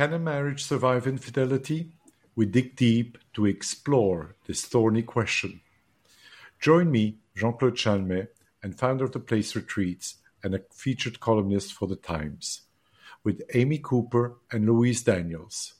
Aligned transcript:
Can 0.00 0.14
a 0.14 0.18
marriage 0.18 0.64
survive 0.64 1.06
infidelity? 1.06 1.92
We 2.34 2.46
dig 2.46 2.74
deep 2.74 3.18
to 3.34 3.44
explore 3.44 4.34
this 4.46 4.64
thorny 4.64 5.02
question. 5.02 5.60
Join 6.58 6.90
me, 6.90 7.18
Jean 7.36 7.52
Claude 7.52 7.76
Chalmet, 7.76 8.34
and 8.62 8.78
founder 8.78 9.04
of 9.04 9.12
the 9.12 9.20
Place 9.20 9.54
Retreats 9.54 10.14
and 10.42 10.54
a 10.54 10.62
featured 10.72 11.20
columnist 11.20 11.74
for 11.74 11.86
The 11.86 11.96
Times, 11.96 12.62
with 13.24 13.42
Amy 13.52 13.76
Cooper 13.76 14.38
and 14.50 14.64
Louise 14.64 15.02
Daniels 15.02 15.74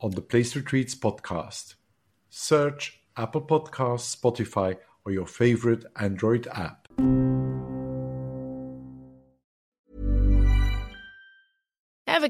on 0.00 0.12
the 0.12 0.22
Place 0.22 0.54
Retreats 0.54 0.94
podcast. 0.94 1.74
Search 2.30 3.00
Apple 3.16 3.42
Podcasts, 3.42 4.16
Spotify, 4.16 4.76
or 5.04 5.10
your 5.10 5.26
favorite 5.26 5.84
Android 5.96 6.46
app. 6.46 6.81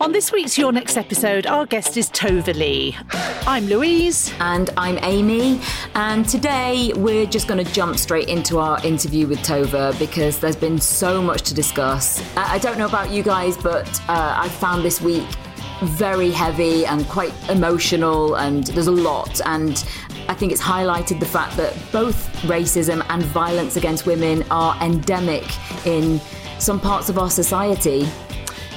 On 0.00 0.12
this 0.12 0.32
week's 0.32 0.58
Your 0.58 0.70
Next 0.70 0.98
episode, 0.98 1.46
our 1.46 1.64
guest 1.64 1.96
is 1.96 2.10
Tova 2.10 2.54
Leigh. 2.54 2.94
I'm 3.46 3.64
Louise. 3.66 4.30
And 4.38 4.68
I'm 4.76 4.98
Amy. 5.02 5.60
And 5.94 6.28
today 6.28 6.92
we're 6.94 7.24
just 7.24 7.48
going 7.48 7.64
to 7.64 7.72
jump 7.72 7.96
straight 7.96 8.28
into 8.28 8.58
our 8.58 8.84
interview 8.84 9.26
with 9.26 9.38
Tova 9.38 9.98
because 9.98 10.40
there's 10.40 10.56
been 10.56 10.78
so 10.78 11.22
much 11.22 11.40
to 11.42 11.54
discuss. 11.54 12.22
I 12.36 12.58
don't 12.58 12.76
know 12.76 12.86
about 12.86 13.10
you 13.10 13.22
guys, 13.22 13.56
but 13.56 13.88
uh, 14.10 14.36
I 14.38 14.50
found 14.50 14.84
this 14.84 15.00
week 15.00 15.26
very 15.84 16.30
heavy 16.30 16.84
and 16.84 17.08
quite 17.08 17.32
emotional, 17.48 18.34
and 18.34 18.66
there's 18.68 18.88
a 18.88 18.92
lot. 18.92 19.40
And 19.46 19.86
I 20.28 20.34
think 20.34 20.52
it's 20.52 20.60
highlighted 20.60 21.18
the 21.18 21.26
fact 21.26 21.56
that 21.56 21.74
both 21.92 22.30
racism 22.42 23.02
and 23.08 23.22
violence 23.22 23.76
against 23.76 24.04
women 24.04 24.44
are 24.50 24.76
endemic 24.82 25.44
in 25.86 26.20
some 26.58 26.78
parts 26.78 27.08
of 27.08 27.18
our 27.18 27.30
society. 27.30 28.06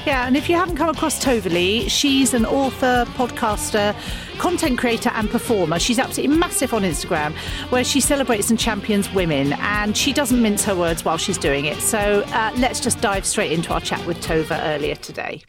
Yeah, 0.07 0.25
and 0.25 0.37
if 0.37 0.47
you 0.47 0.55
haven't 0.55 0.77
come 0.77 0.87
across 0.87 1.27
Leigh, 1.27 1.89
she's 1.89 2.33
an 2.33 2.45
author, 2.45 3.03
podcaster, 3.15 3.93
content 4.37 4.79
creator, 4.79 5.09
and 5.13 5.29
performer. 5.29 5.79
She's 5.79 5.99
absolutely 5.99 6.37
massive 6.37 6.73
on 6.73 6.83
Instagram, 6.83 7.33
where 7.71 7.83
she 7.83 7.99
celebrates 7.99 8.49
and 8.49 8.57
champions 8.57 9.11
women, 9.11 9.51
and 9.59 9.97
she 9.97 10.13
doesn't 10.13 10.41
mince 10.41 10.63
her 10.63 10.75
words 10.75 11.03
while 11.03 11.17
she's 11.17 11.37
doing 11.37 11.65
it. 11.65 11.75
So 11.79 12.23
uh, 12.25 12.53
let's 12.55 12.79
just 12.79 13.01
dive 13.01 13.25
straight 13.25 13.51
into 13.51 13.73
our 13.73 13.81
chat 13.81 14.05
with 14.07 14.21
Tova 14.21 14.57
earlier 14.73 14.95
today. 14.95 15.43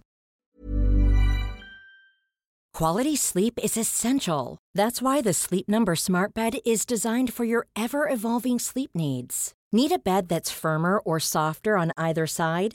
Quality 2.75 3.15
sleep 3.15 3.61
is 3.63 3.77
essential. 3.77 4.59
That's 4.75 5.01
why 5.01 5.21
the 5.21 5.35
Sleep 5.35 5.69
Number 5.69 5.95
Smart 5.95 6.35
Bed 6.35 6.59
is 6.67 6.85
designed 6.85 7.33
for 7.33 7.45
your 7.45 7.69
ever 7.77 8.09
evolving 8.09 8.59
sleep 8.59 8.91
needs. 8.93 9.53
Need 9.71 9.93
a 9.93 10.01
bed 10.01 10.29
that's 10.29 10.51
firmer 10.51 10.99
or 10.99 11.21
softer 11.21 11.77
on 11.77 11.93
either 11.97 12.27
side? 12.27 12.75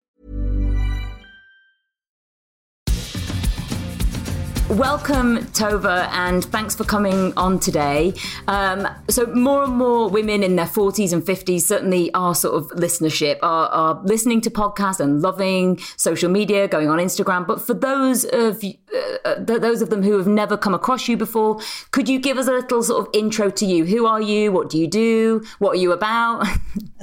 Welcome, 4.71 5.39
Tova, 5.47 6.07
and 6.13 6.45
thanks 6.45 6.75
for 6.75 6.85
coming 6.85 7.33
on 7.35 7.59
today. 7.59 8.13
Um, 8.47 8.87
so, 9.09 9.25
more 9.25 9.65
and 9.65 9.73
more 9.73 10.07
women 10.09 10.43
in 10.43 10.55
their 10.55 10.65
40s 10.65 11.11
and 11.11 11.21
50s, 11.21 11.63
certainly 11.63 12.09
our 12.13 12.33
sort 12.33 12.55
of 12.55 12.69
listenership, 12.79 13.37
are, 13.41 13.67
are 13.67 14.01
listening 14.05 14.39
to 14.41 14.49
podcasts 14.49 15.01
and 15.01 15.21
loving 15.21 15.77
social 15.97 16.31
media, 16.31 16.69
going 16.69 16.87
on 16.89 16.99
Instagram. 16.99 17.45
But 17.45 17.61
for 17.61 17.73
those 17.73 18.23
of 18.23 18.63
uh, 19.25 19.35
those 19.39 19.81
of 19.81 19.89
them 19.89 20.03
who 20.03 20.17
have 20.17 20.27
never 20.27 20.55
come 20.55 20.73
across 20.73 21.05
you 21.09 21.17
before, 21.17 21.59
could 21.91 22.07
you 22.07 22.17
give 22.17 22.37
us 22.37 22.47
a 22.47 22.51
little 22.53 22.81
sort 22.81 23.05
of 23.05 23.13
intro 23.13 23.49
to 23.49 23.65
you? 23.65 23.83
Who 23.83 24.05
are 24.05 24.21
you? 24.21 24.53
What 24.53 24.69
do 24.69 24.77
you 24.79 24.87
do? 24.87 25.43
What 25.59 25.71
are 25.71 25.79
you 25.79 25.91
about? 25.91 26.47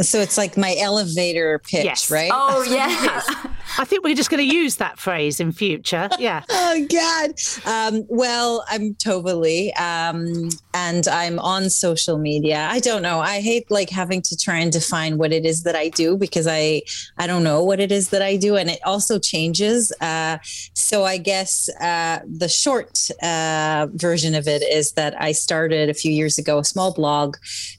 So 0.00 0.20
it's 0.20 0.38
like 0.38 0.56
my 0.56 0.74
elevator 0.78 1.58
pitch, 1.58 1.84
Yes. 1.84 2.10
right? 2.10 2.30
Oh, 2.32 2.62
yeah. 2.70 3.54
I 3.76 3.84
think 3.84 4.04
we're 4.04 4.14
just 4.14 4.30
going 4.30 4.48
to 4.48 4.54
use 4.54 4.76
that 4.76 4.98
phrase 4.98 5.40
in 5.40 5.52
future. 5.52 6.08
Yeah. 6.18 6.42
Oh 6.70 6.86
God. 6.90 7.32
Um, 7.64 8.04
well, 8.08 8.64
I'm 8.68 8.94
Tova 8.94 9.38
Leigh, 9.40 9.72
um, 9.74 10.50
and 10.86 11.08
I'm 11.08 11.38
on 11.38 11.70
social 11.70 12.18
media. 12.18 12.68
I 12.70 12.78
don't 12.80 13.02
know. 13.02 13.18
I 13.20 13.40
hate 13.40 13.70
like 13.70 13.90
having 13.90 14.22
to 14.22 14.36
try 14.36 14.58
and 14.58 14.70
define 14.72 15.18
what 15.18 15.32
it 15.32 15.44
is 15.44 15.62
that 15.64 15.76
I 15.84 15.88
do 15.88 16.16
because 16.16 16.46
I 16.46 16.82
I 17.22 17.26
don't 17.26 17.44
know 17.48 17.60
what 17.68 17.80
it 17.80 17.90
is 17.98 18.10
that 18.10 18.22
I 18.22 18.36
do, 18.36 18.56
and 18.56 18.68
it 18.70 18.80
also 18.84 19.18
changes. 19.18 19.92
Uh, 20.00 20.38
so 20.74 20.96
I 21.04 21.16
guess 21.30 21.68
uh, 21.80 22.20
the 22.42 22.48
short 22.48 22.92
uh, 23.22 23.86
version 24.06 24.34
of 24.40 24.46
it 24.46 24.62
is 24.62 24.92
that 24.92 25.12
I 25.28 25.32
started 25.32 25.90
a 25.90 25.94
few 25.94 26.12
years 26.12 26.38
ago 26.38 26.58
a 26.58 26.64
small 26.64 26.92
blog 26.92 27.36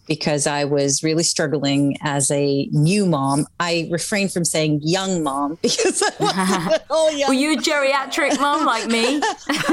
because 0.08 0.48
I 0.48 0.66
was 0.66 1.04
really 1.04 1.24
struggling 1.36 1.96
as 2.02 2.32
a 2.32 2.68
new 2.72 3.06
mom. 3.06 3.48
I 3.60 3.88
refrain 3.92 4.28
from 4.28 4.44
saying 4.44 4.82
young 4.84 5.24
mom 5.24 5.58
because 5.62 6.02
I 6.04 6.12
wasn't 6.20 6.84
all 6.90 7.12
young. 7.12 7.30
Were 7.30 7.42
you 7.44 7.54
a 7.54 7.62
geriatric 7.70 8.40
mom 8.40 8.66
like 8.66 8.88
me? 8.88 9.06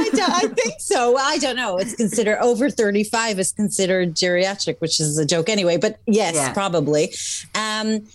I, 0.03 0.11
don't, 0.19 0.35
I 0.43 0.47
think 0.59 0.75
so. 0.79 1.17
I 1.17 1.39
don't 1.39 1.57
know. 1.57 1.79
It's 1.79 1.97
considered 1.97 2.39
over 2.41 2.71
35 2.71 3.16
is 3.25 3.53
considered 3.53 4.15
geriatric, 4.15 4.77
which 4.81 5.01
is 5.01 5.19
a 5.19 5.25
joke 5.25 5.49
anyway, 5.49 5.77
but 5.77 5.99
yes, 6.07 6.35
Yeah. 6.35 6.53
probably. 6.53 7.13
Um, 7.55 8.07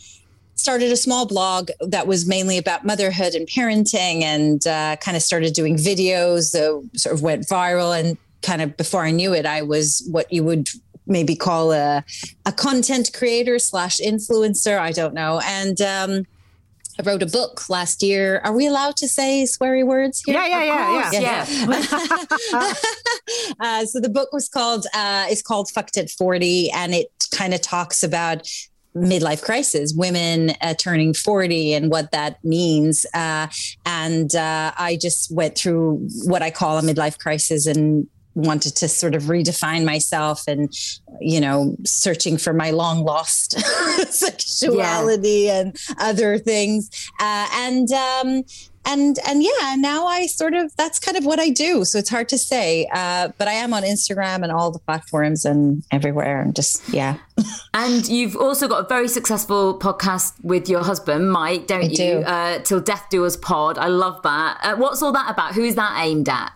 started 0.56 0.92
a 0.92 0.96
small 0.98 1.26
blog 1.26 1.72
that 1.82 2.06
was 2.06 2.28
mainly 2.28 2.58
about 2.58 2.86
motherhood 2.86 3.34
and 3.34 3.48
parenting 3.48 4.22
and 4.22 4.68
uh, 4.68 4.96
kind 4.98 5.18
of 5.18 5.24
started 5.24 5.54
doing 5.54 5.76
videos 5.76 6.52
that 6.52 7.00
sort 7.00 7.16
of 7.16 7.24
went 7.24 7.48
viral 7.48 8.00
and 8.00 8.16
kind 8.44 8.62
of 8.62 8.78
before 8.78 9.04
I 9.04 9.10
knew 9.12 9.34
it, 9.34 9.46
I 9.46 9.64
was 9.64 10.08
what 10.12 10.32
you 10.32 10.44
would 10.44 10.70
maybe 11.08 11.36
call 11.36 11.72
a, 11.72 12.04
a 12.46 12.52
content 12.52 13.12
creator 13.14 13.58
slash 13.58 14.00
influencer. 14.00 14.78
I 14.78 14.92
don't 14.92 15.16
know. 15.16 15.42
And 15.44 15.82
um, 15.82 16.26
I 17.02 17.04
wrote 17.04 17.24
a 17.24 17.28
book 17.28 17.68
last 17.68 18.04
year. 18.04 18.42
Are 18.44 18.54
we 18.54 18.68
allowed 18.68 18.96
to 18.98 19.08
say 19.08 19.44
sweary 19.44 19.84
words 19.84 20.22
here? 20.24 20.36
Yeah, 20.36 20.46
yeah, 20.46 20.64
yeah, 20.64 21.12
yeah. 21.12 21.46
yeah. 21.50 22.74
uh, 23.60 23.86
so 23.86 24.00
the 24.00 24.10
book 24.10 24.32
was 24.32 24.48
called 24.48 24.86
uh, 24.94 25.26
is 25.30 25.42
called 25.42 25.72
Fucked 25.72 25.98
at 25.98 26.12
40 26.12 26.70
and 26.72 26.94
it 26.94 27.08
kind 27.34 27.56
of 27.56 27.62
talks 27.62 28.04
about 28.04 28.48
midlife 28.96 29.42
crisis, 29.42 29.94
women 29.96 30.52
uh, 30.62 30.76
turning 30.76 31.16
40 31.16 31.74
and 31.74 31.90
what 31.90 32.12
that 32.12 32.44
means. 32.44 33.06
Uh, 33.16 33.48
and 33.84 34.36
uh, 34.36 34.72
I 34.78 34.98
just 35.02 35.34
went 35.34 35.58
through 35.58 36.08
what 36.26 36.44
I 36.44 36.52
call 36.52 36.78
a 36.78 36.82
midlife 36.84 37.18
crisis 37.18 37.66
and 37.66 38.08
wanted 38.34 38.76
to 38.78 38.88
sort 38.88 39.16
of 39.16 39.24
redefine 39.24 39.86
myself 39.86 40.44
and 40.48 40.74
you 41.20 41.40
know 41.40 41.76
searching 41.86 42.38
for 42.38 42.54
my 42.54 42.72
long 42.72 43.04
lost 43.04 43.60
sexuality 44.10 45.46
yeah. 45.46 45.60
and 45.60 45.78
other 46.00 46.38
things 46.38 46.90
uh, 47.20 47.48
and 47.54 47.92
um, 47.92 48.44
and 48.86 49.18
and 49.28 49.44
yeah 49.44 49.76
now 49.78 50.06
i 50.08 50.26
sort 50.26 50.54
of 50.54 50.76
that's 50.76 51.00
kind 51.00 51.18
of 51.18 51.26
what 51.26 51.40
i 51.40 51.50
do. 51.50 51.86
So 51.86 52.00
it's 52.00 52.10
hard 52.10 52.30
to 52.30 52.38
say 52.38 52.88
uh, 52.94 53.30
but 53.38 53.48
i 53.48 53.54
am 53.54 53.74
on 53.74 53.84
instagram 53.84 54.44
and 54.44 54.52
all 54.52 54.72
the 54.72 54.80
platforms 54.80 55.46
and 55.46 55.84
everywhere. 55.92 56.42
And 56.42 56.56
just 56.56 56.88
yeah. 56.90 57.18
And 57.74 58.08
you've 58.08 58.36
also 58.36 58.68
got 58.68 58.86
a 58.86 58.88
very 58.88 59.08
successful 59.08 59.80
podcast 59.80 60.34
with 60.44 60.68
your 60.70 60.84
husband 60.84 61.32
mike 61.32 61.68
don't 61.68 61.84
I 61.84 61.88
you? 61.88 61.96
do. 61.96 62.18
Uh, 62.22 62.60
till 62.60 62.80
death 62.82 63.08
do 63.10 63.26
us 63.26 63.38
pod. 63.38 63.78
I 63.78 63.88
love 63.88 64.22
that. 64.24 64.60
Uh, 64.62 64.76
what's 64.76 65.02
all 65.02 65.12
that 65.14 65.30
about? 65.32 65.54
Who 65.54 65.64
is 65.64 65.76
that 65.76 65.98
aimed 66.04 66.30
at? 66.30 66.52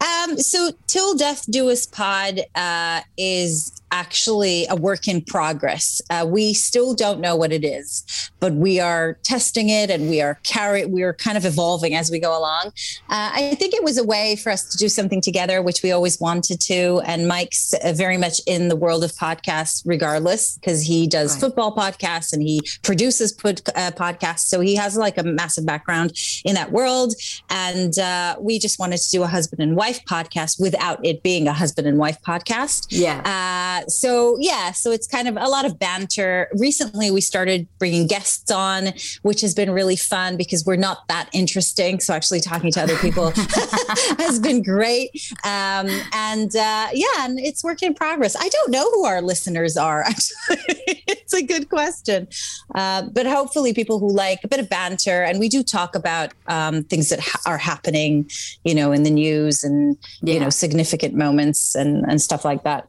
Um, 0.00 0.38
so 0.38 0.72
till 0.86 1.14
death 1.16 1.44
do 1.50 1.70
us 1.70 1.86
pod 1.86 2.40
uh, 2.54 3.00
is 3.16 3.75
actually 3.96 4.66
a 4.68 4.76
work 4.76 5.08
in 5.08 5.22
progress. 5.22 6.02
Uh, 6.10 6.26
we 6.28 6.52
still 6.52 6.94
don't 6.94 7.20
know 7.20 7.34
what 7.34 7.50
it 7.50 7.64
is, 7.64 8.04
but 8.40 8.52
we 8.52 8.78
are 8.78 9.18
testing 9.22 9.68
it 9.70 9.88
and 9.90 10.08
we 10.10 10.20
are 10.20 10.34
carry 10.42 10.84
we 10.84 11.02
are 11.02 11.14
kind 11.14 11.38
of 11.38 11.44
evolving 11.44 11.94
as 11.94 12.10
we 12.10 12.18
go 12.18 12.38
along. 12.38 12.66
Uh, 13.08 13.30
I 13.40 13.54
think 13.54 13.72
it 13.74 13.82
was 13.82 13.96
a 13.96 14.04
way 14.04 14.36
for 14.36 14.50
us 14.50 14.62
to 14.70 14.76
do 14.76 14.88
something 14.88 15.20
together, 15.20 15.62
which 15.62 15.82
we 15.82 15.92
always 15.92 16.20
wanted 16.20 16.60
to. 16.72 17.00
And 17.06 17.26
Mike's 17.26 17.72
uh, 17.72 17.92
very 17.94 18.18
much 18.18 18.40
in 18.46 18.68
the 18.68 18.76
world 18.76 19.02
of 19.02 19.12
podcasts, 19.12 19.82
regardless, 19.86 20.58
because 20.58 20.82
he 20.82 21.06
does 21.06 21.32
right. 21.32 21.40
football 21.40 21.74
podcasts 21.74 22.32
and 22.32 22.42
he 22.42 22.60
produces 22.82 23.32
pod, 23.32 23.62
uh, 23.74 23.92
podcasts. 23.92 24.46
So 24.52 24.60
he 24.60 24.74
has 24.76 24.96
like 24.96 25.16
a 25.16 25.22
massive 25.22 25.64
background 25.64 26.12
in 26.44 26.54
that 26.54 26.70
world. 26.70 27.14
And 27.48 27.98
uh, 27.98 28.36
we 28.38 28.58
just 28.58 28.78
wanted 28.78 28.98
to 28.98 29.10
do 29.10 29.22
a 29.22 29.26
husband 29.26 29.60
and 29.62 29.74
wife 29.74 30.00
podcast 30.04 30.60
without 30.60 30.98
it 31.04 31.22
being 31.22 31.48
a 31.48 31.52
husband 31.52 31.86
and 31.86 31.98
wife 31.98 32.18
podcast. 32.22 32.86
Yeah 32.90 33.22
Uh, 33.24 33.85
so 33.88 34.36
yeah, 34.40 34.72
so 34.72 34.90
it's 34.90 35.06
kind 35.06 35.28
of 35.28 35.36
a 35.36 35.48
lot 35.48 35.64
of 35.64 35.78
banter. 35.78 36.48
Recently, 36.54 37.10
we 37.10 37.20
started 37.20 37.68
bringing 37.78 38.06
guests 38.06 38.50
on, 38.50 38.92
which 39.22 39.40
has 39.40 39.54
been 39.54 39.70
really 39.70 39.96
fun 39.96 40.36
because 40.36 40.64
we're 40.64 40.76
not 40.76 41.08
that 41.08 41.28
interesting. 41.32 42.00
So 42.00 42.14
actually 42.14 42.40
talking 42.40 42.70
to 42.72 42.82
other 42.82 42.96
people 42.98 43.30
has 44.18 44.38
been 44.40 44.62
great. 44.62 45.10
Um, 45.44 45.88
and 46.12 46.54
uh, 46.54 46.88
yeah, 46.92 47.20
and 47.20 47.38
it's 47.38 47.62
work 47.62 47.82
in 47.82 47.94
progress. 47.94 48.36
I 48.38 48.48
don't 48.48 48.70
know 48.70 48.90
who 48.90 49.04
our 49.04 49.22
listeners 49.22 49.76
are. 49.76 50.02
Actually, 50.06 51.04
it's 51.06 51.34
a 51.34 51.42
good 51.42 51.68
question. 51.68 52.28
Uh, 52.74 53.02
but 53.12 53.26
hopefully, 53.26 53.72
people 53.74 53.98
who 53.98 54.10
like 54.10 54.40
a 54.44 54.48
bit 54.48 54.60
of 54.60 54.68
banter, 54.68 55.22
and 55.22 55.38
we 55.38 55.48
do 55.48 55.62
talk 55.62 55.94
about 55.94 56.32
um, 56.48 56.84
things 56.84 57.08
that 57.08 57.20
ha- 57.20 57.40
are 57.46 57.58
happening, 57.58 58.28
you 58.64 58.74
know, 58.74 58.92
in 58.92 59.02
the 59.02 59.10
news 59.10 59.64
and 59.64 59.96
yeah. 60.22 60.34
you 60.34 60.40
know 60.40 60.50
significant 60.50 61.14
moments 61.14 61.74
and 61.74 62.04
and 62.08 62.20
stuff 62.20 62.44
like 62.44 62.64
that. 62.64 62.88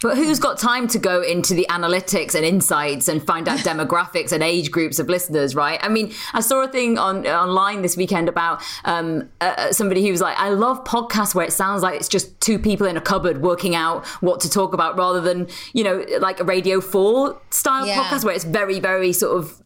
But 0.00 0.16
who's 0.16 0.38
got 0.38 0.58
time 0.58 0.86
to 0.88 0.98
go 0.98 1.22
into 1.22 1.54
the 1.54 1.66
analytics 1.68 2.34
and 2.34 2.44
insights 2.44 3.08
and 3.08 3.24
find 3.24 3.48
out 3.48 3.58
demographics 3.70 4.32
and 4.32 4.42
age 4.42 4.70
groups 4.70 4.98
of 4.98 5.08
listeners, 5.08 5.54
right? 5.54 5.78
I 5.82 5.88
mean, 5.88 6.12
I 6.32 6.40
saw 6.40 6.62
a 6.62 6.68
thing 6.68 6.98
on 6.98 7.26
online 7.26 7.82
this 7.82 7.96
weekend 7.96 8.28
about 8.28 8.62
um, 8.84 9.28
uh, 9.40 9.72
somebody 9.72 10.04
who 10.04 10.10
was 10.10 10.20
like, 10.20 10.38
"I 10.38 10.50
love 10.50 10.84
podcasts 10.84 11.34
where 11.34 11.44
it 11.44 11.52
sounds 11.52 11.82
like 11.82 11.96
it's 11.96 12.08
just 12.08 12.40
two 12.40 12.58
people 12.58 12.86
in 12.86 12.96
a 12.96 13.00
cupboard 13.00 13.42
working 13.42 13.74
out 13.74 14.06
what 14.20 14.40
to 14.40 14.50
talk 14.50 14.72
about, 14.72 14.96
rather 14.96 15.20
than 15.20 15.48
you 15.72 15.84
know 15.84 16.04
like 16.20 16.40
a 16.40 16.44
Radio 16.44 16.80
Four 16.80 17.40
style 17.50 17.86
yeah. 17.86 17.96
podcast 17.96 18.24
where 18.24 18.34
it's 18.34 18.44
very, 18.44 18.80
very 18.80 19.12
sort 19.12 19.36
of 19.36 19.62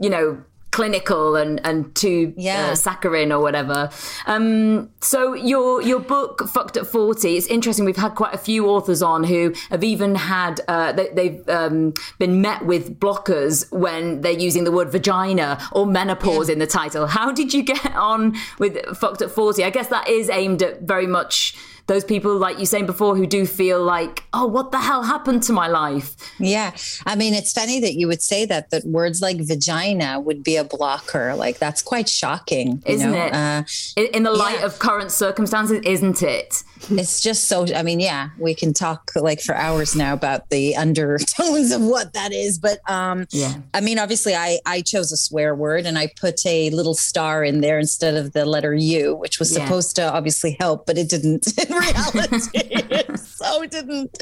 you 0.00 0.10
know 0.10 0.42
clinical 0.76 1.36
and 1.36 1.58
and 1.64 1.94
too 1.94 2.34
yeah. 2.36 2.66
uh, 2.66 2.74
saccharine 2.74 3.32
or 3.32 3.40
whatever. 3.40 3.88
Um, 4.26 4.90
so 5.00 5.32
your 5.32 5.80
your 5.80 6.00
book 6.00 6.46
fucked 6.46 6.76
at 6.76 6.86
forty. 6.86 7.38
It's 7.38 7.46
interesting. 7.46 7.86
We've 7.86 7.96
had 7.96 8.14
quite 8.14 8.34
a 8.34 8.38
few 8.38 8.68
authors 8.68 9.00
on 9.02 9.24
who 9.24 9.54
have 9.70 9.82
even 9.82 10.14
had 10.14 10.60
uh, 10.68 10.92
they, 10.92 11.28
have 11.28 11.48
um, 11.48 11.94
been 12.18 12.42
met 12.42 12.66
with 12.66 13.00
blockers 13.00 13.72
when 13.72 14.20
they're 14.20 14.32
using 14.48 14.64
the 14.64 14.70
word 14.70 14.92
vagina 14.92 15.58
or 15.72 15.86
menopause 15.86 16.50
in 16.50 16.58
the 16.58 16.66
title. 16.66 17.06
How 17.06 17.32
did 17.32 17.54
you 17.54 17.62
get 17.62 17.96
on 17.96 18.36
with 18.58 18.76
fucked 18.98 19.22
at 19.22 19.30
forty? 19.30 19.64
I 19.64 19.70
guess 19.70 19.88
that 19.88 20.06
is 20.08 20.28
aimed 20.28 20.62
at 20.62 20.82
very 20.82 21.06
much 21.06 21.56
those 21.86 22.04
people, 22.04 22.36
like 22.36 22.58
you 22.58 22.66
saying 22.66 22.86
before, 22.86 23.16
who 23.16 23.26
do 23.26 23.46
feel 23.46 23.82
like, 23.82 24.24
oh, 24.32 24.46
what 24.46 24.72
the 24.72 24.80
hell 24.80 25.02
happened 25.04 25.42
to 25.44 25.52
my 25.52 25.68
life? 25.68 26.16
Yeah. 26.38 26.74
I 27.06 27.14
mean, 27.14 27.32
it's 27.32 27.52
funny 27.52 27.80
that 27.80 27.94
you 27.94 28.08
would 28.08 28.22
say 28.22 28.44
that, 28.46 28.70
that 28.70 28.84
words 28.84 29.22
like 29.22 29.38
vagina 29.40 30.18
would 30.20 30.42
be 30.42 30.56
a 30.56 30.64
blocker. 30.64 31.34
Like, 31.34 31.58
that's 31.58 31.82
quite 31.82 32.08
shocking. 32.08 32.82
Isn't 32.86 33.12
know? 33.12 33.26
it? 33.26 33.32
Uh, 33.32 33.62
in, 33.96 34.06
in, 34.06 34.22
the 34.24 34.32
light 34.32 34.58
yeah. 34.58 34.66
of 34.66 34.78
current 34.80 35.12
circumstances, 35.12 35.80
isn't 35.84 36.22
it? 36.22 36.64
It's 36.90 37.20
just 37.20 37.46
so, 37.46 37.66
I 37.74 37.82
mean, 37.82 38.00
yeah, 38.00 38.30
we 38.38 38.54
can 38.54 38.72
talk 38.72 39.12
like 39.14 39.40
for 39.40 39.54
hours 39.54 39.94
now 39.96 40.12
about 40.12 40.50
the 40.50 40.76
undertones 40.76 41.72
of 41.72 41.82
what 41.82 42.12
that 42.14 42.32
is. 42.32 42.58
But 42.58 42.78
um, 42.90 43.26
yeah, 43.30 43.54
I 43.72 43.80
mean, 43.80 43.98
obviously, 43.98 44.34
I, 44.34 44.58
I 44.66 44.82
chose 44.82 45.12
a 45.12 45.16
swear 45.16 45.54
word 45.54 45.86
and 45.86 45.96
I 45.98 46.08
put 46.20 46.44
a 46.44 46.70
little 46.70 46.94
star 46.94 47.44
in 47.44 47.60
there 47.60 47.78
instead 47.78 48.14
of 48.16 48.32
the 48.32 48.44
letter 48.44 48.74
U, 48.74 49.14
which 49.14 49.38
was 49.38 49.56
yeah. 49.56 49.64
supposed 49.64 49.96
to 49.96 50.12
obviously 50.12 50.56
help, 50.58 50.86
but 50.86 50.98
it 50.98 51.08
didn't. 51.08 51.46
reality. 51.76 53.16
so 53.16 53.66
didn't. 53.66 54.16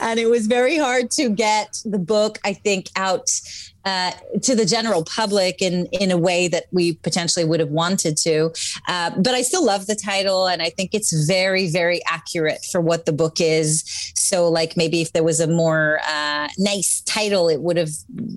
And 0.00 0.18
it 0.18 0.28
was 0.28 0.46
very 0.46 0.76
hard 0.78 1.10
to 1.12 1.30
get 1.30 1.78
the 1.84 1.98
book, 1.98 2.38
I 2.44 2.54
think, 2.54 2.90
out 2.96 3.28
uh, 3.84 4.12
to 4.42 4.54
the 4.54 4.64
general 4.64 5.04
public 5.04 5.62
in 5.62 5.86
in 5.86 6.10
a 6.10 6.18
way 6.18 6.48
that 6.48 6.64
we 6.72 6.94
potentially 6.94 7.44
would 7.44 7.60
have 7.60 7.70
wanted 7.70 8.16
to. 8.18 8.52
Uh, 8.88 9.10
but 9.18 9.34
I 9.34 9.42
still 9.42 9.64
love 9.64 9.86
the 9.86 9.94
title, 9.94 10.46
and 10.46 10.62
I 10.62 10.70
think 10.70 10.94
it's 10.94 11.12
very 11.26 11.70
very 11.70 12.00
accurate 12.06 12.64
for 12.70 12.80
what 12.80 13.06
the 13.06 13.12
book 13.12 13.40
is. 13.40 13.84
So, 14.14 14.48
like 14.48 14.76
maybe 14.76 15.00
if 15.00 15.12
there 15.12 15.24
was 15.24 15.40
a 15.40 15.46
more 15.46 16.00
uh, 16.06 16.48
nice 16.58 17.00
title, 17.02 17.48
it 17.48 17.60
would 17.60 17.76
have 17.76 17.90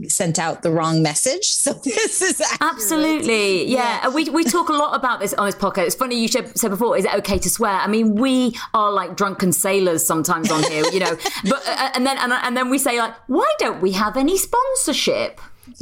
sent 0.07 0.39
out 0.39 0.61
the 0.61 0.71
wrong 0.71 1.01
message. 1.01 1.51
So 1.63 1.71
this 1.71 2.21
is 2.21 2.41
accurate. 2.41 2.73
absolutely 2.73 3.65
yeah. 3.65 4.01
yeah. 4.03 4.09
We 4.09 4.29
we 4.29 4.43
talk 4.43 4.69
a 4.69 4.73
lot 4.73 4.95
about 4.95 5.19
this 5.19 5.33
on 5.33 5.45
this 5.45 5.55
podcast. 5.55 5.87
It's 5.87 5.95
funny 5.95 6.19
you 6.19 6.27
said 6.27 6.69
before. 6.69 6.97
Is 6.97 7.05
it 7.05 7.13
okay 7.15 7.39
to 7.39 7.49
swear? 7.49 7.71
I 7.71 7.87
mean, 7.87 8.15
we 8.15 8.57
are 8.73 8.91
like 8.91 9.15
drunken 9.15 9.51
sailors 9.51 10.05
sometimes 10.05 10.51
on 10.51 10.63
here, 10.63 10.83
you 10.91 10.99
know. 10.99 11.17
But 11.43 11.67
uh, 11.67 11.91
and 11.95 12.05
then 12.05 12.17
and, 12.17 12.31
and 12.33 12.55
then 12.55 12.69
we 12.69 12.77
say 12.77 12.99
like, 12.99 13.13
why 13.27 13.49
don't 13.59 13.81
we 13.81 13.91
have 13.93 14.17
any 14.17 14.37
sponsorship? 14.37 15.32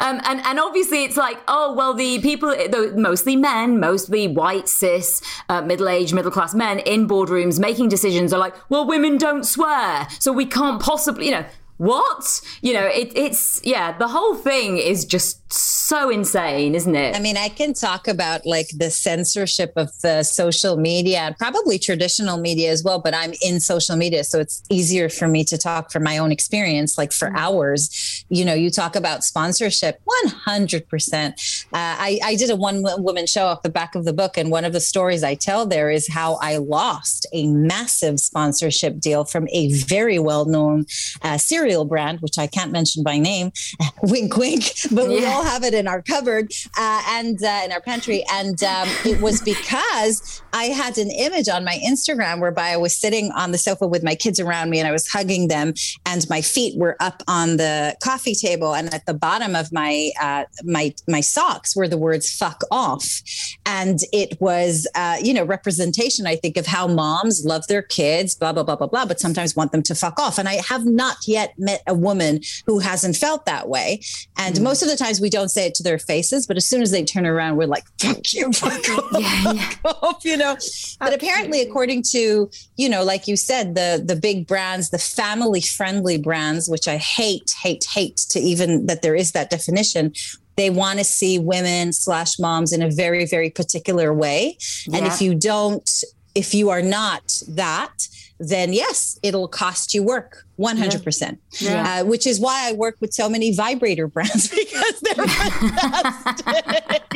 um, 0.00 0.20
and 0.24 0.40
and 0.44 0.60
obviously 0.60 1.04
it's 1.04 1.16
like 1.16 1.38
oh 1.48 1.74
well 1.74 1.94
the 1.94 2.20
people 2.20 2.54
mostly 2.94 3.36
men 3.36 3.80
mostly 3.80 4.28
white 4.28 4.68
cis 4.68 5.22
uh, 5.48 5.62
middle-aged 5.62 6.14
middle-class 6.14 6.54
men 6.54 6.78
in 6.80 7.08
boardrooms 7.08 7.58
making 7.58 7.88
decisions 7.88 8.32
are 8.32 8.38
like 8.38 8.54
well 8.70 8.86
women 8.86 9.16
don't 9.16 9.44
swear 9.44 10.06
so 10.18 10.32
we 10.32 10.46
can't 10.46 10.80
possibly 10.80 11.26
you 11.26 11.32
know 11.32 11.44
what? 11.78 12.40
You 12.62 12.72
know 12.74 12.86
it, 12.86 13.12
it's 13.14 13.60
yeah 13.64 13.96
the 13.96 14.08
whole 14.08 14.34
thing 14.34 14.78
is 14.78 15.04
just 15.04 15.40
so 15.52 16.10
insane 16.10 16.74
isn't 16.74 16.94
it? 16.94 17.14
I 17.14 17.20
mean 17.20 17.36
i 17.36 17.48
can 17.48 17.72
talk 17.74 18.08
about 18.08 18.44
like 18.46 18.68
the 18.76 18.90
censorship 18.90 19.72
of 19.76 19.90
the 20.00 20.22
social 20.22 20.76
media 20.76 21.18
and 21.18 21.38
probably 21.38 21.78
traditional 21.78 22.38
media 22.38 22.70
as 22.70 22.82
well 22.82 22.98
but 22.98 23.14
i'm 23.14 23.32
in 23.42 23.60
social 23.60 23.96
media 23.96 24.24
so 24.24 24.40
it's 24.40 24.62
easier 24.70 25.08
for 25.08 25.28
me 25.28 25.44
to 25.44 25.56
talk 25.56 25.92
from 25.92 26.02
my 26.02 26.18
own 26.18 26.32
experience 26.32 26.98
like 26.98 27.12
for 27.12 27.28
mm-hmm. 27.28 27.36
hours. 27.36 28.24
You 28.28 28.44
know 28.44 28.54
you 28.54 28.70
talk 28.70 28.96
about 28.96 29.22
sponsorship 29.22 30.00
100% 30.24 31.28
uh, 31.28 31.68
I, 31.72 32.18
I 32.24 32.34
did 32.36 32.50
a 32.50 32.56
one 32.56 32.82
woman 33.02 33.26
show 33.26 33.46
off 33.46 33.62
the 33.62 33.68
back 33.68 33.94
of 33.94 34.04
the 34.04 34.12
book 34.12 34.36
and 34.36 34.50
one 34.50 34.64
of 34.64 34.72
the 34.72 34.80
stories 34.80 35.22
i 35.22 35.34
tell 35.34 35.66
there 35.66 35.90
is 35.90 36.08
how 36.08 36.34
i 36.36 36.56
lost 36.56 37.26
a 37.32 37.46
massive 37.48 38.18
sponsorship 38.18 38.98
deal 38.98 39.24
from 39.24 39.48
a 39.52 39.72
very 39.72 40.18
well-known 40.18 40.86
uh, 41.22 41.38
cereal 41.66 41.84
brand, 41.84 42.20
which 42.20 42.38
I 42.38 42.46
can't 42.46 42.70
mention 42.70 43.02
by 43.02 43.18
name, 43.18 43.50
wink, 44.02 44.36
wink. 44.36 44.62
But 44.92 45.08
we 45.08 45.22
yeah. 45.22 45.32
all 45.32 45.42
have 45.42 45.64
it 45.64 45.74
in 45.74 45.88
our 45.88 46.00
cupboard 46.00 46.52
uh, 46.78 47.02
and 47.08 47.42
uh, 47.42 47.62
in 47.64 47.72
our 47.72 47.80
pantry. 47.80 48.24
And 48.32 48.62
um, 48.62 48.88
it 49.04 49.20
was 49.20 49.42
because 49.42 50.42
I 50.52 50.66
had 50.66 50.96
an 50.98 51.10
image 51.10 51.48
on 51.48 51.64
my 51.64 51.78
Instagram 51.84 52.40
whereby 52.40 52.70
I 52.70 52.76
was 52.76 52.96
sitting 52.96 53.32
on 53.32 53.50
the 53.50 53.58
sofa 53.58 53.86
with 53.86 54.04
my 54.04 54.14
kids 54.14 54.38
around 54.38 54.70
me 54.70 54.78
and 54.78 54.86
I 54.86 54.92
was 54.92 55.08
hugging 55.08 55.48
them, 55.48 55.74
and 56.04 56.26
my 56.30 56.40
feet 56.40 56.78
were 56.78 56.96
up 57.00 57.22
on 57.26 57.56
the 57.56 57.96
coffee 58.02 58.34
table, 58.34 58.74
and 58.74 58.92
at 58.94 59.06
the 59.06 59.14
bottom 59.14 59.56
of 59.56 59.72
my 59.72 60.10
uh, 60.20 60.44
my 60.64 60.94
my 61.08 61.20
socks 61.20 61.74
were 61.76 61.88
the 61.88 61.98
words 61.98 62.34
"fuck 62.34 62.62
off," 62.70 63.22
and 63.66 64.00
it 64.12 64.40
was 64.40 64.86
uh, 64.94 65.16
you 65.22 65.34
know 65.34 65.44
representation, 65.44 66.26
I 66.26 66.36
think, 66.36 66.56
of 66.56 66.66
how 66.66 66.86
moms 66.86 67.44
love 67.44 67.66
their 67.66 67.82
kids, 67.82 68.34
blah 68.34 68.52
blah 68.52 68.62
blah 68.62 68.76
blah 68.76 68.86
blah, 68.86 69.04
but 69.04 69.20
sometimes 69.20 69.56
want 69.56 69.72
them 69.72 69.82
to 69.82 69.94
fuck 69.94 70.18
off. 70.18 70.38
And 70.38 70.48
I 70.48 70.54
have 70.54 70.86
not 70.86 71.16
yet 71.26 71.55
met 71.58 71.82
a 71.86 71.94
woman 71.94 72.40
who 72.66 72.78
hasn't 72.78 73.16
felt 73.16 73.46
that 73.46 73.68
way. 73.68 74.00
And 74.36 74.56
mm. 74.56 74.62
most 74.62 74.82
of 74.82 74.88
the 74.88 74.96
times 74.96 75.20
we 75.20 75.30
don't 75.30 75.48
say 75.48 75.66
it 75.66 75.74
to 75.76 75.82
their 75.82 75.98
faces, 75.98 76.46
but 76.46 76.56
as 76.56 76.66
soon 76.66 76.82
as 76.82 76.90
they 76.90 77.04
turn 77.04 77.26
around, 77.26 77.56
we're 77.56 77.66
like, 77.66 77.84
fuck 78.00 78.32
you, 78.32 78.52
fuck 78.52 78.88
off, 78.90 79.20
yeah, 79.20 79.52
yeah. 79.52 79.72
off 79.84 80.24
you 80.24 80.36
know. 80.36 80.56
But 81.00 81.14
apparently, 81.14 81.62
according 81.62 82.02
to, 82.10 82.50
you 82.76 82.88
know, 82.88 83.04
like 83.04 83.28
you 83.28 83.36
said, 83.36 83.74
the 83.74 84.02
the 84.04 84.16
big 84.16 84.46
brands, 84.46 84.90
the 84.90 84.98
family 84.98 85.60
friendly 85.60 86.18
brands, 86.18 86.68
which 86.68 86.88
I 86.88 86.96
hate, 86.96 87.54
hate, 87.62 87.84
hate 87.84 88.16
to 88.30 88.40
even 88.40 88.86
that 88.86 89.02
there 89.02 89.14
is 89.14 89.32
that 89.32 89.50
definition 89.50 90.12
they 90.56 90.70
want 90.70 90.98
to 90.98 91.04
see 91.04 91.38
women 91.38 91.92
slash 91.92 92.38
moms 92.38 92.72
in 92.72 92.82
a 92.82 92.90
very 92.90 93.26
very 93.26 93.50
particular 93.50 94.12
way 94.12 94.56
yeah. 94.86 94.96
and 94.96 95.06
if 95.06 95.20
you 95.20 95.34
don't 95.34 96.02
if 96.34 96.54
you 96.54 96.70
are 96.70 96.82
not 96.82 97.42
that 97.48 98.08
then 98.38 98.72
yes, 98.72 99.18
it'll 99.22 99.48
cost 99.48 99.94
you 99.94 100.02
work 100.02 100.44
100%. 100.58 101.38
Yeah. 101.58 102.00
Uh, 102.00 102.04
which 102.04 102.26
is 102.26 102.40
why 102.40 102.68
I 102.68 102.72
work 102.72 102.96
with 103.00 103.12
so 103.12 103.28
many 103.28 103.54
vibrator 103.54 104.08
brands 104.08 104.48
because 104.54 105.00
they're 105.00 105.26
fantastic. 105.26 107.12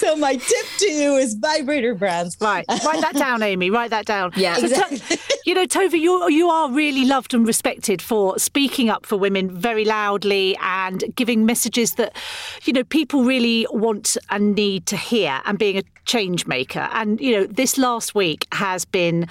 so 0.00 0.16
my 0.16 0.34
tip 0.34 0.66
to 0.78 0.90
you 0.90 1.16
is 1.16 1.34
vibrator 1.34 1.94
brands. 1.94 2.36
Right. 2.40 2.64
Write 2.68 3.00
that 3.02 3.14
down, 3.14 3.42
Amy. 3.42 3.70
Write 3.70 3.90
that 3.90 4.06
down. 4.06 4.32
Yeah. 4.34 4.56
So 4.56 4.66
exactly. 4.66 4.98
t- 4.98 5.18
you 5.44 5.54
know, 5.54 5.66
Tova, 5.66 5.98
you, 5.98 6.28
you 6.30 6.48
are 6.48 6.70
really 6.70 7.04
loved 7.04 7.34
and 7.34 7.46
respected 7.46 8.00
for 8.00 8.38
speaking 8.38 8.88
up 8.88 9.04
for 9.04 9.16
women 9.16 9.50
very 9.50 9.84
loudly 9.84 10.56
and 10.60 11.04
giving 11.14 11.44
messages 11.44 11.94
that, 11.94 12.16
you 12.64 12.72
know, 12.72 12.84
people 12.84 13.24
really 13.24 13.66
want 13.70 14.16
and 14.30 14.54
need 14.54 14.86
to 14.86 14.96
hear 14.96 15.40
and 15.44 15.58
being 15.58 15.76
a 15.76 15.82
change 16.04 16.46
maker. 16.46 16.88
And, 16.92 17.20
you 17.20 17.32
know, 17.32 17.44
this 17.46 17.76
last 17.76 18.14
week 18.14 18.46
has 18.52 18.84
been 18.84 19.28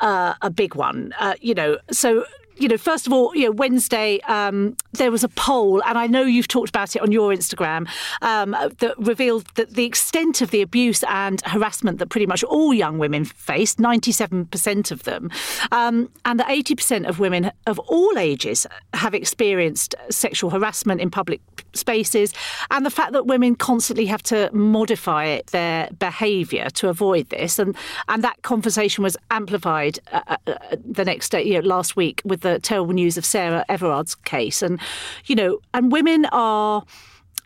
uh, 0.00 0.34
a 0.42 0.50
big 0.50 0.74
one. 0.74 1.12
Uh, 1.18 1.34
you 1.40 1.54
know, 1.54 1.78
so 1.90 2.24
you 2.56 2.68
know, 2.68 2.76
first 2.76 3.06
of 3.06 3.12
all, 3.12 3.34
you 3.34 3.46
know, 3.46 3.50
Wednesday 3.52 4.20
um, 4.22 4.76
there 4.92 5.10
was 5.10 5.24
a 5.24 5.28
poll, 5.28 5.82
and 5.84 5.98
I 5.98 6.06
know 6.06 6.22
you've 6.22 6.48
talked 6.48 6.68
about 6.68 6.94
it 6.94 7.02
on 7.02 7.12
your 7.12 7.32
Instagram, 7.32 7.88
um, 8.20 8.50
that 8.50 8.94
revealed 8.98 9.46
that 9.54 9.70
the 9.70 9.84
extent 9.84 10.42
of 10.42 10.50
the 10.50 10.60
abuse 10.62 11.02
and 11.04 11.40
harassment 11.46 11.98
that 11.98 12.10
pretty 12.10 12.26
much 12.26 12.44
all 12.44 12.74
young 12.74 12.98
women 12.98 13.24
face, 13.24 13.76
97% 13.76 14.90
of 14.90 15.04
them, 15.04 15.30
um, 15.70 16.10
and 16.24 16.38
that 16.38 16.48
80% 16.48 17.08
of 17.08 17.18
women 17.18 17.50
of 17.66 17.78
all 17.80 18.18
ages 18.18 18.66
have 18.94 19.14
experienced 19.14 19.94
sexual 20.10 20.50
harassment 20.50 21.00
in 21.00 21.10
public 21.10 21.40
spaces, 21.72 22.34
and 22.70 22.84
the 22.84 22.90
fact 22.90 23.12
that 23.12 23.26
women 23.26 23.54
constantly 23.54 24.06
have 24.06 24.22
to 24.24 24.50
modify 24.52 25.40
their 25.52 25.88
behaviour 25.98 26.68
to 26.70 26.88
avoid 26.88 27.28
this, 27.30 27.58
and 27.58 27.74
and 28.08 28.22
that 28.22 28.42
conversation 28.42 29.02
was 29.02 29.16
amplified 29.30 29.98
uh, 30.12 30.20
uh, 30.26 30.36
uh 30.46 30.76
the 30.84 31.04
next 31.04 31.30
day, 31.30 31.42
you 31.42 31.54
know, 31.54 31.66
last 31.66 31.96
week 31.96 32.20
with 32.24 32.41
the 32.42 32.58
terrible 32.60 32.92
news 32.92 33.16
of 33.16 33.24
Sarah 33.24 33.64
Everard's 33.68 34.14
case. 34.14 34.62
And, 34.62 34.78
you 35.26 35.34
know, 35.34 35.58
and 35.74 35.90
women 35.90 36.26
are. 36.26 36.84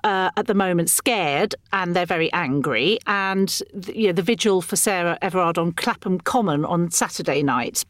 Uh, 0.05 0.31
at 0.37 0.47
the 0.47 0.55
moment 0.55 0.89
scared 0.89 1.55
and 1.73 1.97
they're 1.97 2.07
very 2.07 2.33
angry. 2.33 2.99
And 3.09 3.61
you 3.93 4.07
know, 4.07 4.13
the 4.13 4.23
vigil 4.23 4.63
for 4.63 4.77
Sarah 4.77 5.19
Everard 5.21 5.59
on 5.59 5.73
Clapham 5.73 6.21
Common 6.21 6.65
on 6.65 6.93
Saturday 6.93 7.43
night 7.43 7.83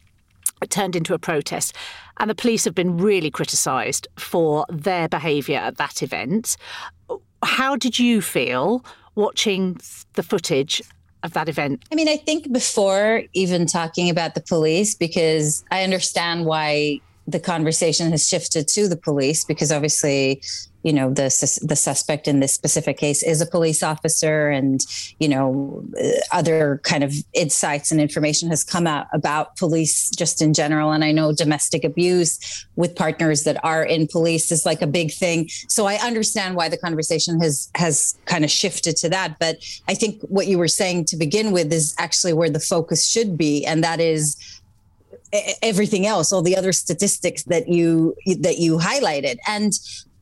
turned 0.69 0.95
into 0.95 1.13
a 1.13 1.19
protest. 1.19 1.75
And 2.17 2.29
the 2.29 2.35
police 2.35 2.65
have 2.65 2.73
been 2.73 2.97
really 2.97 3.29
criticised 3.29 4.07
for 4.17 4.65
their 4.69 5.07
behaviour 5.07 5.57
at 5.57 5.77
that 5.77 6.01
event. 6.01 6.57
How 7.43 7.75
did 7.75 7.99
you 7.99 8.21
feel 8.21 8.83
watching 9.13 9.79
the 10.13 10.23
footage 10.23 10.81
of 11.27 11.33
that 11.33 11.47
event? 11.47 11.83
I 11.91 11.95
mean, 11.95 12.09
I 12.09 12.17
think 12.17 12.51
before 12.51 13.23
even 13.33 13.67
talking 13.67 14.09
about 14.09 14.33
the 14.33 14.41
police, 14.41 14.95
because 14.95 15.63
I 15.69 15.83
understand 15.83 16.45
why 16.45 17.01
the 17.27 17.39
conversation 17.39 18.09
has 18.11 18.27
shifted 18.27 18.67
to 18.69 18.87
the 18.87 18.97
police 18.97 19.43
because 19.43 19.71
obviously 19.71 20.41
you 20.87 20.93
know 20.93 21.09
the 21.09 21.27
the 21.63 21.75
suspect 21.75 22.29
in 22.29 22.39
this 22.39 22.53
specific 22.53 22.97
case 22.97 23.21
is 23.21 23.41
a 23.41 23.45
police 23.45 23.83
officer 23.83 24.47
and 24.47 24.85
you 25.19 25.27
know 25.27 25.83
other 26.31 26.79
kind 26.83 27.03
of 27.03 27.13
insights 27.33 27.91
and 27.91 27.99
information 27.99 28.49
has 28.49 28.63
come 28.63 28.87
out 28.87 29.07
about 29.11 29.57
police 29.57 30.09
just 30.11 30.41
in 30.41 30.53
general. 30.53 30.93
And 30.93 31.03
i 31.03 31.11
know 31.11 31.33
domestic 31.33 31.83
abuse 31.83 32.31
with 32.77 32.95
partners 32.95 33.43
that 33.43 33.57
are 33.65 33.83
in 33.83 34.07
police 34.07 34.49
is 34.49 34.65
like 34.65 34.81
a 34.81 34.87
big 34.87 35.11
thing. 35.11 35.49
So 35.67 35.87
i 35.87 35.95
understand 35.95 36.55
why 36.55 36.69
the 36.69 36.77
conversation 36.77 37.41
has 37.41 37.69
has 37.75 38.17
kind 38.25 38.45
of 38.45 38.51
shifted 38.61 38.95
to 39.01 39.09
that. 39.09 39.29
But 39.39 39.57
i 39.89 39.93
think 39.93 40.21
what 40.21 40.47
you 40.47 40.57
were 40.57 40.73
saying 40.81 41.05
to 41.11 41.17
begin 41.17 41.51
with 41.51 41.73
is 41.73 41.95
actually 41.97 42.31
where 42.31 42.49
the 42.49 42.61
focus 42.61 43.05
should 43.05 43.37
be. 43.37 43.65
And 43.65 43.83
that 43.83 43.99
is 43.99 44.37
everything 45.61 46.05
else 46.05 46.31
all 46.31 46.41
the 46.41 46.55
other 46.55 46.71
statistics 46.71 47.43
that 47.43 47.67
you 47.67 48.15
that 48.39 48.57
you 48.59 48.77
highlighted. 48.77 49.37
And 49.47 49.73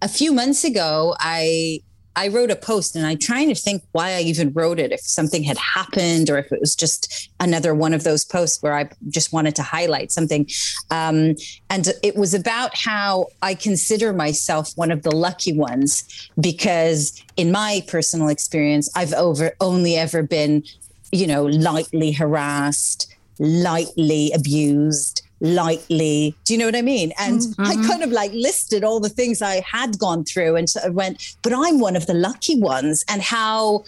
a 0.06 0.08
few 0.08 0.32
months 0.32 0.64
ago 0.64 1.16
i 1.20 1.80
i 2.16 2.28
wrote 2.28 2.52
a 2.52 2.56
post 2.56 2.96
and 2.96 3.08
i'm 3.08 3.18
trying 3.18 3.50
to 3.50 3.56
think 3.56 3.82
why 3.92 4.12
i 4.12 4.22
even 4.22 4.54
wrote 4.54 4.80
it 4.80 4.92
if 4.92 5.00
something 5.02 5.42
had 5.42 5.58
happened 5.58 6.30
or 6.30 6.38
if 6.38 6.52
it 6.52 6.60
was 6.62 6.76
just 6.76 7.28
another 7.40 7.74
one 7.74 7.92
of 7.92 8.04
those 8.04 8.24
posts 8.24 8.62
where 8.62 8.76
i 8.76 8.88
just 9.10 9.34
wanted 9.34 9.56
to 9.56 9.64
highlight 9.64 10.12
something. 10.12 10.48
Um, 10.92 11.36
and 11.72 11.88
it 12.04 12.16
was 12.16 12.36
about 12.36 12.78
how 12.78 13.26
i 13.42 13.56
consider 13.56 14.14
myself 14.14 14.72
one 14.76 14.92
of 14.92 15.02
the 15.02 15.16
lucky 15.16 15.54
ones 15.54 16.30
because 16.40 17.20
in 17.36 17.52
my 17.52 17.82
personal 17.88 18.30
experience 18.30 18.88
i've 18.96 19.14
over 19.14 19.54
only 19.60 19.96
ever 19.96 20.22
been 20.22 20.64
you 21.12 21.26
know 21.26 21.46
lightly 21.46 22.12
harassed 22.12 23.16
lightly 23.40 24.32
abused, 24.34 25.22
lightly. 25.42 26.36
Do 26.46 26.54
you 26.54 26.60
know 26.60 26.66
what 26.66 26.76
I 26.76 26.82
mean? 26.82 27.12
And 27.20 27.40
mm-hmm. 27.40 27.62
I 27.66 27.88
kind 27.88 28.04
of 28.04 28.12
like 28.12 28.32
listed 28.34 28.84
all 28.84 29.00
the 29.00 29.10
things 29.10 29.42
I 29.42 29.62
had 29.70 29.98
gone 30.00 30.24
through 30.24 30.56
and 30.56 30.70
sort 30.70 30.86
of 30.86 30.94
went, 30.94 31.36
but 31.42 31.54
I'm 31.54 31.80
one 31.80 31.96
of 31.96 32.06
the 32.08 32.14
lucky 32.14 32.60
ones. 32.60 33.04
And 33.10 33.22
how 33.22 33.84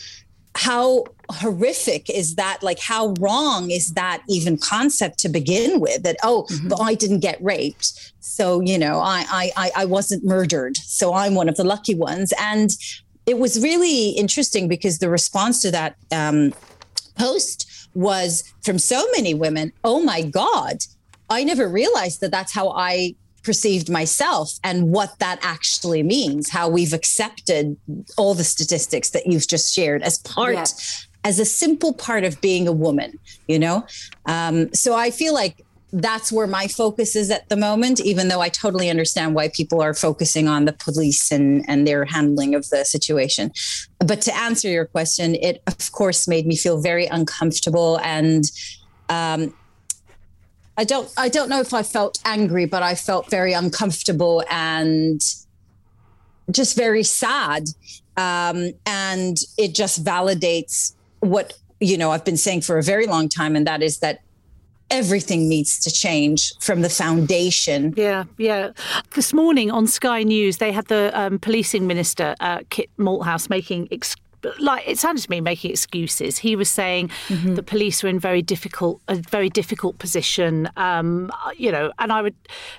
how 0.55 1.03
horrific 1.29 2.09
is 2.09 2.33
that 2.33 2.63
like 2.63 2.79
how 2.79 3.13
wrong 3.19 3.69
is 3.69 3.91
that 3.93 4.23
even 4.27 4.57
concept 4.57 5.19
to 5.19 5.29
begin 5.29 5.79
with 5.79 6.01
that 6.01 6.15
oh 6.23 6.47
mm-hmm. 6.49 6.67
but 6.69 6.81
i 6.81 6.95
didn't 6.95 7.19
get 7.19 7.37
raped 7.43 8.13
so 8.21 8.59
you 8.61 8.75
know 8.75 8.99
I, 8.99 9.51
I 9.55 9.71
i 9.75 9.85
wasn't 9.85 10.23
murdered 10.25 10.77
so 10.77 11.13
i'm 11.13 11.35
one 11.35 11.47
of 11.47 11.57
the 11.57 11.63
lucky 11.63 11.93
ones 11.93 12.33
and 12.39 12.71
it 13.27 13.37
was 13.37 13.61
really 13.61 14.11
interesting 14.11 14.67
because 14.67 14.97
the 14.97 15.09
response 15.09 15.61
to 15.61 15.71
that 15.71 15.95
um, 16.11 16.53
post 17.19 17.89
was 17.93 18.43
from 18.63 18.79
so 18.79 19.05
many 19.15 19.33
women 19.33 19.73
oh 19.83 20.01
my 20.01 20.21
God, 20.21 20.77
I 21.29 21.43
never 21.43 21.67
realized 21.67 22.21
that 22.21 22.31
that's 22.31 22.53
how 22.53 22.69
I 22.69 23.15
perceived 23.43 23.89
myself 23.89 24.59
and 24.63 24.91
what 24.91 25.19
that 25.19 25.39
actually 25.41 26.03
means, 26.03 26.49
how 26.49 26.67
we've 26.67 26.93
accepted 26.93 27.77
all 28.17 28.33
the 28.33 28.43
statistics 28.43 29.11
that 29.11 29.25
you've 29.25 29.47
just 29.47 29.73
shared 29.73 30.03
as 30.03 30.19
part. 30.19 30.55
Yeah. 30.55 30.65
As 31.23 31.39
a 31.39 31.45
simple 31.45 31.93
part 31.93 32.23
of 32.23 32.39
being 32.39 32.69
a 32.69 32.71
woman, 32.71 33.19
you 33.47 33.59
know? 33.59 33.85
Um, 34.27 34.73
so 34.73 34.95
I 34.95 35.11
feel 35.11 35.33
like 35.33 35.65
that's 35.91 36.31
where 36.31 36.47
my 36.47 36.67
focus 36.67 37.15
is 37.15 37.31
at 37.31 37.47
the 37.49 37.55
moment, 37.55 37.99
even 38.01 38.27
though 38.27 38.41
I 38.41 38.49
totally 38.49 38.89
understand 38.89 39.35
why 39.35 39.49
people 39.49 39.81
are 39.81 39.93
focusing 39.93 40.47
on 40.47 40.65
the 40.65 40.73
police 40.73 41.31
and, 41.31 41.65
and 41.67 41.87
their 41.87 42.05
handling 42.05 42.55
of 42.55 42.69
the 42.69 42.83
situation. 42.85 43.51
But 43.99 44.21
to 44.21 44.35
answer 44.35 44.69
your 44.69 44.85
question, 44.85 45.35
it 45.35 45.61
of 45.67 45.91
course 45.91 46.27
made 46.27 46.45
me 46.45 46.55
feel 46.55 46.81
very 46.81 47.07
uncomfortable 47.07 47.99
and 48.03 48.49
um, 49.09 49.53
I 50.77 50.83
don't 50.83 51.11
I 51.17 51.29
don't 51.29 51.49
know 51.49 51.59
if 51.59 51.73
I 51.73 51.83
felt 51.83 52.19
angry, 52.23 52.65
but 52.65 52.83
I 52.83 52.95
felt 52.95 53.29
very 53.29 53.53
uncomfortable 53.53 54.43
and 54.49 55.19
just 56.51 56.77
very 56.77 57.03
sad. 57.03 57.69
Um, 58.15 58.71
and 58.85 59.37
it 59.57 59.75
just 59.75 60.03
validates 60.03 60.93
what 61.19 61.53
you 61.79 61.97
know 61.97 62.11
I've 62.11 62.25
been 62.25 62.37
saying 62.37 62.61
for 62.61 62.77
a 62.77 62.83
very 62.83 63.07
long 63.07 63.27
time, 63.27 63.55
and 63.55 63.65
that 63.65 63.81
is 63.81 63.99
that 63.99 64.21
everything 64.89 65.49
needs 65.49 65.79
to 65.79 65.91
change 65.91 66.53
from 66.59 66.81
the 66.81 66.89
foundation. 66.89 67.93
Yeah, 67.97 68.25
yeah. 68.37 68.71
This 69.15 69.33
morning 69.33 69.71
on 69.71 69.87
Sky 69.87 70.23
News, 70.23 70.57
they 70.57 70.71
had 70.71 70.87
the 70.87 71.11
um, 71.19 71.39
policing 71.39 71.87
minister, 71.87 72.35
uh, 72.39 72.59
Kit 72.69 72.89
Malthouse, 72.97 73.49
making 73.49 73.87
ex- 73.91 74.15
like 74.59 74.87
it 74.87 74.97
sounded 74.97 75.21
to 75.21 75.29
me 75.29 75.41
making 75.41 75.71
excuses. 75.71 76.37
He 76.39 76.55
was 76.55 76.69
saying 76.69 77.09
Mm-hmm. 77.27 77.55
the 77.55 77.63
police 77.63 78.03
are 78.03 78.07
in 78.07 78.19
very 78.19 78.41
difficult, 78.41 79.01
a 79.07 79.15
very 79.15 79.49
difficult 79.49 79.97
position. 79.99 80.69
Um, 80.77 81.31
you 81.57 81.71
know, 81.71 81.91
and 81.99 82.11
I 82.11 82.21
would 82.21 82.35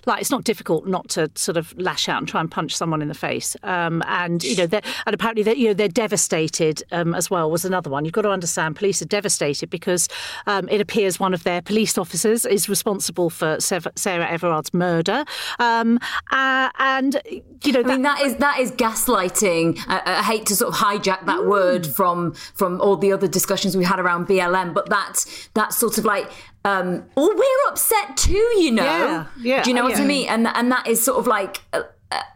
like 0.07 0.21
it's 0.21 0.31
not 0.31 0.45
difficult 0.45 0.87
not 0.87 1.09
to 1.11 1.31
sort 1.35 1.57
of 1.57 1.77
lash 1.79 2.09
out 2.09 2.19
and 2.19 2.29
try 2.29 2.41
and 2.41 2.51
punch 2.51 2.75
someone 2.77 3.03
in 3.03 3.09
the 3.09 3.15
face. 3.15 3.57
Um, 3.63 4.03
and 4.07 4.43
you 4.43 4.57
know, 4.57 4.69
and 5.07 5.15
apparently 5.15 5.43
that 5.45 5.59
you 5.59 5.69
know 5.69 5.75
they're 5.75 5.89
devastated 5.89 6.83
um, 6.93 7.15
as 7.15 7.31
well. 7.31 7.51
Was 7.51 7.65
another 7.65 7.91
one. 7.91 8.05
You've 8.05 8.15
got 8.15 8.23
to 8.23 8.31
understand, 8.31 8.77
police 8.77 9.03
are 9.03 9.07
devastated 9.07 9.71
because 9.71 10.09
um, 10.47 10.69
it 10.69 10.81
appears 10.81 11.21
one 11.21 11.35
of 11.35 11.45
their 11.45 11.61
police 11.61 11.99
officers 11.99 12.45
is 12.45 12.69
responsible 12.69 13.31
for 13.31 13.59
Sarah 13.61 14.29
Everard's 14.31 14.73
murder. 14.73 15.25
Um, 15.59 15.99
uh, 16.31 16.71
and 16.79 17.21
you 17.65 17.73
know, 17.73 17.81
I 17.81 17.83
mean 17.83 18.03
that 18.03 18.21
is 18.23 18.37
that 18.37 18.59
is 18.61 18.73
gaslighting. 18.73 19.79
I, 19.89 20.03
I 20.05 20.23
hate 20.23 20.47
to 20.47 20.57
sort 20.57 20.75
of 20.75 20.81
hijack 20.81 21.27
that 21.27 21.47
word 21.47 21.58
from 21.87 22.33
from 22.55 22.81
all 22.81 22.97
the 22.97 23.13
other 23.13 23.29
discussions 23.29 23.77
we 23.77 23.85
had 23.85 23.99
around 23.99 24.27
BLM, 24.27 24.75
but 24.75 24.89
that's 24.89 25.49
that's 25.55 25.77
sort 25.77 25.99
of 25.99 26.05
like. 26.05 26.31
Um, 26.65 27.05
well, 27.15 27.31
we're 27.35 27.69
upset 27.71 28.17
too, 28.17 28.35
you 28.59 28.73
know. 28.73 28.85
Yeah, 28.85 29.27
yeah, 29.41 29.63
Do 29.63 29.71
you 29.71 29.77
know 29.77 29.85
what. 29.85 29.99
I 29.99 30.05
mean? 30.05 30.29
And 30.29 30.47
and 30.47 30.71
that 30.71 30.87
is 30.87 31.03
sort 31.03 31.19
of 31.19 31.27
like 31.27 31.63
uh, 31.73 31.83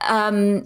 um, 0.09 0.65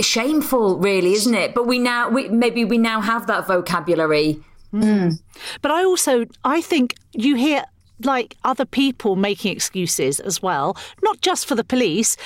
shameful, 0.00 0.78
really, 0.78 1.12
isn't 1.12 1.34
it? 1.34 1.54
But 1.54 1.66
we 1.66 1.78
now 1.78 2.08
we 2.08 2.28
maybe 2.28 2.64
we 2.64 2.78
now 2.78 3.00
have 3.00 3.26
that 3.26 3.46
vocabulary. 3.46 4.40
But 4.72 5.70
I 5.70 5.84
also 5.84 6.26
I 6.44 6.60
think 6.60 6.94
you 7.12 7.36
hear 7.36 7.64
like 8.04 8.36
other 8.44 8.64
people 8.64 9.16
making 9.16 9.52
excuses 9.52 10.20
as 10.20 10.42
well, 10.42 10.76
not 11.02 11.20
just 11.20 11.46
for 11.46 11.54
the 11.54 11.64
police. 11.64 12.16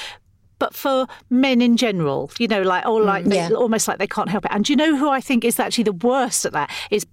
But 0.63 0.75
for 0.75 1.07
men 1.29 1.61
in 1.61 1.77
general, 1.77 2.31
you 2.39 2.49
know, 2.53 2.63
like 2.63 2.85
oh, 2.87 2.95
like 3.13 3.25
they, 3.25 3.37
Yeah. 3.37 3.51
almost 3.65 3.89
like 3.89 3.99
they 3.99 4.07
can't 4.17 4.29
help 4.35 4.45
it. 4.47 4.53
And 4.55 4.65
do 4.65 4.73
you 4.73 4.77
know 4.83 4.93
who 5.01 5.09
I 5.19 5.21
think 5.21 5.45
is 5.45 5.59
actually 5.59 5.85
the 5.93 5.99
worst 6.11 6.45
at 6.49 6.53
that 6.53 6.71
is 6.91 7.05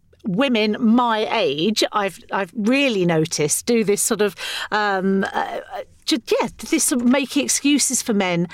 women 0.43 0.69
my 0.79 1.19
age. 1.47 1.83
I've 2.01 2.17
I've 2.39 2.51
really 2.55 3.05
noticed 3.17 3.65
do 3.65 3.83
this 3.83 4.01
sort 4.11 4.21
of 4.21 4.35
um, 4.71 5.23
uh, 5.23 5.61
uh, 5.77 5.81
ju- 6.05 6.21
yeah, 6.35 6.47
this 6.71 6.83
sort 6.83 7.01
of 7.01 7.07
making 7.07 7.43
excuses 7.45 8.01
for 8.03 8.13
men 8.13 8.47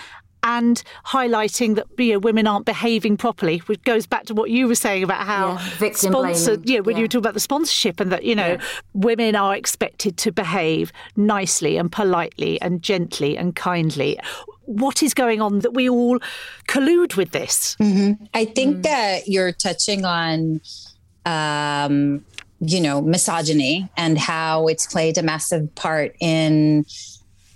and 0.43 0.83
highlighting 1.07 1.73
that 1.75 1.87
you 1.97 2.13
know, 2.13 2.19
women 2.19 2.45
aren't 2.45 2.67
behaving 2.67 3.17
properly, 3.17 3.57
which 3.65 3.81
goes 3.83 4.05
back 4.05 4.25
to 4.27 4.33
what 4.35 4.51
you 4.51 4.67
were 4.67 4.75
saying 4.75 5.03
about 5.03 5.25
how 5.25 5.53
Yeah, 5.53 5.69
victim 5.79 6.13
yeah, 6.13 6.81
when 6.81 6.95
you 6.97 7.01
Yeah. 7.01 7.01
were 7.01 7.07
talking 7.07 7.17
about 7.27 7.33
the 7.33 7.39
sponsorship 7.39 7.99
and 7.99 8.11
that 8.11 8.23
you 8.29 8.35
know 8.35 8.57
women 8.93 9.35
are 9.35 9.55
expected 9.55 10.17
to 10.23 10.31
behave 10.31 10.91
nicely 11.15 11.77
and 11.77 11.91
politely 11.91 12.61
and 12.61 12.83
gently 12.83 13.35
and 13.39 13.55
kindly. 13.55 14.19
What 14.65 15.03
is 15.03 15.13
going 15.13 15.41
on 15.41 15.60
that 15.60 15.74
we 15.74 15.89
all 15.89 16.19
collude 16.67 17.15
with 17.15 17.31
this? 17.31 17.75
I 18.34 18.45
think 18.45 18.84
that 18.84 19.27
you're 19.27 19.51
touching 19.51 20.05
on, 20.05 20.62
um, 21.25 22.25
you 22.60 22.81
know, 22.81 23.01
misogyny 23.01 23.89
and 23.98 24.17
how 24.17 24.67
it's 24.67 24.88
played 24.88 25.17
a 25.17 25.24
massive 25.24 25.74
part 25.75 26.15
in 26.19 26.86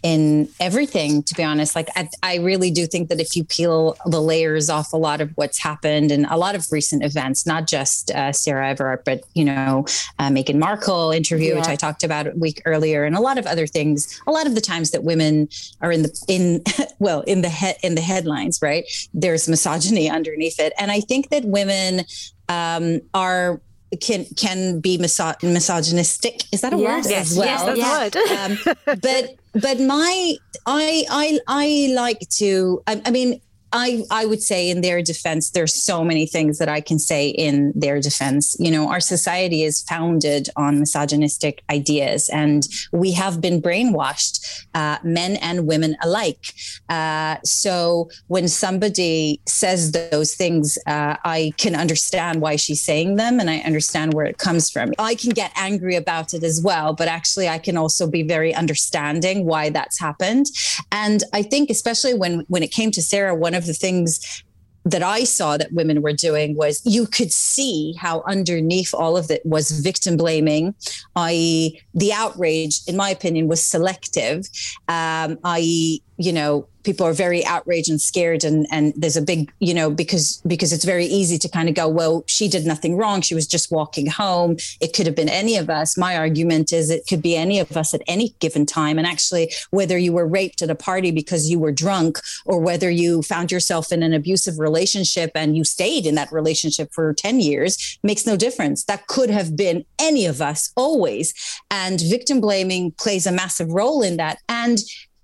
in 0.03 0.49
everything. 0.59 1.23
To 1.23 1.35
be 1.35 1.43
honest, 1.43 1.75
like 1.75 1.89
I, 1.95 2.09
I 2.23 2.37
really 2.37 2.71
do 2.71 2.85
think 2.87 3.09
that 3.09 3.19
if 3.19 3.35
you 3.35 3.43
peel 3.43 3.95
the 4.05 4.21
layers 4.21 4.69
off 4.69 4.93
a 4.93 4.97
lot 4.97 5.21
of 5.21 5.31
what's 5.35 5.59
happened 5.59 6.11
and 6.11 6.25
a 6.29 6.37
lot 6.37 6.55
of 6.55 6.71
recent 6.71 7.03
events, 7.03 7.45
not 7.45 7.67
just 7.67 8.11
uh, 8.11 8.31
Sarah 8.31 8.69
Everard, 8.69 9.03
but 9.03 9.23
you 9.33 9.45
know, 9.45 9.85
uh, 10.19 10.29
Meghan 10.29 10.59
Markle 10.59 11.11
interview, 11.11 11.55
which 11.55 11.67
I 11.67 11.75
talked 11.75 12.03
about 12.03 12.27
a 12.27 12.31
week 12.31 12.61
earlier, 12.65 13.03
and 13.03 13.15
a 13.15 13.21
lot 13.21 13.37
of 13.37 13.45
other 13.45 13.67
things. 13.67 14.21
A 14.27 14.31
lot 14.31 14.47
of 14.47 14.55
the 14.55 14.61
times 14.61 14.91
that 14.91 15.03
women 15.03 15.49
are 15.81 15.91
in 15.91 16.03
the 16.03 16.25
in 16.27 16.63
well 16.99 17.21
in 17.21 17.41
the 17.41 17.49
head 17.49 17.77
in 17.83 17.95
the 17.95 18.01
headlines, 18.01 18.61
right? 18.61 18.85
There's 19.13 19.47
misogyny 19.47 20.09
underneath 20.09 20.59
it, 20.59 20.73
and 20.79 20.91
I 20.91 21.01
think 21.01 21.29
that 21.29 21.45
women 21.45 22.05
um, 22.49 23.01
are 23.13 23.61
can 24.01 24.25
can 24.35 24.79
be 24.79 24.97
miso- 24.97 25.41
misogynistic. 25.43 26.43
Is 26.51 26.61
that 26.61 26.73
a 26.73 26.77
Yes. 26.77 27.05
word 27.05 27.11
Yes, 27.11 27.31
as 27.31 27.37
well? 27.37 27.77
yes, 27.77 28.11
that's 28.13 28.21
a 28.21 28.65
word. 28.65 28.77
um, 28.85 28.97
but 29.01 29.35
but 29.61 29.79
my 29.79 30.35
I 30.65 31.03
I 31.09 31.39
I 31.47 31.91
like 31.95 32.19
to. 32.39 32.81
I, 32.87 33.01
I 33.05 33.11
mean. 33.11 33.41
I, 33.71 34.03
I 34.09 34.25
would 34.25 34.41
say 34.41 34.69
in 34.69 34.81
their 34.81 35.01
defense, 35.01 35.51
there's 35.51 35.73
so 35.73 36.03
many 36.03 36.25
things 36.25 36.57
that 36.57 36.69
I 36.69 36.81
can 36.81 36.99
say 36.99 37.29
in 37.29 37.71
their 37.75 37.99
defense. 37.99 38.55
You 38.59 38.71
know, 38.71 38.89
our 38.89 38.99
society 38.99 39.63
is 39.63 39.81
founded 39.83 40.49
on 40.55 40.79
misogynistic 40.79 41.63
ideas, 41.69 42.29
and 42.29 42.67
we 42.91 43.11
have 43.13 43.41
been 43.41 43.61
brainwashed, 43.61 44.65
uh, 44.73 44.97
men 45.03 45.35
and 45.37 45.67
women 45.67 45.95
alike. 46.01 46.53
Uh, 46.89 47.37
so 47.43 48.09
when 48.27 48.47
somebody 48.47 49.39
says 49.45 49.91
those 49.91 50.33
things, 50.33 50.77
uh, 50.87 51.17
I 51.23 51.53
can 51.57 51.75
understand 51.75 52.41
why 52.41 52.55
she's 52.55 52.83
saying 52.83 53.17
them, 53.17 53.39
and 53.39 53.49
I 53.49 53.59
understand 53.59 54.13
where 54.13 54.25
it 54.25 54.37
comes 54.37 54.69
from. 54.69 54.93
I 54.97 55.15
can 55.15 55.31
get 55.31 55.51
angry 55.55 55.95
about 55.95 56.33
it 56.33 56.43
as 56.43 56.61
well, 56.61 56.93
but 56.93 57.07
actually, 57.07 57.47
I 57.47 57.59
can 57.59 57.77
also 57.77 58.09
be 58.09 58.23
very 58.23 58.53
understanding 58.53 59.45
why 59.45 59.69
that's 59.69 59.99
happened. 59.99 60.47
And 60.91 61.23
I 61.33 61.43
think, 61.43 61.69
especially 61.69 62.13
when 62.15 62.45
when 62.47 62.63
it 62.63 62.71
came 62.71 62.91
to 62.91 63.01
Sarah, 63.01 63.35
one 63.35 63.53
of 63.53 63.58
the 63.65 63.73
things 63.73 64.43
that 64.85 65.03
I 65.03 65.23
saw 65.23 65.57
that 65.57 65.73
women 65.73 66.01
were 66.01 66.13
doing 66.13 66.55
was 66.55 66.81
you 66.85 67.05
could 67.05 67.31
see 67.31 67.93
how 67.93 68.23
underneath 68.27 68.93
all 68.93 69.17
of 69.17 69.29
it 69.29 69.45
was 69.45 69.71
victim 69.71 70.17
blaming, 70.17 70.73
i.e., 71.15 71.81
the 71.93 72.13
outrage, 72.13 72.81
in 72.87 72.95
my 72.95 73.09
opinion, 73.09 73.47
was 73.47 73.61
selective, 73.61 74.47
um, 74.87 75.37
i.e., 75.43 76.01
you 76.17 76.33
know, 76.33 76.67
people 76.83 77.05
are 77.05 77.13
very 77.13 77.45
outraged 77.45 77.89
and 77.89 78.01
scared, 78.01 78.43
and 78.43 78.67
and 78.71 78.93
there's 78.95 79.17
a 79.17 79.21
big, 79.21 79.51
you 79.59 79.73
know, 79.73 79.89
because 79.89 80.41
because 80.47 80.73
it's 80.73 80.85
very 80.85 81.05
easy 81.05 81.37
to 81.37 81.49
kind 81.49 81.69
of 81.69 81.75
go, 81.75 81.87
well, 81.87 82.23
she 82.27 82.47
did 82.47 82.65
nothing 82.65 82.97
wrong, 82.97 83.21
she 83.21 83.35
was 83.35 83.47
just 83.47 83.71
walking 83.71 84.07
home. 84.07 84.57
It 84.81 84.93
could 84.93 85.05
have 85.05 85.15
been 85.15 85.29
any 85.29 85.57
of 85.57 85.69
us. 85.69 85.97
My 85.97 86.17
argument 86.17 86.73
is 86.73 86.89
it 86.89 87.07
could 87.07 87.21
be 87.21 87.35
any 87.35 87.59
of 87.59 87.75
us 87.75 87.93
at 87.93 88.01
any 88.07 88.35
given 88.39 88.65
time, 88.65 88.97
and 88.97 89.07
actually, 89.07 89.51
whether 89.71 89.97
you 89.97 90.13
were 90.13 90.27
raped 90.27 90.61
at 90.61 90.69
a 90.69 90.75
party 90.75 91.11
because 91.11 91.49
you 91.49 91.59
were 91.59 91.71
drunk, 91.71 92.19
or 92.45 92.59
whether 92.59 92.89
you 92.89 93.21
found 93.21 93.51
yourself 93.51 93.91
in 93.91 94.03
an 94.03 94.13
abusive 94.13 94.59
relationship 94.59 95.31
and 95.35 95.57
you 95.57 95.63
stayed 95.63 96.05
in 96.05 96.15
that 96.15 96.31
relationship 96.31 96.91
for 96.91 97.13
10 97.13 97.39
years 97.39 97.99
makes 98.03 98.25
no 98.25 98.35
difference. 98.35 98.83
That 98.85 99.07
could 99.07 99.29
have 99.29 99.55
been 99.55 99.85
any 99.99 100.25
of 100.25 100.41
us 100.41 100.71
always. 100.75 101.33
And 101.71 101.99
victim 102.01 102.41
blaming 102.41 102.91
plays 102.91 103.25
a 103.25 103.31
massive 103.31 103.71
role 103.71 104.01
in 104.01 104.17
that. 104.17 104.39
And 104.47 104.79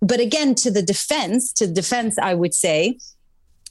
but 0.06 0.20
again, 0.20 0.56
to 0.56 0.70
the 0.72 0.82
defense, 0.84 1.52
to 1.54 1.68
defense, 1.68 2.18
I 2.18 2.34
would 2.34 2.54
say, 2.54 2.98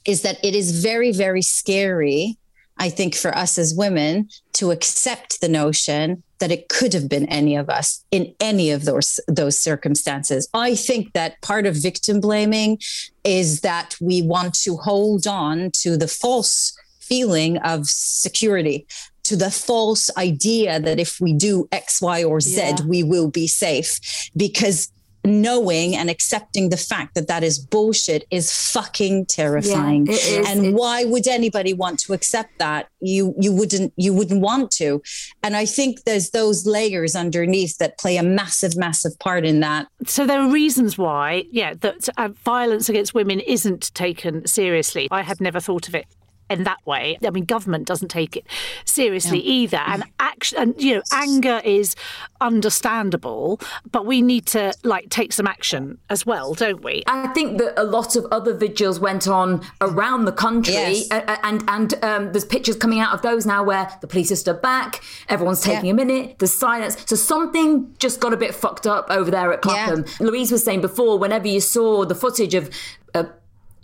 is 0.05 0.23
that 0.23 0.39
it 0.45 0.55
is 0.55 0.83
very, 0.83 1.13
very 1.13 1.43
scary, 1.43 2.37
I 2.77 2.91
think, 2.91 3.15
for 3.15 3.33
us 3.37 3.57
as 3.59 3.75
women 3.75 4.29
to 4.55 4.71
accept 4.71 5.41
the 5.41 5.49
notion 5.49 6.23
that 6.41 6.51
it 6.51 6.69
could 6.69 6.93
have 6.93 7.09
been 7.09 7.27
any 7.27 7.57
of 7.57 7.71
us 7.71 8.05
in 8.11 8.35
any 8.41 8.71
of 8.71 8.85
those 8.85 9.21
those 9.29 9.57
circumstances. 9.57 10.49
I 10.53 10.75
think 10.75 11.13
that 11.13 11.41
part 11.41 11.67
of 11.67 11.77
victim 11.77 12.21
blaming 12.21 12.79
is 13.23 13.61
that 13.61 13.97
we 14.01 14.21
want 14.21 14.55
to 14.65 14.77
hold 14.77 15.27
on 15.27 15.71
to 15.83 15.97
the 15.97 16.09
false 16.09 16.77
feeling 17.01 17.59
of 17.59 17.87
security 17.87 18.87
to 19.25 19.37
the 19.37 19.51
false 19.51 20.11
idea 20.19 20.79
that 20.81 21.01
if 21.01 21.19
we 21.21 21.33
do 21.33 21.67
X, 21.73 22.03
Y, 22.03 22.23
or 22.25 22.41
Z, 22.41 22.57
Yeah. 22.57 22.77
we 22.87 23.03
will 23.03 23.31
be 23.31 23.47
safe. 23.47 23.99
Because 24.37 24.91
knowing 25.25 25.97
and 25.97 26.11
accepting 26.11 26.69
the 26.69 26.77
fact 26.77 27.15
that 27.15 27.29
that 27.29 27.43
is 27.43 27.59
bullshit 27.59 28.25
is 28.31 28.53
fucking 28.73 29.27
terrifying. 29.27 30.07
it 30.07 30.13
is. 30.13 30.49
And 30.49 30.61
It's- 30.67 30.75
why 30.75 31.05
would 31.05 31.27
anybody 31.27 31.73
want 31.73 31.99
to 32.01 32.13
accept 32.13 32.59
that? 32.59 32.89
You 33.01 33.35
you 33.39 33.53
wouldn't 33.53 33.93
you 33.97 34.13
wouldn't 34.15 34.41
want 34.41 34.71
to. 34.73 35.03
And 35.43 35.57
I 35.57 35.67
think 35.67 36.05
there's 36.05 36.31
those 36.31 36.67
layers 36.67 37.15
underneath 37.17 37.79
that 37.79 37.99
play 37.99 38.17
a 38.17 38.23
massive, 38.23 38.77
massive 38.77 39.19
part 39.19 39.45
in 39.45 39.61
that. 39.61 39.87
So 40.07 40.27
there 40.27 40.41
are 40.41 40.51
reasons 40.51 40.97
why, 40.99 41.45
yeah, 41.51 41.75
that 41.81 42.09
uh, 42.17 42.29
violence 42.45 42.89
against 42.89 43.15
women 43.15 43.41
isn't 43.41 43.95
taken 43.95 44.47
seriously. 44.47 45.09
I 45.11 45.23
had 45.23 45.41
never 45.41 45.61
thought 45.61 45.89
of 45.89 45.95
it 45.95 46.07
in 46.51 46.65
that 46.65 46.79
way. 46.87 47.19
I 47.25 47.31
mean, 47.31 47.45
government 47.45 47.87
doesn't 47.87 48.09
take 48.09 48.37
it 48.37 48.47
seriously 48.85 49.41
either, 49.41 49.79
and 49.79 50.05
action, 50.21 50.59
and 50.59 50.83
you 50.83 50.97
know, 50.97 51.03
anger 51.13 51.61
is 51.65 51.97
understandable, 52.41 53.61
but 53.91 54.07
we 54.07 54.23
need 54.23 54.47
to 54.47 54.73
like 54.83 55.09
take 55.11 55.33
some 55.33 55.47
action 55.47 55.99
as 56.11 56.25
well, 56.27 56.55
don't 56.55 56.83
we? 56.83 57.03
I 57.07 57.29
think 57.29 57.59
that 57.59 57.79
a 57.81 57.85
lot 57.85 58.17
of 58.17 58.27
other 58.31 58.55
vigils 58.55 58.99
went 59.01 59.29
on 59.29 59.65
around 59.81 60.25
the 60.25 60.33
country, 60.33 60.75
Yes. 60.75 61.09
and 61.11 61.63
and 61.69 61.95
um, 62.05 62.33
there's 62.33 62.45
pictures 62.45 62.77
coming 62.77 63.01
out 63.01 63.15
of 63.15 63.23
those 63.23 63.47
now 63.47 63.63
where 63.63 63.91
the 64.01 64.07
police 64.07 64.31
have 64.31 64.39
stood 64.39 64.61
back, 64.63 65.03
everyone's 65.29 65.61
taking 65.61 65.87
Yeah. 65.87 65.93
a 65.93 65.95
minute, 65.95 66.37
there's 66.39 66.53
silence. 66.55 66.97
So 67.07 67.17
something 67.17 67.95
just 67.99 68.21
got 68.21 68.33
a 68.33 68.37
bit 68.37 68.55
fucked 68.55 68.87
up 68.87 69.07
over 69.11 69.31
there 69.31 69.53
at 69.53 69.63
Clapham. 69.63 70.05
Louise 70.21 70.51
was 70.51 70.65
saying 70.65 70.81
before, 70.81 71.19
whenever 71.19 71.49
you 71.49 71.61
saw 71.61 72.05
the 72.05 72.15
footage 72.15 72.55
of 72.55 72.71
a 73.15 73.27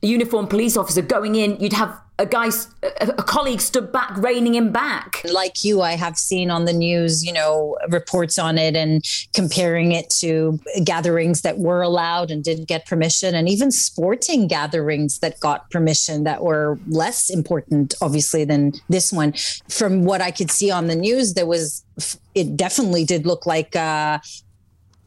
uniformed 0.03 0.49
police 0.51 0.77
officer 0.77 1.03
going 1.03 1.35
in, 1.35 1.59
you'd 1.61 1.75
have 1.75 1.99
a 2.21 2.27
guy, 2.27 2.51
a 2.83 3.23
colleague 3.23 3.63
stood 3.63 3.91
back, 3.91 4.15
reining 4.19 4.55
him 4.55 4.71
back. 4.71 5.23
Like 5.33 5.65
you, 5.65 5.81
I 5.81 5.93
have 5.93 6.19
seen 6.19 6.51
on 6.51 6.67
the 6.67 6.73
news, 6.73 7.25
you 7.25 7.33
know, 7.33 7.79
reports 7.89 8.39
on 8.39 8.59
it 8.59 8.77
and 8.77 9.03
comparing 9.33 9.93
it 9.93 10.11
to 10.21 10.61
gatherings 10.85 11.41
that 11.41 11.59
were 11.59 11.81
allowed 11.81 12.31
and 12.31 12.45
did 12.45 12.67
get 12.67 12.87
permission, 12.87 13.35
and 13.35 13.49
even 13.49 13.71
sporting 13.71 14.47
gatherings 14.49 15.21
that 15.21 15.41
got 15.41 15.71
permission 15.71 16.25
that 16.25 16.43
were 16.43 16.79
less 16.89 17.31
important, 17.31 17.95
obviously, 18.03 18.45
than 18.45 18.73
this 18.91 19.11
one. 19.11 19.33
From 19.71 20.05
what 20.05 20.21
I 20.21 20.31
could 20.31 20.51
see 20.51 20.71
on 20.71 20.89
the 20.89 20.97
news, 20.97 21.33
there 21.33 21.47
was 21.47 21.83
it 22.35 22.57
definitely 22.57 23.05
did 23.05 23.27
look 23.27 23.47
like 23.47 23.75
uh, 23.75 24.19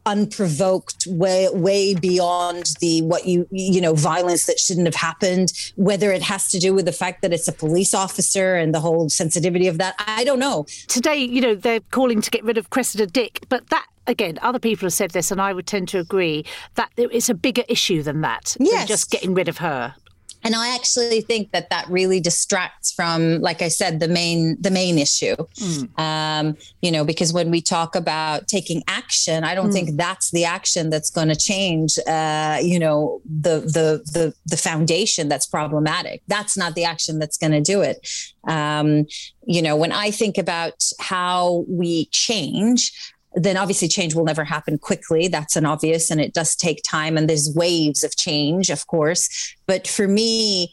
unprovoked 0.06 1.06
way 1.08 1.48
way 1.52 1.94
beyond 1.94 2.74
the 2.80 3.02
what 3.02 3.26
you 3.26 3.46
you 3.50 3.80
know 3.80 3.94
violence 3.94 4.46
that 4.46 4.58
shouldn't 4.58 4.86
have 4.86 4.94
happened 4.94 5.52
whether 5.76 6.12
it 6.12 6.22
has 6.22 6.50
to 6.50 6.58
do 6.58 6.74
with 6.74 6.84
the 6.84 6.92
fact 6.92 7.22
that 7.22 7.32
it's 7.32 7.48
a 7.48 7.52
police 7.52 7.94
officer 7.94 8.54
and 8.56 8.74
the 8.74 8.80
whole 8.80 9.08
sensitivity 9.08 9.66
of 9.66 9.78
that 9.78 9.94
i 10.06 10.24
don't 10.24 10.38
know 10.38 10.66
today 10.88 11.16
you 11.16 11.40
know 11.40 11.54
they're 11.54 11.80
calling 11.90 12.20
to 12.20 12.30
get 12.30 12.44
rid 12.44 12.58
of 12.58 12.70
cressida 12.70 13.06
dick 13.06 13.44
but 13.48 13.68
that 13.70 13.86
again, 14.06 14.38
other 14.42 14.58
people 14.58 14.84
have 14.84 14.92
said 14.92 15.12
this, 15.12 15.30
and 15.30 15.40
I 15.40 15.54
would 15.54 15.66
tend 15.66 15.88
to 15.88 15.98
agree 15.98 16.44
that 16.74 16.90
it's 16.98 17.30
a 17.30 17.34
bigger 17.34 17.62
issue 17.68 18.02
than 18.02 18.20
that. 18.20 18.54
Yes. 18.60 18.80
Than 18.80 18.86
just 18.86 19.10
getting 19.10 19.32
rid 19.32 19.48
of 19.48 19.56
her 19.58 19.94
and 20.44 20.54
i 20.54 20.74
actually 20.74 21.20
think 21.20 21.50
that 21.52 21.70
that 21.70 21.88
really 21.88 22.20
distracts 22.20 22.92
from 22.92 23.40
like 23.40 23.62
i 23.62 23.68
said 23.68 23.98
the 23.98 24.08
main 24.08 24.56
the 24.60 24.70
main 24.70 24.98
issue 24.98 25.34
mm. 25.56 25.98
um, 25.98 26.56
you 26.82 26.92
know 26.92 27.04
because 27.04 27.32
when 27.32 27.50
we 27.50 27.60
talk 27.60 27.96
about 27.96 28.46
taking 28.46 28.82
action 28.86 29.42
i 29.42 29.54
don't 29.54 29.70
mm. 29.70 29.72
think 29.72 29.96
that's 29.96 30.30
the 30.30 30.44
action 30.44 30.90
that's 30.90 31.10
going 31.10 31.28
to 31.28 31.36
change 31.36 31.98
uh, 32.06 32.58
you 32.62 32.78
know 32.78 33.20
the 33.24 33.60
the 33.60 34.02
the 34.12 34.34
the 34.46 34.56
foundation 34.56 35.28
that's 35.28 35.46
problematic 35.46 36.22
that's 36.28 36.56
not 36.56 36.74
the 36.74 36.84
action 36.84 37.18
that's 37.18 37.38
going 37.38 37.52
to 37.52 37.60
do 37.60 37.80
it 37.80 38.06
um, 38.46 39.06
you 39.46 39.62
know 39.62 39.76
when 39.76 39.92
i 39.92 40.10
think 40.10 40.38
about 40.38 40.74
how 41.00 41.64
we 41.68 42.06
change 42.06 43.13
then 43.34 43.56
obviously 43.56 43.88
change 43.88 44.14
will 44.14 44.24
never 44.24 44.44
happen 44.44 44.78
quickly. 44.78 45.28
That's 45.28 45.56
an 45.56 45.66
obvious, 45.66 46.10
and 46.10 46.20
it 46.20 46.32
does 46.32 46.54
take 46.54 46.82
time, 46.82 47.16
and 47.16 47.28
there's 47.28 47.52
waves 47.54 48.04
of 48.04 48.16
change, 48.16 48.70
of 48.70 48.86
course. 48.86 49.56
But 49.66 49.86
for 49.86 50.06
me, 50.06 50.72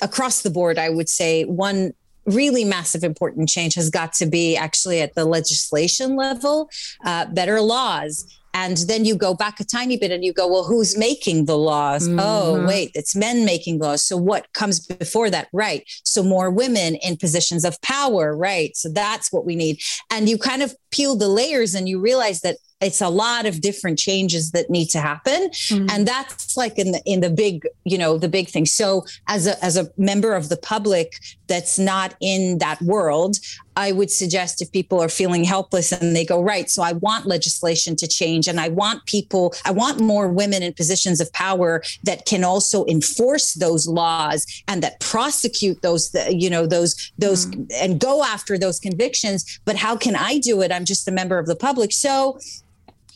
across 0.00 0.42
the 0.42 0.50
board, 0.50 0.78
I 0.78 0.88
would 0.88 1.08
say 1.08 1.44
one 1.44 1.92
really 2.26 2.64
massive 2.64 3.02
important 3.02 3.48
change 3.48 3.74
has 3.74 3.90
got 3.90 4.12
to 4.12 4.26
be 4.26 4.56
actually 4.56 5.00
at 5.00 5.14
the 5.14 5.24
legislation 5.24 6.16
level 6.16 6.70
uh, 7.04 7.26
better 7.26 7.60
laws 7.60 8.26
and 8.54 8.76
then 8.88 9.04
you 9.04 9.16
go 9.16 9.34
back 9.34 9.60
a 9.60 9.64
tiny 9.64 9.96
bit 9.96 10.10
and 10.10 10.24
you 10.24 10.32
go 10.32 10.46
well 10.46 10.64
who's 10.64 10.96
making 10.96 11.46
the 11.46 11.56
laws? 11.56 12.06
Oh, 12.06 12.10
mm-hmm. 12.10 12.20
oh 12.20 12.66
wait 12.66 12.90
it's 12.94 13.14
men 13.16 13.44
making 13.44 13.78
laws. 13.78 14.02
So 14.02 14.16
what 14.16 14.52
comes 14.52 14.86
before 14.86 15.30
that? 15.30 15.48
Right. 15.52 15.84
So 16.04 16.22
more 16.22 16.50
women 16.50 16.96
in 16.96 17.16
positions 17.16 17.64
of 17.64 17.80
power. 17.82 18.36
Right. 18.36 18.76
So 18.76 18.88
that's 18.88 19.32
what 19.32 19.44
we 19.44 19.56
need. 19.56 19.80
And 20.10 20.28
you 20.28 20.38
kind 20.38 20.62
of 20.62 20.74
peel 20.90 21.16
the 21.16 21.28
layers 21.28 21.74
and 21.74 21.88
you 21.88 22.00
realize 22.00 22.40
that 22.40 22.56
it's 22.80 23.02
a 23.02 23.10
lot 23.10 23.44
of 23.44 23.60
different 23.60 23.98
changes 23.98 24.52
that 24.52 24.70
need 24.70 24.86
to 24.86 25.00
happen. 25.00 25.50
Mm-hmm. 25.50 25.86
and 25.90 26.08
that's 26.08 26.56
like 26.56 26.78
in 26.78 26.92
the 26.92 27.02
in 27.04 27.20
the 27.20 27.30
big 27.30 27.66
you 27.84 27.98
know 27.98 28.18
the 28.18 28.28
big 28.28 28.48
thing. 28.48 28.66
So 28.66 29.04
as 29.28 29.46
a 29.46 29.62
as 29.64 29.76
a 29.76 29.90
member 29.96 30.34
of 30.34 30.48
the 30.48 30.56
public 30.56 31.14
that's 31.46 31.78
not 31.78 32.14
in 32.20 32.58
that 32.58 32.80
world 32.82 33.36
i 33.76 33.92
would 33.92 34.10
suggest 34.10 34.60
if 34.62 34.70
people 34.72 35.00
are 35.00 35.08
feeling 35.08 35.44
helpless 35.44 35.92
and 35.92 36.14
they 36.14 36.24
go 36.24 36.42
right 36.42 36.70
so 36.70 36.82
i 36.82 36.92
want 36.92 37.26
legislation 37.26 37.96
to 37.96 38.06
change 38.06 38.48
and 38.48 38.60
i 38.60 38.68
want 38.68 39.04
people 39.06 39.54
i 39.64 39.70
want 39.70 40.00
more 40.00 40.28
women 40.28 40.62
in 40.62 40.72
positions 40.72 41.20
of 41.20 41.32
power 41.32 41.82
that 42.04 42.26
can 42.26 42.44
also 42.44 42.84
enforce 42.86 43.54
those 43.54 43.86
laws 43.86 44.46
and 44.68 44.82
that 44.82 44.98
prosecute 45.00 45.80
those 45.82 46.14
you 46.30 46.50
know 46.50 46.66
those 46.66 47.12
those 47.18 47.46
mm-hmm. 47.46 47.64
and 47.80 48.00
go 48.00 48.24
after 48.24 48.58
those 48.58 48.78
convictions 48.78 49.60
but 49.64 49.76
how 49.76 49.96
can 49.96 50.16
i 50.16 50.38
do 50.38 50.62
it 50.62 50.72
i'm 50.72 50.84
just 50.84 51.08
a 51.08 51.12
member 51.12 51.38
of 51.38 51.46
the 51.46 51.56
public 51.56 51.92
so 51.92 52.38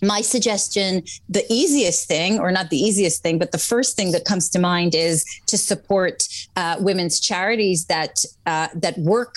my 0.03 0.21
suggestion 0.21 1.03
the 1.29 1.45
easiest 1.51 2.07
thing 2.07 2.39
or 2.39 2.51
not 2.51 2.71
the 2.71 2.77
easiest 2.77 3.23
thing 3.23 3.39
but 3.39 3.53
the 3.53 3.59
first 3.59 3.97
thing 3.97 4.13
that 4.13 4.25
comes 4.25 4.49
to 4.49 4.59
mind 4.59 4.95
is 4.95 5.25
to 5.47 5.57
support 5.57 6.29
uh, 6.57 6.77
women's 6.81 7.21
charities 7.21 7.87
that 7.87 8.25
uh, 8.47 8.69
that 8.75 8.97
work 8.99 9.37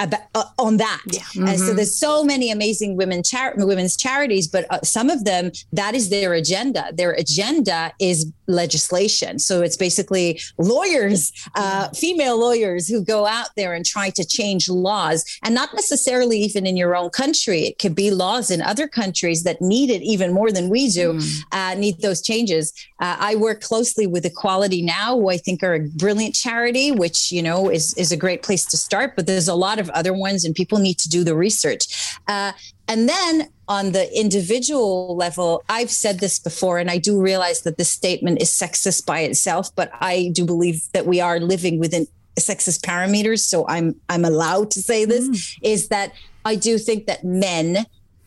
about, 0.00 0.20
uh, 0.34 0.44
on 0.58 0.76
that. 0.78 1.02
Yeah. 1.06 1.20
Mm-hmm. 1.20 1.48
And 1.48 1.58
so 1.58 1.64
mm-hmm. 1.66 1.76
there's 1.76 1.96
so 1.96 2.24
many 2.24 2.50
amazing 2.50 2.96
women 2.96 3.22
char- 3.22 3.54
women's 3.56 3.96
charities, 3.96 4.48
but 4.48 4.66
uh, 4.70 4.80
some 4.82 5.10
of 5.10 5.24
them 5.24 5.50
that 5.72 5.94
is 5.94 6.10
their 6.10 6.34
agenda. 6.34 6.90
Their 6.92 7.12
agenda 7.12 7.92
is 8.00 8.32
legislation. 8.46 9.38
So 9.38 9.62
it's 9.62 9.76
basically 9.76 10.40
lawyers, 10.58 11.32
uh, 11.54 11.88
female 11.90 12.38
lawyers 12.38 12.88
who 12.88 13.02
go 13.04 13.26
out 13.26 13.48
there 13.56 13.72
and 13.74 13.84
try 13.84 14.10
to 14.10 14.24
change 14.24 14.68
laws, 14.68 15.24
and 15.42 15.54
not 15.54 15.72
necessarily 15.74 16.38
even 16.38 16.66
in 16.66 16.76
your 16.76 16.94
own 16.96 17.10
country. 17.10 17.62
It 17.62 17.78
could 17.78 17.94
be 17.94 18.10
laws 18.10 18.50
in 18.50 18.60
other 18.60 18.86
countries 18.86 19.44
that 19.44 19.60
need 19.60 19.90
it 19.90 20.02
even 20.02 20.32
more 20.32 20.50
than 20.52 20.68
we 20.68 20.90
do, 20.90 21.14
mm. 21.14 21.40
uh, 21.52 21.74
need 21.74 22.00
those 22.00 22.22
changes. 22.22 22.72
Uh, 23.00 23.16
I 23.18 23.36
work 23.36 23.60
closely 23.60 24.06
with 24.06 24.24
Equality 24.24 24.82
Now, 24.82 25.16
who 25.16 25.30
I 25.30 25.38
think 25.38 25.62
are 25.62 25.74
a 25.74 25.80
brilliant 25.80 26.34
charity, 26.34 26.92
which 26.92 27.32
you 27.32 27.42
know 27.42 27.70
is 27.70 27.94
is 27.94 28.12
a 28.12 28.16
great 28.16 28.42
place 28.42 28.64
to 28.66 28.76
start. 28.76 29.16
But 29.16 29.26
there's 29.26 29.48
a 29.48 29.54
lot 29.54 29.73
of 29.78 29.90
other 29.90 30.12
ones, 30.12 30.44
and 30.44 30.54
people 30.54 30.78
need 30.78 30.98
to 30.98 31.08
do 31.08 31.24
the 31.24 31.34
research. 31.34 32.16
Uh, 32.26 32.52
and 32.88 33.08
then 33.08 33.48
on 33.68 33.92
the 33.92 34.12
individual 34.18 35.16
level, 35.16 35.64
I've 35.68 35.90
said 35.90 36.20
this 36.20 36.38
before, 36.38 36.78
and 36.78 36.90
I 36.90 36.98
do 36.98 37.20
realize 37.20 37.62
that 37.62 37.78
this 37.78 37.90
statement 37.90 38.42
is 38.42 38.50
sexist 38.50 39.06
by 39.06 39.20
itself, 39.20 39.74
but 39.74 39.90
I 40.00 40.30
do 40.34 40.44
believe 40.44 40.82
that 40.92 41.06
we 41.06 41.20
are 41.20 41.40
living 41.40 41.78
within 41.78 42.06
sexist 42.38 42.80
parameters. 42.80 43.40
So 43.40 43.66
I'm 43.68 43.94
I'm 44.08 44.24
allowed 44.24 44.70
to 44.72 44.82
say 44.82 45.04
this 45.04 45.28
mm. 45.28 45.58
is 45.62 45.88
that 45.88 46.12
I 46.44 46.56
do 46.56 46.78
think 46.78 47.06
that 47.06 47.24
men 47.24 47.86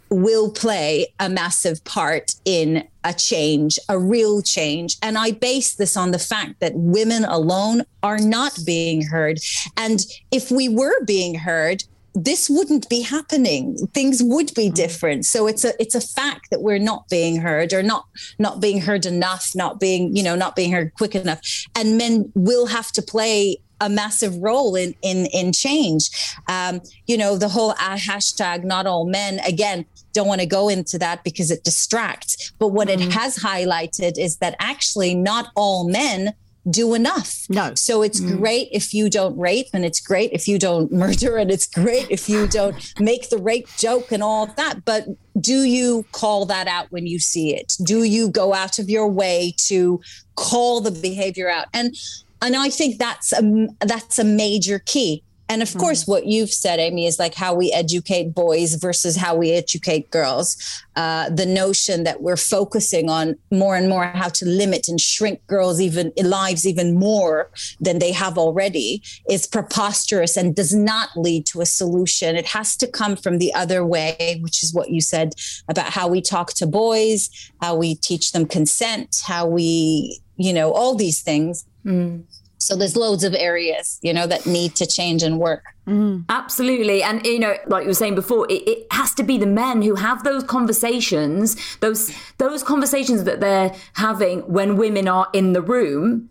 will 0.09 0.51
play 0.51 1.07
a 1.19 1.29
massive 1.29 1.83
part 1.83 2.35
in 2.45 2.87
a 3.07 3.13
change, 3.13 3.79
a 3.87 3.97
real 3.97 4.41
change. 4.41 4.97
And 5.01 5.17
I 5.17 5.31
base 5.31 5.75
this 5.75 5.95
on 5.95 6.11
the 6.11 6.19
fact 6.19 6.59
that 6.59 6.73
women 6.75 7.23
alone 7.23 7.83
are 8.03 8.19
not 8.19 8.59
being 8.65 9.01
heard. 9.01 9.39
And 9.77 10.05
if 10.31 10.51
we 10.51 10.67
were 10.67 11.03
being 11.05 11.35
heard, 11.35 11.83
this 12.13 12.49
wouldn't 12.49 12.89
be 12.89 13.01
happening 13.01 13.77
things 13.93 14.23
would 14.23 14.51
be 14.55 14.71
mm. 14.71 14.73
different 14.73 15.23
so 15.23 15.45
it's 15.45 15.63
a 15.63 15.79
it's 15.79 15.93
a 15.93 16.01
fact 16.01 16.49
that 16.49 16.63
we're 16.63 16.79
not 16.79 17.07
being 17.09 17.39
heard 17.39 17.71
or 17.73 17.83
not 17.83 18.05
not 18.39 18.59
being 18.59 18.81
heard 18.81 19.05
enough 19.05 19.51
not 19.53 19.79
being 19.79 20.15
you 20.15 20.23
know 20.23 20.35
not 20.35 20.55
being 20.55 20.71
heard 20.71 20.91
quick 20.95 21.13
enough 21.13 21.39
and 21.75 21.95
men 21.95 22.31
will 22.33 22.65
have 22.65 22.91
to 22.91 23.03
play 23.03 23.57
a 23.81 23.87
massive 23.87 24.35
role 24.37 24.75
in 24.75 24.95
in 25.03 25.27
in 25.27 25.53
change 25.53 26.09
um, 26.47 26.81
you 27.05 27.17
know 27.17 27.37
the 27.37 27.49
whole 27.49 27.71
uh, 27.71 27.95
hashtag 27.95 28.63
not 28.63 28.87
all 28.87 29.05
men 29.05 29.39
again 29.41 29.85
don't 30.17 30.27
want 30.27 30.41
to 30.41 30.47
go 30.47 30.67
into 30.69 30.97
that 30.97 31.23
because 31.23 31.49
it 31.51 31.63
distracts 31.63 32.51
but 32.59 32.69
what 32.69 32.87
mm-hmm. 32.87 33.09
it 33.09 33.13
has 33.13 33.37
highlighted 33.37 34.17
is 34.17 34.37
that 34.37 34.55
actually 34.59 35.13
not 35.15 35.49
all 35.55 35.87
men 35.87 36.33
do 36.69 36.93
enough. 36.93 37.45
No. 37.49 37.73
So 37.75 38.01
it's 38.01 38.19
mm. 38.19 38.37
great 38.37 38.69
if 38.71 38.93
you 38.93 39.09
don't 39.09 39.37
rape 39.37 39.67
and 39.73 39.85
it's 39.85 39.99
great 39.99 40.31
if 40.33 40.47
you 40.47 40.59
don't 40.59 40.91
murder 40.91 41.37
and 41.37 41.49
it's 41.49 41.67
great 41.67 42.07
if 42.09 42.29
you 42.29 42.47
don't 42.47 42.75
make 42.99 43.29
the 43.29 43.37
rape 43.37 43.67
joke 43.77 44.11
and 44.11 44.21
all 44.21 44.45
of 44.45 44.55
that. 44.55 44.83
But 44.85 45.07
do 45.39 45.63
you 45.63 46.05
call 46.11 46.45
that 46.47 46.67
out 46.67 46.91
when 46.91 47.07
you 47.07 47.19
see 47.19 47.55
it? 47.55 47.73
Do 47.83 48.03
you 48.03 48.29
go 48.29 48.53
out 48.53 48.79
of 48.79 48.89
your 48.89 49.07
way 49.07 49.53
to 49.67 50.01
call 50.35 50.81
the 50.81 50.91
behavior 50.91 51.49
out? 51.49 51.67
And 51.73 51.95
and 52.41 52.55
I 52.55 52.69
think 52.69 52.99
that's 52.99 53.33
a 53.33 53.67
that's 53.81 54.19
a 54.19 54.23
major 54.23 54.79
key. 54.79 55.23
And 55.49 55.61
of 55.61 55.69
mm 55.69 55.79
course, 55.79 56.07
what 56.07 56.25
you've 56.25 56.51
said, 56.51 56.79
Amy, 56.79 57.05
is 57.05 57.19
like 57.19 57.35
how 57.35 57.53
we 57.53 57.71
educate 57.71 58.33
boys 58.33 58.75
versus 58.75 59.15
how 59.15 59.35
we 59.35 59.51
educate 59.51 60.11
girls. 60.11 60.57
Uh, 60.95 61.29
the 61.29 61.45
notion 61.45 62.03
that 62.03 62.21
we're 62.21 62.35
focusing 62.35 63.09
on 63.09 63.37
more 63.51 63.75
and 63.75 63.87
more 63.87 64.07
how 64.07 64.29
to 64.29 64.45
limit 64.45 64.87
and 64.87 64.99
shrink 64.99 65.45
girls' 65.47 65.79
even 65.79 66.11
lives 66.17 66.65
even 66.65 66.95
more 66.95 67.49
than 67.79 67.99
they 67.99 68.11
have 68.11 68.37
already 68.37 69.01
is 69.29 69.47
preposterous 69.47 70.35
and 70.35 70.55
does 70.55 70.73
not 70.73 71.09
lead 71.15 71.45
to 71.45 71.61
a 71.61 71.65
solution. 71.65 72.35
It 72.35 72.47
has 72.47 72.75
to 72.77 72.87
come 72.87 73.15
from 73.15 73.37
the 73.37 73.53
other 73.53 73.85
way, 73.85 74.39
which 74.41 74.63
is 74.63 74.73
what 74.73 74.89
you 74.89 74.99
said 74.99 75.33
about 75.69 75.93
how 75.93 76.07
we 76.07 76.21
talk 76.21 76.53
to 76.55 76.67
boys, 76.67 77.29
how 77.61 77.75
we 77.75 77.95
teach 77.95 78.31
them 78.31 78.45
consent, 78.45 79.21
how 79.25 79.45
we, 79.45 80.19
you 80.35 80.51
know, 80.51 80.71
all 80.71 80.95
these 80.95 81.21
things. 81.21 81.65
Mm 81.85 82.23
so 82.57 82.75
there's 82.75 82.95
loads 82.95 83.23
of 83.23 83.35
areas, 83.35 83.99
you 84.01 84.13
know, 84.13 84.25
that 84.25 84.45
need 84.45 84.75
to 84.75 84.85
change 84.85 85.21
and 85.21 85.39
work. 85.39 85.63
Mm. 85.87 86.25
Absolutely. 86.27 87.03
And, 87.03 87.23
you 87.25 87.39
know, 87.39 87.55
like 87.67 87.83
you 87.83 87.89
were 87.89 87.93
saying 87.93 88.15
before, 88.15 88.47
it, 88.49 88.67
it, 88.67 88.87
has 88.91 89.13
to 89.15 89.23
be 89.23 89.37
the 89.37 89.45
men 89.45 89.83
who 89.83 89.95
have 89.95 90.23
those 90.23 90.43
conversations, 90.43 91.55
those, 91.77 92.11
those 92.39 92.63
conversations 92.63 93.25
that 93.25 93.39
they're 93.39 93.75
having 93.93 94.39
when 94.41 94.75
women 94.75 95.07
are 95.07 95.27
in 95.33 95.53
the 95.53 95.61
room. 95.61 96.29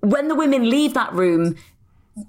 When 0.00 0.28
the 0.28 0.34
women 0.34 0.68
leave 0.68 0.94
that 0.94 1.12
room, 1.12 1.56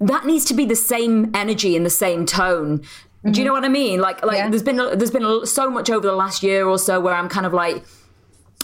that 0.00 0.26
needs 0.26 0.44
to 0.46 0.54
be 0.54 0.66
the 0.66 0.76
same 0.76 1.30
energy 1.34 1.74
and 1.74 1.86
the 1.86 1.90
same 1.90 2.26
tone. 2.26 2.80
Mm-hmm. 2.80 3.32
Do 3.32 3.40
you 3.40 3.46
know 3.46 3.52
what 3.52 3.64
I 3.64 3.68
mean? 3.68 4.00
Like, 4.00 4.24
like 4.24 4.36
yeah. 4.36 4.50
there's 4.50 4.62
been, 4.62 4.76
there's 4.76 5.10
been 5.10 5.46
so 5.46 5.70
much 5.70 5.88
over 5.88 6.06
the 6.06 6.14
last 6.14 6.42
year 6.42 6.66
or 6.66 6.78
so 6.78 7.00
where 7.00 7.14
I'm 7.14 7.28
kind 7.28 7.46
of 7.46 7.54
like, 7.54 7.82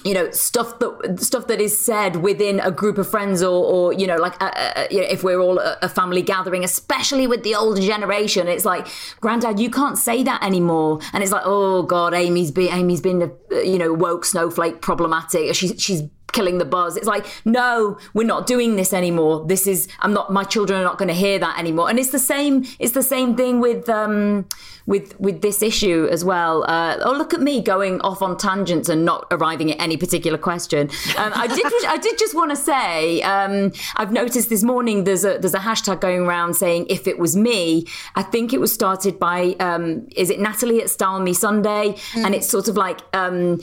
you 0.04 0.14
know 0.14 0.30
stuff 0.30 0.78
that 0.78 1.20
stuff 1.20 1.46
that 1.46 1.60
is 1.60 1.76
said 1.78 2.16
within 2.16 2.60
a 2.60 2.70
group 2.70 2.98
of 2.98 3.08
friends 3.08 3.42
or, 3.42 3.64
or 3.64 3.92
you 3.92 4.06
know 4.06 4.16
like 4.16 4.40
uh, 4.42 4.46
uh, 4.46 4.86
you 4.90 5.00
know, 5.00 5.06
if 5.08 5.22
we're 5.22 5.38
all 5.38 5.58
a, 5.58 5.78
a, 5.82 5.88
family 5.88 6.22
gathering 6.22 6.64
especially 6.64 7.26
with 7.26 7.42
the 7.42 7.54
older 7.54 7.80
generation 7.80 8.48
it's 8.48 8.64
like 8.64 8.86
granddad 9.20 9.60
you 9.60 9.70
can't 9.70 9.98
say 9.98 10.22
that 10.22 10.42
anymore 10.42 11.00
and 11.12 11.22
it's 11.22 11.32
like 11.32 11.42
oh 11.44 11.82
god 11.82 12.14
amy's 12.14 12.50
been 12.50 12.72
amy's 12.72 13.00
been 13.00 13.22
a, 13.22 13.64
you 13.64 13.78
know 13.78 13.92
woke 13.92 14.24
snowflake 14.24 14.80
problematic 14.80 15.54
she's 15.54 15.80
she's 15.80 16.02
killing 16.32 16.58
the 16.58 16.64
buzz. 16.64 16.96
It's 16.96 17.06
like, 17.06 17.26
no, 17.44 17.98
we're 18.14 18.26
not 18.26 18.46
doing 18.46 18.76
this 18.76 18.92
anymore. 18.92 19.44
This 19.46 19.66
is, 19.66 19.86
I'm 20.00 20.12
not, 20.12 20.32
my 20.32 20.44
children 20.44 20.80
are 20.80 20.84
not 20.84 20.98
going 20.98 21.08
to 21.08 21.14
hear 21.14 21.38
that 21.38 21.58
anymore. 21.58 21.88
And 21.88 21.98
it's 21.98 22.10
the 22.10 22.18
same, 22.18 22.64
it's 22.78 22.92
the 22.92 23.02
same 23.02 23.36
thing 23.36 23.60
with, 23.60 23.88
um, 23.88 24.46
with, 24.86 25.18
with 25.20 25.42
this 25.42 25.62
issue 25.62 26.08
as 26.10 26.24
well. 26.24 26.64
Uh, 26.68 26.98
oh, 27.04 27.12
look 27.12 27.32
at 27.34 27.40
me 27.40 27.62
going 27.62 28.00
off 28.00 28.22
on 28.22 28.36
tangents 28.36 28.88
and 28.88 29.04
not 29.04 29.26
arriving 29.30 29.70
at 29.72 29.80
any 29.80 29.96
particular 29.96 30.38
question. 30.38 30.90
Um, 31.16 31.32
I 31.34 31.46
did, 31.46 31.66
I 31.86 31.96
did 31.98 32.18
just 32.18 32.34
want 32.34 32.50
to 32.50 32.56
say, 32.56 33.22
um, 33.22 33.72
I've 33.96 34.12
noticed 34.12 34.48
this 34.48 34.62
morning 34.62 35.04
there's 35.04 35.24
a, 35.24 35.38
there's 35.38 35.54
a 35.54 35.58
hashtag 35.58 36.00
going 36.00 36.22
around 36.22 36.54
saying, 36.54 36.86
if 36.88 37.06
it 37.06 37.18
was 37.18 37.36
me, 37.36 37.86
I 38.14 38.22
think 38.22 38.52
it 38.52 38.60
was 38.60 38.72
started 38.72 39.18
by, 39.18 39.56
um, 39.60 40.06
is 40.16 40.30
it 40.30 40.40
Natalie 40.40 40.80
at 40.82 40.90
Style 40.90 41.20
Me 41.20 41.32
Sunday? 41.32 41.94
Mm. 42.12 42.24
And 42.24 42.34
it's 42.34 42.48
sort 42.48 42.68
of 42.68 42.76
like, 42.76 43.00
um, 43.12 43.60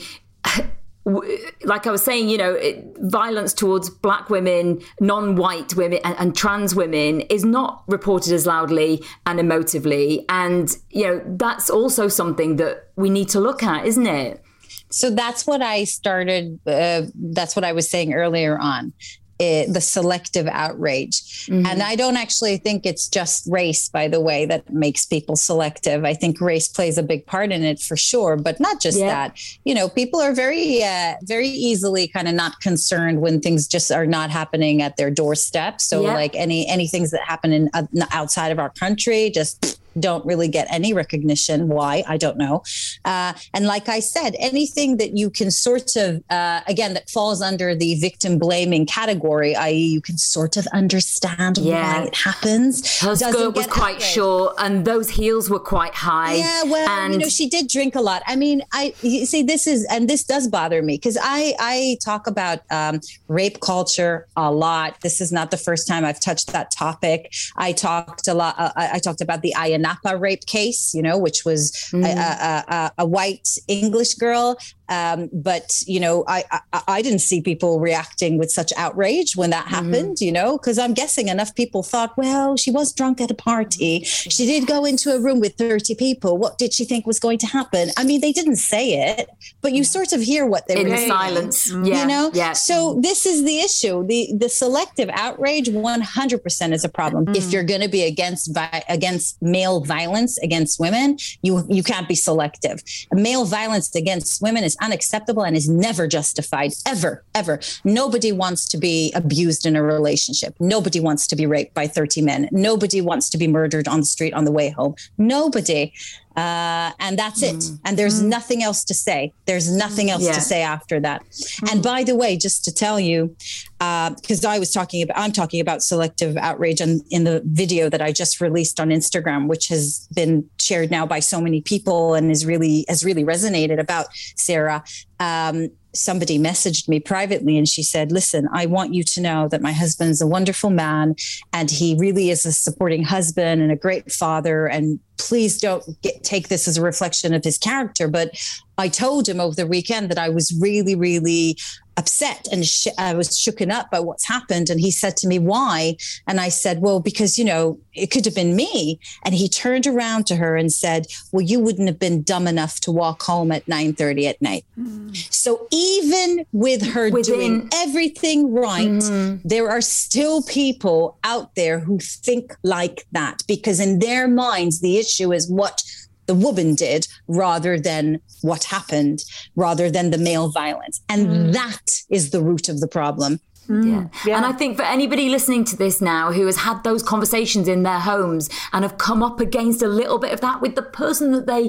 like 1.64 1.86
I 1.86 1.90
was 1.90 2.02
saying, 2.02 2.28
you 2.28 2.36
know, 2.36 2.52
it, 2.52 2.84
violence 2.98 3.54
towards 3.54 3.88
black 3.88 4.28
women, 4.28 4.80
non 5.00 5.36
white 5.36 5.74
women, 5.74 5.98
and, 6.04 6.16
and, 6.18 6.36
trans 6.36 6.74
women 6.74 7.22
is 7.22 7.44
not 7.44 7.84
reported 7.86 8.32
as 8.32 8.46
loudly 8.46 9.02
and 9.24 9.40
emotively. 9.40 10.24
And, 10.28 10.70
you 10.90 11.06
know, 11.06 11.22
that's 11.26 11.70
also 11.70 12.08
something 12.08 12.56
that 12.56 12.88
we 12.96 13.08
need 13.08 13.30
to 13.30 13.40
look 13.40 13.62
at, 13.62 13.86
isn't 13.86 14.06
it? 14.06 14.42
So 14.90 15.10
that's 15.10 15.46
what 15.46 15.62
I 15.62 15.84
started. 15.84 16.58
Uh, 16.66 17.02
that's 17.14 17.56
what 17.56 17.64
I 17.64 17.72
was 17.72 17.88
saying 17.88 18.12
earlier 18.12 18.58
on 18.58 18.92
it, 19.40 19.72
the 19.72 19.80
selective 19.80 20.46
outrage. 20.46 21.46
Mm-hmm. 21.46 21.66
And 21.66 21.82
I 21.82 21.96
don't 21.96 22.16
actually 22.16 22.58
think 22.58 22.84
it's 22.84 23.08
just 23.08 23.46
race, 23.50 23.88
by 23.88 24.06
the 24.06 24.20
way, 24.20 24.44
that 24.46 24.70
makes 24.72 25.06
people 25.06 25.34
selective. 25.34 26.04
I 26.04 26.14
think 26.14 26.40
race 26.40 26.68
plays 26.68 26.98
a 26.98 27.02
big 27.02 27.24
part 27.26 27.50
in 27.50 27.64
it 27.64 27.80
for 27.80 27.96
sure, 27.96 28.36
but 28.36 28.60
not 28.60 28.80
just 28.80 28.98
yeah. 28.98 29.06
that. 29.06 29.40
You 29.64 29.74
know, 29.74 29.88
people 29.88 30.20
are 30.20 30.34
very, 30.34 30.84
uh, 30.84 31.14
very 31.22 31.48
easily 31.48 32.06
kind 32.06 32.28
of 32.28 32.34
not 32.34 32.60
concerned 32.60 33.22
when 33.22 33.40
things 33.40 33.66
just 33.66 33.90
are 33.90 34.06
not 34.06 34.30
happening 34.30 34.82
at 34.82 34.98
their 34.98 35.10
doorstep. 35.10 35.80
So, 35.80 36.02
yeah. 36.02 36.14
like 36.14 36.36
any 36.36 36.68
any 36.68 36.86
things 36.86 37.10
that 37.10 37.22
happen 37.22 37.52
in 37.52 37.70
uh, 37.72 37.84
outside 38.12 38.52
of 38.52 38.58
our 38.58 38.70
country, 38.70 39.30
just 39.30 39.79
don't 39.98 40.24
really 40.24 40.48
get 40.48 40.66
any 40.70 40.92
recognition. 40.92 41.68
Why? 41.68 42.04
I 42.06 42.16
don't 42.16 42.36
know. 42.36 42.62
Uh, 43.04 43.32
and 43.54 43.66
like 43.66 43.88
I 43.88 44.00
said, 44.00 44.36
anything 44.38 44.98
that 44.98 45.16
you 45.16 45.30
can 45.30 45.50
sort 45.50 45.96
of, 45.96 46.22
uh, 46.30 46.60
again, 46.66 46.94
that 46.94 47.10
falls 47.10 47.42
under 47.42 47.74
the 47.74 47.96
victim 47.96 48.38
blaming 48.38 48.86
category, 48.86 49.56
i.e., 49.56 49.86
you 49.86 50.00
can 50.00 50.18
sort 50.18 50.56
of 50.56 50.66
understand 50.68 51.58
yeah. 51.58 52.00
why 52.00 52.06
it 52.06 52.14
happens. 52.14 53.00
Her 53.00 53.16
skirt 53.16 53.54
was 53.54 53.66
quite 53.66 54.00
short 54.00 54.54
and 54.58 54.84
those 54.84 55.10
heels 55.10 55.50
were 55.50 55.60
quite 55.60 55.94
high. 55.94 56.34
Yeah, 56.34 56.64
well, 56.64 56.88
and- 56.88 57.14
you 57.14 57.18
know, 57.18 57.28
she 57.28 57.48
did 57.48 57.68
drink 57.68 57.94
a 57.94 58.00
lot. 58.00 58.22
I 58.26 58.36
mean, 58.36 58.62
I 58.72 58.92
see 59.00 59.42
this 59.42 59.66
is, 59.66 59.86
and 59.90 60.08
this 60.08 60.24
does 60.24 60.48
bother 60.48 60.82
me 60.82 60.94
because 60.94 61.18
I, 61.20 61.54
I 61.58 61.96
talk 62.04 62.26
about 62.26 62.60
um, 62.70 63.00
rape 63.28 63.60
culture 63.60 64.26
a 64.36 64.52
lot. 64.52 65.00
This 65.00 65.20
is 65.20 65.32
not 65.32 65.50
the 65.50 65.56
first 65.56 65.88
time 65.88 66.04
I've 66.04 66.20
touched 66.20 66.52
that 66.52 66.70
topic. 66.70 67.32
I 67.56 67.72
talked 67.72 68.28
a 68.28 68.34
lot, 68.34 68.54
uh, 68.58 68.72
I, 68.76 68.90
I 68.94 68.98
talked 68.98 69.20
about 69.20 69.42
the 69.42 69.54
Ayia 69.56 69.79
Napa 69.80 70.16
rape 70.16 70.46
case, 70.46 70.94
you 70.94 71.02
know, 71.02 71.18
which 71.18 71.44
was 71.44 71.72
mm. 71.92 72.04
a, 72.04 72.64
a, 72.74 72.92
a, 72.98 73.06
white 73.06 73.48
English 73.68 74.14
girl 74.14 74.56
um, 74.90 75.30
but 75.32 75.82
you 75.86 76.00
know, 76.00 76.24
I, 76.26 76.44
I, 76.72 76.82
I 76.88 77.02
didn't 77.02 77.20
see 77.20 77.40
people 77.40 77.78
reacting 77.78 78.38
with 78.38 78.50
such 78.50 78.72
outrage 78.76 79.36
when 79.36 79.50
that 79.50 79.66
mm-hmm. 79.66 79.92
happened. 79.92 80.20
You 80.20 80.32
know, 80.32 80.58
because 80.58 80.78
I'm 80.78 80.94
guessing 80.94 81.28
enough 81.28 81.54
people 81.54 81.82
thought, 81.82 82.18
well, 82.18 82.56
she 82.56 82.70
was 82.70 82.92
drunk 82.92 83.20
at 83.20 83.30
a 83.30 83.34
party. 83.34 84.02
She 84.04 84.46
did 84.46 84.66
go 84.66 84.84
into 84.84 85.14
a 85.14 85.20
room 85.20 85.38
with 85.38 85.54
30 85.54 85.94
people. 85.94 86.36
What 86.36 86.58
did 86.58 86.74
she 86.74 86.84
think 86.84 87.06
was 87.06 87.20
going 87.20 87.38
to 87.38 87.46
happen? 87.46 87.90
I 87.96 88.04
mean, 88.04 88.20
they 88.20 88.32
didn't 88.32 88.56
say 88.56 89.14
it, 89.16 89.30
but 89.60 89.72
you 89.72 89.84
sort 89.84 90.12
of 90.12 90.20
hear 90.20 90.44
what 90.44 90.66
they 90.66 90.80
in 90.80 90.88
were 90.88 90.96
saying. 90.96 91.08
silence. 91.08 91.70
Yeah, 91.70 92.00
you 92.00 92.06
know. 92.06 92.30
Yeah. 92.34 92.52
So 92.52 92.98
this 93.00 93.26
is 93.26 93.44
the 93.44 93.60
issue. 93.60 94.04
the 94.04 94.30
The 94.36 94.48
selective 94.48 95.08
outrage, 95.10 95.68
100 95.68 96.42
percent 96.42 96.74
is 96.74 96.84
a 96.84 96.88
problem. 96.88 97.26
Mm. 97.26 97.36
If 97.36 97.52
you're 97.52 97.62
going 97.62 97.82
to 97.82 97.88
be 97.88 98.02
against 98.02 98.52
vi- 98.52 98.84
against 98.88 99.40
male 99.40 99.69
violence 99.78 100.36
against 100.38 100.80
women, 100.80 101.16
you 101.42 101.64
you 101.68 101.84
can't 101.84 102.08
be 102.08 102.16
selective. 102.16 102.82
Male 103.12 103.44
violence 103.44 103.94
against 103.94 104.42
women 104.42 104.64
is 104.64 104.76
unacceptable 104.82 105.44
and 105.44 105.56
is 105.56 105.68
never 105.68 106.08
justified 106.08 106.72
ever 106.84 107.24
ever. 107.36 107.60
Nobody 107.84 108.32
wants 108.32 108.68
to 108.70 108.78
be 108.78 109.12
abused 109.14 109.66
in 109.66 109.76
a 109.76 109.82
relationship. 109.82 110.56
Nobody 110.58 110.98
wants 110.98 111.28
to 111.28 111.36
be 111.36 111.46
raped 111.46 111.74
by 111.74 111.86
30 111.86 112.22
men. 112.22 112.48
Nobody 112.50 113.00
wants 113.00 113.30
to 113.30 113.38
be 113.38 113.46
murdered 113.46 113.86
on 113.86 114.00
the 114.00 114.06
street 114.06 114.34
on 114.34 114.44
the 114.44 114.52
way 114.52 114.70
home. 114.70 114.96
Nobody 115.16 115.92
uh, 116.36 116.92
and 117.00 117.18
that's 117.18 117.42
it. 117.42 117.56
Mm. 117.56 117.80
And 117.84 117.98
there's 117.98 118.22
mm. 118.22 118.28
nothing 118.28 118.62
else 118.62 118.84
to 118.84 118.94
say. 118.94 119.32
There's 119.46 119.74
nothing 119.74 120.10
else 120.10 120.24
yeah. 120.24 120.32
to 120.32 120.40
say 120.40 120.62
after 120.62 121.00
that. 121.00 121.24
Mm. 121.24 121.72
And 121.72 121.82
by 121.82 122.04
the 122.04 122.14
way, 122.14 122.36
just 122.36 122.64
to 122.64 122.72
tell 122.72 123.00
you, 123.00 123.34
because 123.78 124.44
uh, 124.44 124.48
I 124.48 124.58
was 124.58 124.72
talking 124.72 125.02
about, 125.02 125.18
I'm 125.18 125.32
talking 125.32 125.60
about 125.60 125.82
selective 125.82 126.36
outrage 126.36 126.80
in, 126.80 127.00
in 127.10 127.24
the 127.24 127.42
video 127.44 127.88
that 127.88 128.00
I 128.00 128.12
just 128.12 128.40
released 128.40 128.78
on 128.78 128.90
Instagram, 128.90 129.48
which 129.48 129.68
has 129.68 130.06
been 130.14 130.48
shared 130.60 130.90
now 130.90 131.06
by 131.06 131.20
so 131.20 131.40
many 131.40 131.62
people 131.62 132.14
and 132.14 132.30
is 132.30 132.46
really 132.46 132.84
has 132.88 133.04
really 133.04 133.24
resonated 133.24 133.80
about 133.80 134.06
Sarah. 134.36 134.84
Um, 135.20 135.68
somebody 135.94 136.38
messaged 136.38 136.88
me 136.88 137.00
privately 137.00 137.58
and 137.58 137.68
she 137.68 137.82
said, 137.82 138.12
Listen, 138.12 138.48
I 138.52 138.66
want 138.66 138.94
you 138.94 139.02
to 139.04 139.20
know 139.20 139.48
that 139.48 139.62
my 139.62 139.72
husband's 139.72 140.20
a 140.20 140.26
wonderful 140.26 140.70
man 140.70 141.14
and 141.52 141.70
he 141.70 141.96
really 141.98 142.30
is 142.30 142.46
a 142.46 142.52
supporting 142.52 143.02
husband 143.02 143.60
and 143.60 143.72
a 143.72 143.76
great 143.76 144.10
father. 144.10 144.66
And 144.66 145.00
please 145.18 145.58
don't 145.58 145.84
get, 146.02 146.22
take 146.22 146.48
this 146.48 146.68
as 146.68 146.78
a 146.78 146.82
reflection 146.82 147.34
of 147.34 147.44
his 147.44 147.58
character. 147.58 148.08
But 148.08 148.32
I 148.78 148.88
told 148.88 149.28
him 149.28 149.40
over 149.40 149.54
the 149.54 149.66
weekend 149.66 150.10
that 150.10 150.18
I 150.18 150.28
was 150.28 150.56
really, 150.60 150.94
really 150.94 151.58
upset 151.96 152.48
and 152.50 152.66
sh- 152.66 152.88
I 152.98 153.14
was 153.14 153.30
shooken 153.30 153.70
up 153.70 153.90
by 153.90 154.00
what's 154.00 154.26
happened. 154.26 154.70
And 154.70 154.80
he 154.80 154.90
said 154.90 155.16
to 155.18 155.28
me, 155.28 155.38
Why? 155.38 155.96
And 156.26 156.40
I 156.40 156.48
said, 156.48 156.80
Well, 156.80 157.00
because, 157.00 157.38
you 157.38 157.44
know, 157.44 157.78
it 157.94 158.10
could 158.10 158.24
have 158.24 158.34
been 158.34 158.56
me. 158.56 159.00
And 159.24 159.34
he 159.34 159.48
turned 159.48 159.86
around 159.86 160.26
to 160.26 160.36
her 160.36 160.56
and 160.56 160.72
said, 160.72 161.06
Well, 161.32 161.42
you 161.42 161.60
wouldn't 161.60 161.88
have 161.88 161.98
been 161.98 162.22
dumb 162.22 162.46
enough 162.46 162.80
to 162.80 162.92
walk 162.92 163.22
home 163.22 163.52
at 163.52 163.66
9 163.68 163.94
30 163.94 164.26
at 164.28 164.42
night. 164.42 164.64
Mm. 164.78 165.16
So 165.32 165.66
even 165.70 166.46
with 166.52 166.82
her 166.82 167.10
Within- 167.10 167.34
doing 167.34 167.68
everything 167.74 168.52
right, 168.52 168.88
mm. 168.88 169.40
there 169.44 169.70
are 169.70 169.80
still 169.80 170.42
people 170.42 171.18
out 171.24 171.54
there 171.54 171.80
who 171.80 171.98
think 171.98 172.54
like 172.62 173.06
that 173.12 173.42
because 173.46 173.80
in 173.80 173.98
their 173.98 174.28
minds, 174.28 174.80
the 174.80 174.98
issue 174.98 175.32
is 175.32 175.50
what 175.50 175.82
the 176.30 176.34
woman 176.46 176.76
did 176.76 177.08
rather 177.26 177.74
than 177.88 178.20
what 178.42 178.62
happened, 178.76 179.18
rather 179.56 179.90
than 179.90 180.10
the 180.10 180.18
male 180.18 180.48
violence. 180.48 181.00
And 181.08 181.26
mm. 181.26 181.52
that 181.52 181.86
is 182.08 182.30
the 182.30 182.40
root 182.40 182.68
of 182.68 182.78
the 182.78 182.86
problem. 182.86 183.40
Mm. 183.66 183.84
Yeah. 183.84 184.04
yeah. 184.26 184.36
And 184.36 184.46
I 184.46 184.52
think 184.52 184.76
for 184.76 184.84
anybody 184.84 185.28
listening 185.28 185.64
to 185.64 185.76
this 185.76 186.00
now 186.00 186.30
who 186.30 186.46
has 186.46 186.56
had 186.56 186.84
those 186.84 187.02
conversations 187.02 187.66
in 187.66 187.82
their 187.82 187.98
homes 187.98 188.48
and 188.72 188.84
have 188.84 188.96
come 188.98 189.24
up 189.24 189.40
against 189.40 189.82
a 189.82 189.88
little 189.88 190.18
bit 190.18 190.32
of 190.32 190.40
that 190.40 190.60
with 190.60 190.76
the 190.76 190.82
person 190.82 191.32
that 191.32 191.46
they 191.46 191.64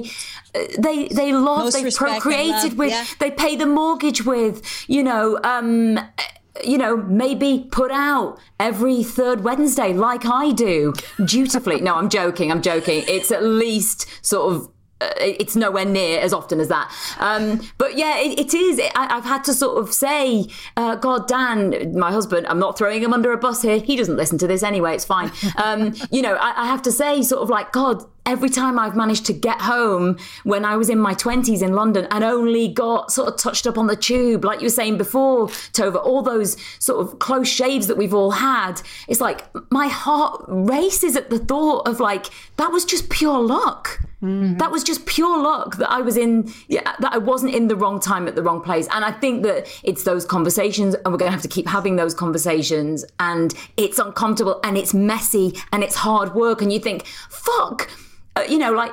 they 0.78 1.08
they 1.08 1.32
love, 1.32 1.72
they 1.72 1.90
procreated 1.90 2.78
with, 2.78 2.92
yeah. 2.92 3.04
they 3.18 3.32
pay 3.32 3.56
the 3.56 3.66
mortgage 3.66 4.24
with, 4.24 4.84
you 4.88 5.02
know, 5.02 5.40
um, 5.42 5.98
you 6.64 6.78
know, 6.78 6.96
maybe 6.96 7.66
put 7.70 7.90
out 7.90 8.38
every 8.60 9.02
third 9.02 9.42
Wednesday 9.42 9.92
like 9.92 10.26
I 10.26 10.52
do 10.52 10.92
dutifully. 11.24 11.80
no, 11.80 11.96
I'm 11.96 12.08
joking. 12.08 12.50
I'm 12.50 12.62
joking. 12.62 13.04
It's 13.08 13.30
at 13.30 13.42
least 13.42 14.06
sort 14.24 14.52
of 14.52 14.68
uh, 15.02 15.10
it's 15.18 15.56
nowhere 15.56 15.84
near 15.84 16.20
as 16.20 16.32
often 16.32 16.60
as 16.60 16.68
that. 16.68 16.92
Um, 17.18 17.60
but 17.76 17.96
yeah, 17.96 18.18
it, 18.18 18.38
it 18.38 18.54
is. 18.54 18.80
I, 18.94 19.14
have 19.14 19.24
had 19.24 19.42
to 19.44 19.54
sort 19.54 19.82
of 19.82 19.92
say, 19.92 20.46
uh, 20.76 20.94
God, 20.96 21.26
Dan, 21.26 21.98
my 21.98 22.12
husband, 22.12 22.46
I'm 22.46 22.60
not 22.60 22.78
throwing 22.78 23.02
him 23.02 23.12
under 23.12 23.32
a 23.32 23.36
bus 23.36 23.62
here. 23.62 23.78
He 23.78 23.96
doesn't 23.96 24.16
listen 24.16 24.38
to 24.38 24.46
this 24.46 24.62
anyway. 24.62 24.94
It's 24.94 25.04
fine. 25.04 25.32
Um, 25.56 25.94
you 26.10 26.22
know, 26.22 26.34
I, 26.34 26.62
I, 26.62 26.66
have 26.66 26.82
to 26.82 26.92
say, 26.92 27.22
sort 27.22 27.42
of 27.42 27.50
like, 27.50 27.72
God, 27.72 28.04
every 28.24 28.48
time 28.48 28.78
I've 28.78 28.94
managed 28.96 29.26
to 29.26 29.32
get 29.32 29.60
home 29.60 30.16
when 30.44 30.64
I 30.64 30.76
was 30.76 30.88
in 30.88 30.98
my 30.98 31.14
20s 31.14 31.62
in 31.62 31.74
London 31.74 32.06
and 32.10 32.22
only 32.22 32.68
got 32.68 33.10
sort 33.10 33.28
of 33.28 33.36
touched 33.36 33.66
up 33.66 33.76
on 33.76 33.86
the 33.86 33.96
tube, 33.96 34.44
like 34.44 34.60
you 34.60 34.66
were 34.66 34.70
saying 34.70 34.96
before, 34.96 35.48
Tova, 35.48 36.04
all 36.04 36.22
those 36.22 36.56
sort 36.78 37.04
of 37.06 37.18
close 37.18 37.48
shaves 37.48 37.86
that 37.88 37.96
we've 37.96 38.14
all 38.14 38.30
had, 38.30 38.80
it's 39.08 39.20
like 39.20 39.44
my 39.72 39.88
heart 39.88 40.44
races 40.48 41.16
at 41.16 41.30
the 41.30 41.38
thought 41.38 41.88
of 41.88 42.00
like, 42.00 42.26
that 42.56 42.70
was 42.70 42.84
just 42.84 43.08
pure 43.10 43.40
luck. 43.40 44.00
Mm-hmm. 44.22 44.58
That 44.58 44.70
was 44.70 44.84
just 44.84 45.04
pure 45.06 45.42
luck 45.42 45.76
that 45.78 45.90
I 45.90 46.00
was 46.00 46.16
in, 46.16 46.52
yeah, 46.68 46.94
that 47.00 47.12
I 47.12 47.18
wasn't 47.18 47.56
in 47.56 47.66
the 47.66 47.74
wrong 47.74 47.98
time 47.98 48.28
at 48.28 48.36
the 48.36 48.42
wrong 48.42 48.60
place. 48.60 48.86
And 48.92 49.04
I 49.04 49.10
think 49.10 49.42
that 49.42 49.66
it's 49.82 50.04
those 50.04 50.24
conversations, 50.24 50.94
and 50.94 51.06
we're 51.06 51.18
going 51.18 51.28
to 51.28 51.32
have 51.32 51.42
to 51.42 51.48
keep 51.48 51.66
having 51.66 51.96
those 51.96 52.14
conversations. 52.14 53.04
And 53.18 53.52
it's 53.76 53.98
uncomfortable 53.98 54.60
and 54.62 54.78
it's 54.78 54.94
messy 54.94 55.54
and 55.72 55.82
it's 55.82 55.96
hard 55.96 56.36
work. 56.36 56.62
And 56.62 56.72
you 56.72 56.78
think, 56.78 57.04
fuck, 57.06 57.90
uh, 58.36 58.42
you 58.48 58.58
know, 58.58 58.72
like, 58.72 58.92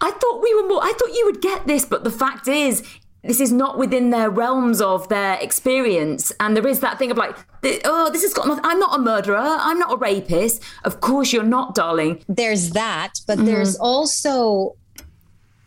I 0.00 0.10
thought 0.10 0.42
we 0.42 0.54
were 0.54 0.68
more, 0.68 0.82
I 0.82 0.92
thought 0.98 1.12
you 1.12 1.26
would 1.26 1.42
get 1.42 1.66
this, 1.66 1.84
but 1.84 2.04
the 2.04 2.10
fact 2.10 2.48
is, 2.48 2.82
this 3.22 3.40
is 3.40 3.52
not 3.52 3.76
within 3.76 4.10
their 4.10 4.30
realms 4.30 4.80
of 4.80 5.08
their 5.08 5.34
experience. 5.34 6.32
And 6.40 6.56
there 6.56 6.66
is 6.66 6.80
that 6.80 6.98
thing 6.98 7.10
of 7.10 7.18
like 7.18 7.36
oh 7.84 8.08
this 8.10 8.22
has 8.22 8.32
got 8.32 8.46
nothing 8.46 8.64
i'm 8.64 8.78
not 8.78 8.98
a 8.98 9.02
murderer 9.02 9.36
i'm 9.38 9.78
not 9.78 9.92
a 9.92 9.96
rapist. 9.96 10.62
Of 10.84 11.00
course 11.00 11.32
you're 11.32 11.42
not 11.42 11.74
darling. 11.74 12.24
There's 12.28 12.70
that 12.70 13.20
but 13.26 13.36
mm-hmm. 13.36 13.46
there's 13.46 13.76
also 13.76 14.76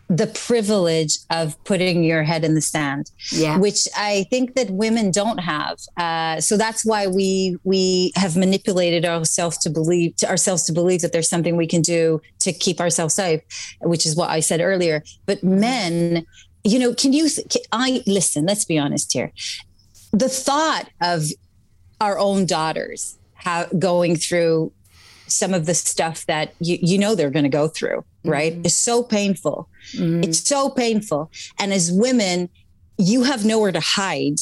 the 0.09 0.27
privilege 0.27 1.17
of 1.29 1.61
putting 1.63 2.03
your 2.03 2.23
head 2.23 2.43
in 2.43 2.55
the 2.55 2.61
sand, 2.61 3.11
yeah. 3.31 3.57
which 3.57 3.87
I 3.95 4.25
think 4.29 4.55
that 4.55 4.69
women 4.69 5.11
don't 5.11 5.39
have. 5.39 5.79
Uh, 5.97 6.39
so 6.41 6.57
that's 6.57 6.85
why 6.85 7.07
we 7.07 7.57
we 7.63 8.11
have 8.15 8.35
manipulated 8.35 9.05
ourselves 9.05 9.57
to 9.59 9.69
believe 9.69 10.15
to 10.17 10.29
ourselves 10.29 10.63
to 10.63 10.73
believe 10.73 11.01
that 11.01 11.13
there's 11.13 11.29
something 11.29 11.55
we 11.55 11.67
can 11.67 11.81
do 11.81 12.21
to 12.39 12.53
keep 12.53 12.79
ourselves 12.79 13.15
safe, 13.15 13.41
which 13.81 14.05
is 14.05 14.15
what 14.15 14.29
I 14.29 14.39
said 14.39 14.61
earlier. 14.61 15.03
But 15.25 15.43
men, 15.43 16.25
you 16.63 16.79
know, 16.79 16.93
can 16.93 17.13
you? 17.13 17.29
Can, 17.49 17.61
I 17.71 18.03
listen. 18.05 18.45
Let's 18.45 18.65
be 18.65 18.77
honest 18.77 19.13
here. 19.13 19.31
The 20.11 20.29
thought 20.29 20.89
of 21.01 21.23
our 21.99 22.19
own 22.19 22.45
daughters 22.45 23.17
how, 23.43 23.65
going 23.77 24.15
through 24.15 24.71
some 25.27 25.53
of 25.53 25.65
the 25.65 25.73
stuff 25.73 26.25
that 26.27 26.53
you, 26.59 26.77
you 26.81 26.97
know 26.97 27.15
they're 27.15 27.29
going 27.29 27.43
to 27.43 27.49
go 27.49 27.67
through, 27.67 28.03
right? 28.23 28.53
Mm-hmm. 28.53 28.65
Is 28.65 28.77
so 28.77 29.03
painful. 29.03 29.69
Mm-hmm. 29.93 30.23
It's 30.23 30.39
so 30.39 30.69
painful. 30.69 31.31
And 31.59 31.73
as 31.73 31.91
women, 31.91 32.49
you 32.97 33.23
have 33.23 33.45
nowhere 33.45 33.71
to 33.71 33.79
hide 33.79 34.39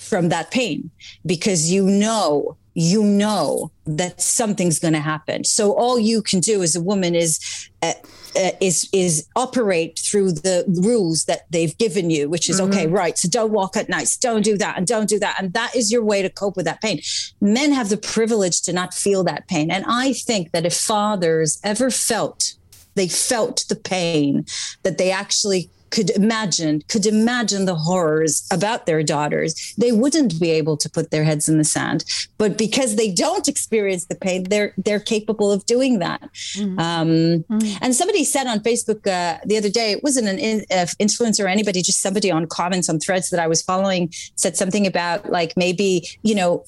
from 0.00 0.28
that 0.28 0.50
pain 0.50 0.90
because 1.24 1.70
you 1.70 1.84
know 1.84 2.56
you 2.78 3.02
know 3.02 3.72
that 3.86 4.20
something's 4.20 4.78
going 4.78 4.92
to 4.92 5.00
happen. 5.00 5.44
So 5.44 5.72
all 5.72 5.98
you 5.98 6.20
can 6.20 6.40
do 6.40 6.62
as 6.62 6.76
a 6.76 6.80
woman 6.80 7.14
is 7.14 7.40
uh, 7.80 7.94
uh, 8.36 8.50
is 8.60 8.86
is 8.92 9.26
operate 9.34 9.98
through 9.98 10.32
the 10.32 10.62
rules 10.82 11.24
that 11.24 11.50
they've 11.50 11.76
given 11.78 12.10
you, 12.10 12.28
which 12.28 12.50
is 12.50 12.60
mm-hmm. 12.60 12.70
okay, 12.70 12.86
right? 12.86 13.16
So 13.16 13.30
don't 13.30 13.50
walk 13.50 13.78
at 13.78 13.88
night, 13.88 14.14
don't 14.20 14.42
do 14.42 14.58
that, 14.58 14.76
and 14.76 14.86
don't 14.86 15.08
do 15.08 15.18
that, 15.20 15.36
and 15.40 15.54
that 15.54 15.74
is 15.74 15.90
your 15.90 16.04
way 16.04 16.20
to 16.20 16.28
cope 16.28 16.54
with 16.54 16.66
that 16.66 16.82
pain. 16.82 17.00
Men 17.40 17.72
have 17.72 17.88
the 17.88 17.96
privilege 17.96 18.60
to 18.62 18.74
not 18.74 18.92
feel 18.92 19.24
that 19.24 19.48
pain, 19.48 19.70
and 19.70 19.86
I 19.88 20.12
think 20.12 20.52
that 20.52 20.66
if 20.66 20.74
fathers 20.74 21.58
ever 21.64 21.90
felt 21.90 22.55
they 22.96 23.08
felt 23.08 23.64
the 23.68 23.76
pain 23.76 24.44
that 24.82 24.98
they 24.98 25.10
actually 25.10 25.70
could 25.90 26.10
imagine 26.10 26.82
could 26.88 27.06
imagine 27.06 27.64
the 27.64 27.74
horrors 27.74 28.46
about 28.50 28.86
their 28.86 29.02
daughters 29.02 29.74
they 29.78 29.92
wouldn't 29.92 30.38
be 30.40 30.50
able 30.50 30.76
to 30.76 30.90
put 30.90 31.10
their 31.10 31.24
heads 31.24 31.48
in 31.48 31.58
the 31.58 31.64
sand 31.64 32.04
but 32.38 32.58
because 32.58 32.96
they 32.96 33.10
don't 33.10 33.48
experience 33.48 34.06
the 34.06 34.14
pain 34.14 34.44
they're 34.44 34.74
they're 34.78 35.00
capable 35.00 35.52
of 35.52 35.64
doing 35.66 35.98
that 36.00 36.20
mm-hmm. 36.22 36.78
Um, 36.78 37.08
mm-hmm. 37.08 37.78
and 37.80 37.94
somebody 37.94 38.24
said 38.24 38.46
on 38.46 38.60
facebook 38.60 39.06
uh, 39.06 39.38
the 39.44 39.56
other 39.56 39.70
day 39.70 39.92
it 39.92 40.02
wasn't 40.02 40.28
an 40.28 40.38
in, 40.38 40.64
uh, 40.70 40.86
influencer 41.00 41.44
or 41.44 41.48
anybody 41.48 41.82
just 41.82 42.00
somebody 42.00 42.30
on 42.30 42.46
comments 42.46 42.88
on 42.88 42.98
threads 42.98 43.30
that 43.30 43.40
i 43.40 43.46
was 43.46 43.62
following 43.62 44.12
said 44.34 44.56
something 44.56 44.86
about 44.86 45.30
like 45.30 45.52
maybe 45.56 46.06
you 46.22 46.34
know 46.34 46.64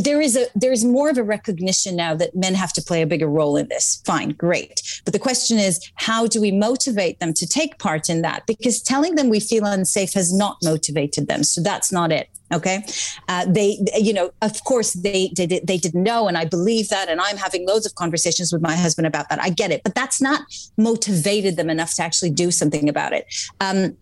there 0.00 0.20
is 0.20 0.36
a 0.36 0.46
there's 0.54 0.84
more 0.84 1.10
of 1.10 1.18
a 1.18 1.22
recognition 1.22 1.96
now 1.96 2.14
that 2.14 2.34
men 2.34 2.54
have 2.54 2.72
to 2.72 2.82
play 2.82 3.02
a 3.02 3.06
bigger 3.06 3.28
role 3.28 3.56
in 3.56 3.68
this. 3.68 4.02
Fine 4.06 4.30
great. 4.30 4.82
But 5.04 5.12
the 5.12 5.18
question 5.18 5.58
is 5.58 5.80
how 5.94 6.26
do 6.26 6.40
we 6.40 6.50
motivate 6.50 7.20
them 7.20 7.34
to 7.34 7.46
take 7.46 7.78
part 7.78 8.08
in 8.08 8.22
that? 8.22 8.46
Because 8.46 8.82
telling 8.82 9.14
them 9.14 9.28
we 9.28 9.40
feel 9.40 9.64
unsafe 9.64 10.14
has 10.14 10.32
not 10.32 10.56
motivated 10.62 11.28
them. 11.28 11.42
So 11.44 11.62
that's 11.62 11.92
not 11.92 12.12
it 12.12 12.28
okay? 12.54 12.84
Uh, 13.28 13.44
they 13.48 13.78
you 13.96 14.12
know 14.12 14.30
of 14.40 14.62
course 14.64 14.92
they 14.92 15.28
did 15.28 15.66
they 15.66 15.76
didn't 15.76 16.02
know 16.04 16.28
and 16.28 16.38
i 16.38 16.44
believe 16.44 16.88
that 16.90 17.08
and 17.08 17.20
i'm 17.20 17.36
having 17.36 17.66
loads 17.66 17.84
of 17.86 17.96
conversations 17.96 18.52
with 18.52 18.62
my 18.62 18.76
husband 18.76 19.04
about 19.04 19.28
that. 19.28 19.42
I 19.42 19.50
get 19.50 19.70
it. 19.72 19.82
But 19.82 19.94
that's 19.94 20.20
not 20.20 20.42
motivated 20.76 21.56
them 21.56 21.70
enough 21.70 21.94
to 21.94 22.02
actually 22.02 22.30
do 22.30 22.50
something 22.50 22.88
about 22.88 23.12
it. 23.12 23.26
Um, 23.60 23.96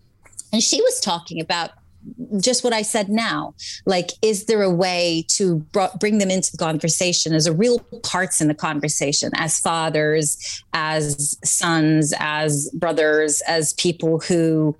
and 0.53 0.61
she 0.61 0.81
was 0.81 0.99
talking 0.99 1.41
about 1.41 1.71
just 2.39 2.63
what 2.63 2.73
I 2.73 2.81
said 2.81 3.09
now. 3.09 3.53
Like, 3.85 4.11
is 4.21 4.45
there 4.45 4.61
a 4.61 4.69
way 4.69 5.25
to 5.29 5.57
br- 5.71 5.85
bring 5.99 6.17
them 6.17 6.31
into 6.31 6.51
the 6.51 6.57
conversation 6.57 7.33
as 7.33 7.47
a 7.47 7.53
real 7.53 7.79
parts 8.03 8.41
in 8.41 8.47
the 8.47 8.53
conversation, 8.53 9.31
as 9.35 9.59
fathers, 9.59 10.63
as 10.73 11.37
sons, 11.43 12.13
as 12.19 12.69
brothers, 12.73 13.41
as 13.47 13.73
people 13.73 14.19
who 14.19 14.75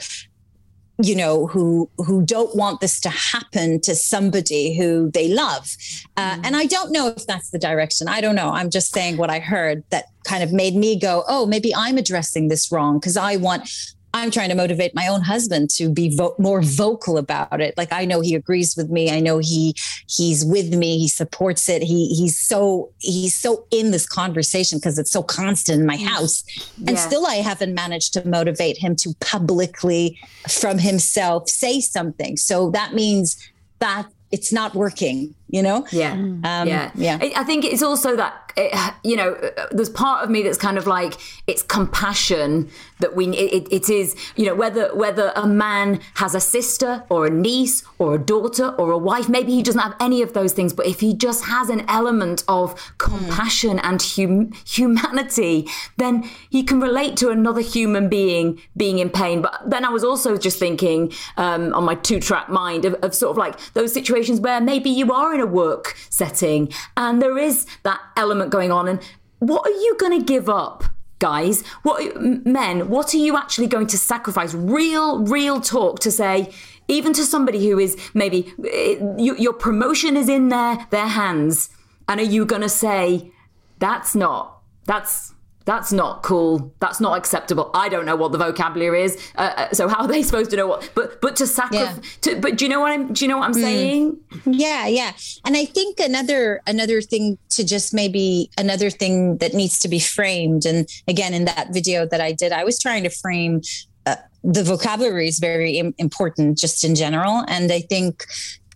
you 1.04 1.16
know 1.16 1.46
who 1.48 1.90
who 1.98 2.24
don't 2.26 2.56
want 2.56 2.80
this 2.80 3.02
to 3.02 3.10
happen 3.10 3.82
to 3.82 3.94
somebody 3.94 4.78
who 4.78 5.12
they 5.12 5.28
love 5.28 5.76
uh, 6.16 6.36
mm. 6.36 6.42
and 6.46 6.56
i 6.56 6.66
don't 6.66 6.92
know 6.92 7.08
if 7.08 7.28
that's 7.28 7.50
the 7.50 7.60
direction 7.60 8.08
i 8.08 8.22
don't 8.22 8.36
know 8.36 8.52
i'm 8.52 8.70
just 8.70 8.94
saying 8.94 9.18
what 9.18 9.30
i 9.30 9.40
heard 9.40 9.84
that 9.90 10.06
kind 10.24 10.42
of 10.42 10.54
made 10.54 10.74
me 10.74 10.98
go 10.98 11.24
oh 11.28 11.46
maybe 11.46 11.76
i'm 11.76 11.98
addressing 11.98 12.48
this 12.48 12.72
wrong 12.72 12.98
because 12.98 13.18
i 13.18 13.36
want 13.36 13.70
I'm 14.16 14.32
trying 14.32 14.48
to 14.48 14.56
motivate 14.56 14.96
my 14.96 15.08
own 15.08 15.22
husband 15.22 15.70
to 15.72 15.90
be 15.90 16.16
vo- 16.16 16.36
more 16.40 16.62
vocal 16.62 17.18
about 17.18 17.60
it. 17.60 17.78
Like 17.78 17.92
I 17.92 18.06
know 18.06 18.22
he 18.22 18.34
agrees 18.34 18.78
with 18.78 18.90
me. 18.90 19.12
I 19.12 19.20
know 19.20 19.40
he 19.40 19.76
he's 20.08 20.46
with 20.46 20.74
me. 20.74 20.98
He 20.98 21.10
supports 21.10 21.68
it. 21.68 21.84
He 21.84 22.08
he's 22.08 22.40
so 22.40 22.94
he's 23.00 23.38
so 23.38 23.68
in 23.72 23.92
this 23.92 24.08
conversation 24.08 24.80
because 24.80 24.98
it's 24.98 25.12
so 25.12 25.22
constant 25.22 25.82
in 25.82 25.86
my 25.86 25.98
mm. 25.98 26.08
house. 26.08 26.46
And 26.78 26.92
yeah. 26.92 26.96
still 26.96 27.28
I 27.28 27.36
haven't 27.36 27.74
managed 27.74 28.14
to 28.14 28.26
motivate 28.26 28.78
him 28.78 28.96
to 28.98 29.14
publicly 29.20 30.18
from 30.48 30.78
himself 30.78 31.50
say 31.50 31.82
something. 31.82 32.38
So 32.38 32.72
that 32.72 32.94
means 32.94 33.38
that 33.80 34.08
it's 34.32 34.54
not 34.54 34.76
working 34.76 35.36
you 35.50 35.62
know? 35.62 35.86
Yeah. 35.92 36.14
Um, 36.14 36.44
yeah. 36.44 36.92
yeah. 36.96 37.18
I 37.36 37.44
think 37.44 37.66
it's 37.66 37.84
also 37.84 38.16
that 38.16 38.46
it, 38.58 38.94
you 39.04 39.16
know 39.16 39.38
there's 39.72 39.90
part 39.90 40.24
of 40.24 40.30
me 40.30 40.42
that's 40.42 40.58
kind 40.58 40.78
of 40.78 40.88
like 40.88 41.16
it's 41.46 41.62
compassion 41.62 42.70
that 43.00 43.16
we 43.16 43.28
it, 43.28 43.68
it 43.72 43.90
is 43.90 44.16
you 44.36 44.46
know 44.46 44.56
whether 44.56 44.96
whether 44.96 45.34
a 45.36 45.46
man 45.46 46.00
has 46.16 46.34
a 46.34 46.40
sister 46.40 47.04
or 47.10 47.26
a 47.26 47.30
niece 47.30 47.84
or 48.00 48.16
a 48.16 48.18
daughter 48.18 48.70
or 48.78 48.92
a 48.92 48.98
wife 48.98 49.28
maybe 49.28 49.52
he 49.52 49.62
doesn't 49.62 49.82
have 49.82 49.96
any 50.00 50.22
of 50.22 50.34
those 50.34 50.54
things 50.54 50.72
but 50.72 50.86
if 50.86 51.02
he 51.02 51.14
just 51.14 51.46
has 51.46 51.70
an 51.70 51.84
element 51.90 52.44
of 52.48 52.94
compassion 52.98 53.78
mm. 53.78 53.84
and 53.84 54.02
hum, 54.02 54.54
humanity 54.66 55.68
then 55.98 56.24
he 56.50 56.64
can 56.64 56.80
relate 56.80 57.18
to 57.18 57.30
another 57.30 57.62
human 57.62 58.08
being 58.08 58.60
being 58.78 59.00
in 59.00 59.10
pain. 59.10 59.42
But 59.42 59.62
then 59.66 59.84
i 59.84 59.90
was 59.90 60.04
also 60.04 60.38
just 60.38 60.60
thinking 60.60 61.12
um, 61.38 61.74
on 61.74 61.84
my 61.84 61.96
two 61.96 62.20
track 62.20 62.50
mind 62.50 62.86
of, 62.86 62.94
of 62.96 63.14
sort 63.14 63.32
of 63.32 63.38
like 63.38 63.60
those 63.74 63.94
situations 63.94 64.40
where 64.40 64.62
maybe 64.62 64.90
you 64.90 65.12
are 65.12 65.35
in 65.36 65.42
a 65.42 65.46
work 65.46 65.96
setting 66.10 66.72
and 66.98 67.22
there 67.22 67.38
is 67.38 67.68
that 67.84 68.00
element 68.18 68.52
going 68.52 68.72
on. 68.72 68.88
And 68.88 69.00
what 69.40 69.68
are 69.68 69.72
you 69.74 69.96
going 70.00 70.18
to 70.20 70.26
give 70.26 70.50
up? 70.50 70.84
Guys, 71.20 71.66
what 71.84 72.22
men, 72.22 72.90
what 72.90 73.14
are 73.14 73.18
you 73.18 73.38
actually 73.38 73.68
going 73.68 73.88
to 73.88 73.98
sacrifice? 73.98 74.54
Real, 74.54 75.24
real 75.24 75.62
talk 75.62 76.00
to 76.00 76.12
say, 76.12 76.52
even 76.90 77.14
to 77.14 77.24
somebody 77.24 77.70
who 77.70 77.80
is 77.80 77.98
maybe 78.14 78.54
eh, 78.70 78.98
your 79.18 79.54
promotion 79.54 80.18
is 80.18 80.28
in 80.28 80.50
their 80.50 80.86
their 80.92 81.08
hands, 81.08 81.70
and 82.10 82.20
are 82.20 82.24
you 82.24 82.46
going 82.46 82.62
to 82.62 82.70
say 82.70 83.32
that's 83.80 84.14
not 84.14 84.62
that's 84.86 85.35
that's 85.66 85.92
not 85.92 86.22
cool. 86.22 86.74
That's 86.80 87.02
not 87.02 87.18
acceptable. 87.18 87.72
I 87.74 87.90
don't 87.90 88.06
know 88.06 88.16
what 88.16 88.32
the 88.32 88.38
vocabulary 88.38 89.04
is. 89.04 89.32
Uh, 89.36 89.54
uh 89.58 89.70
so 89.74 89.88
how 89.88 90.02
are 90.02 90.08
they 90.08 90.22
supposed 90.30 90.52
to 90.52 90.56
know 90.56 90.68
what? 90.68 90.90
But 90.96 91.20
but 91.22 91.36
to 91.38 91.48
sacrifice. 91.48 92.00
Yeah. 92.26 92.40
But 92.40 92.58
do 92.58 92.66
you 92.66 92.70
know 92.70 92.80
what 92.80 92.92
I'm? 92.92 93.14
Do 93.14 93.26
you 93.26 93.30
know 93.30 93.40
what 93.40 93.46
I'm 93.46 93.54
mm. 93.54 93.62
saying? 93.62 94.18
Yeah, 94.46 94.88
yeah. 94.88 95.14
And 95.46 95.58
I 95.58 95.66
think 95.66 96.00
another 96.00 96.62
another 96.68 97.02
thing 97.02 97.38
to 97.50 97.66
just 97.66 97.94
maybe 97.94 98.50
another 98.58 98.90
thing 98.90 99.38
that 99.38 99.54
needs 99.54 99.80
to 99.80 99.88
be 99.88 100.00
framed. 100.00 100.66
And 100.66 100.88
again, 101.08 101.34
in 101.34 101.46
that 101.46 101.74
video 101.74 102.06
that 102.06 102.22
I 102.22 102.32
did, 102.32 102.52
I 102.52 102.64
was 102.64 102.80
trying 102.80 103.04
to 103.04 103.10
frame. 103.10 103.62
Uh, 104.06 104.16
the 104.44 104.64
vocabulary 104.64 105.28
is 105.28 105.40
very 105.40 105.80
Im- 105.80 105.96
important, 105.98 106.60
just 106.60 106.84
in 106.84 106.94
general, 106.94 107.44
and 107.48 107.72
I 107.72 107.80
think 107.80 108.24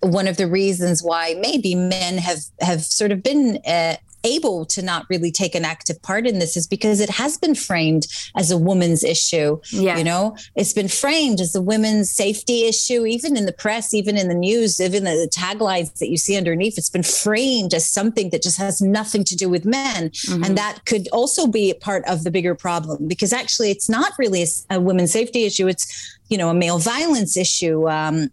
one 0.01 0.27
of 0.27 0.37
the 0.37 0.47
reasons 0.47 1.03
why 1.03 1.35
maybe 1.39 1.75
men 1.75 2.17
have 2.17 2.39
have 2.61 2.81
sort 2.81 3.11
of 3.11 3.21
been 3.21 3.59
uh, 3.65 3.97
able 4.23 4.65
to 4.65 4.81
not 4.81 5.05
really 5.09 5.31
take 5.31 5.55
an 5.55 5.65
active 5.65 6.01
part 6.01 6.27
in 6.27 6.39
this 6.39 6.57
is 6.57 6.67
because 6.67 6.99
it 6.99 7.09
has 7.09 7.37
been 7.37 7.55
framed 7.55 8.07
as 8.35 8.51
a 8.51 8.57
woman's 8.57 9.03
issue. 9.03 9.59
Yeah. 9.71 9.97
You 9.97 10.03
know, 10.03 10.35
it's 10.55 10.73
been 10.73 10.87
framed 10.87 11.39
as 11.39 11.55
a 11.55 11.61
women's 11.61 12.09
safety 12.09 12.65
issue, 12.65 13.05
even 13.05 13.37
in 13.37 13.45
the 13.45 13.53
press, 13.53 13.93
even 13.93 14.17
in 14.17 14.27
the 14.27 14.35
news, 14.35 14.79
even 14.79 15.03
the, 15.03 15.11
the 15.11 15.29
taglines 15.33 15.97
that 15.99 16.09
you 16.09 16.17
see 16.17 16.37
underneath. 16.37 16.77
It's 16.77 16.89
been 16.89 17.03
framed 17.03 17.73
as 17.73 17.89
something 17.89 18.29
that 18.31 18.43
just 18.43 18.57
has 18.57 18.81
nothing 18.81 19.23
to 19.25 19.35
do 19.35 19.49
with 19.49 19.65
men. 19.65 20.09
Mm-hmm. 20.09 20.43
And 20.43 20.57
that 20.57 20.85
could 20.85 21.07
also 21.09 21.47
be 21.47 21.71
a 21.71 21.75
part 21.75 22.03
of 22.07 22.23
the 22.23 22.31
bigger 22.31 22.55
problem 22.55 23.07
because 23.07 23.33
actually 23.33 23.71
it's 23.71 23.89
not 23.89 24.13
really 24.17 24.43
a, 24.43 24.75
a 24.75 24.79
women's 24.79 25.11
safety 25.11 25.45
issue. 25.45 25.67
It's, 25.67 26.17
you 26.29 26.37
know, 26.37 26.49
a 26.49 26.53
male 26.53 26.79
violence 26.79 27.35
issue. 27.37 27.89
Um, 27.89 28.29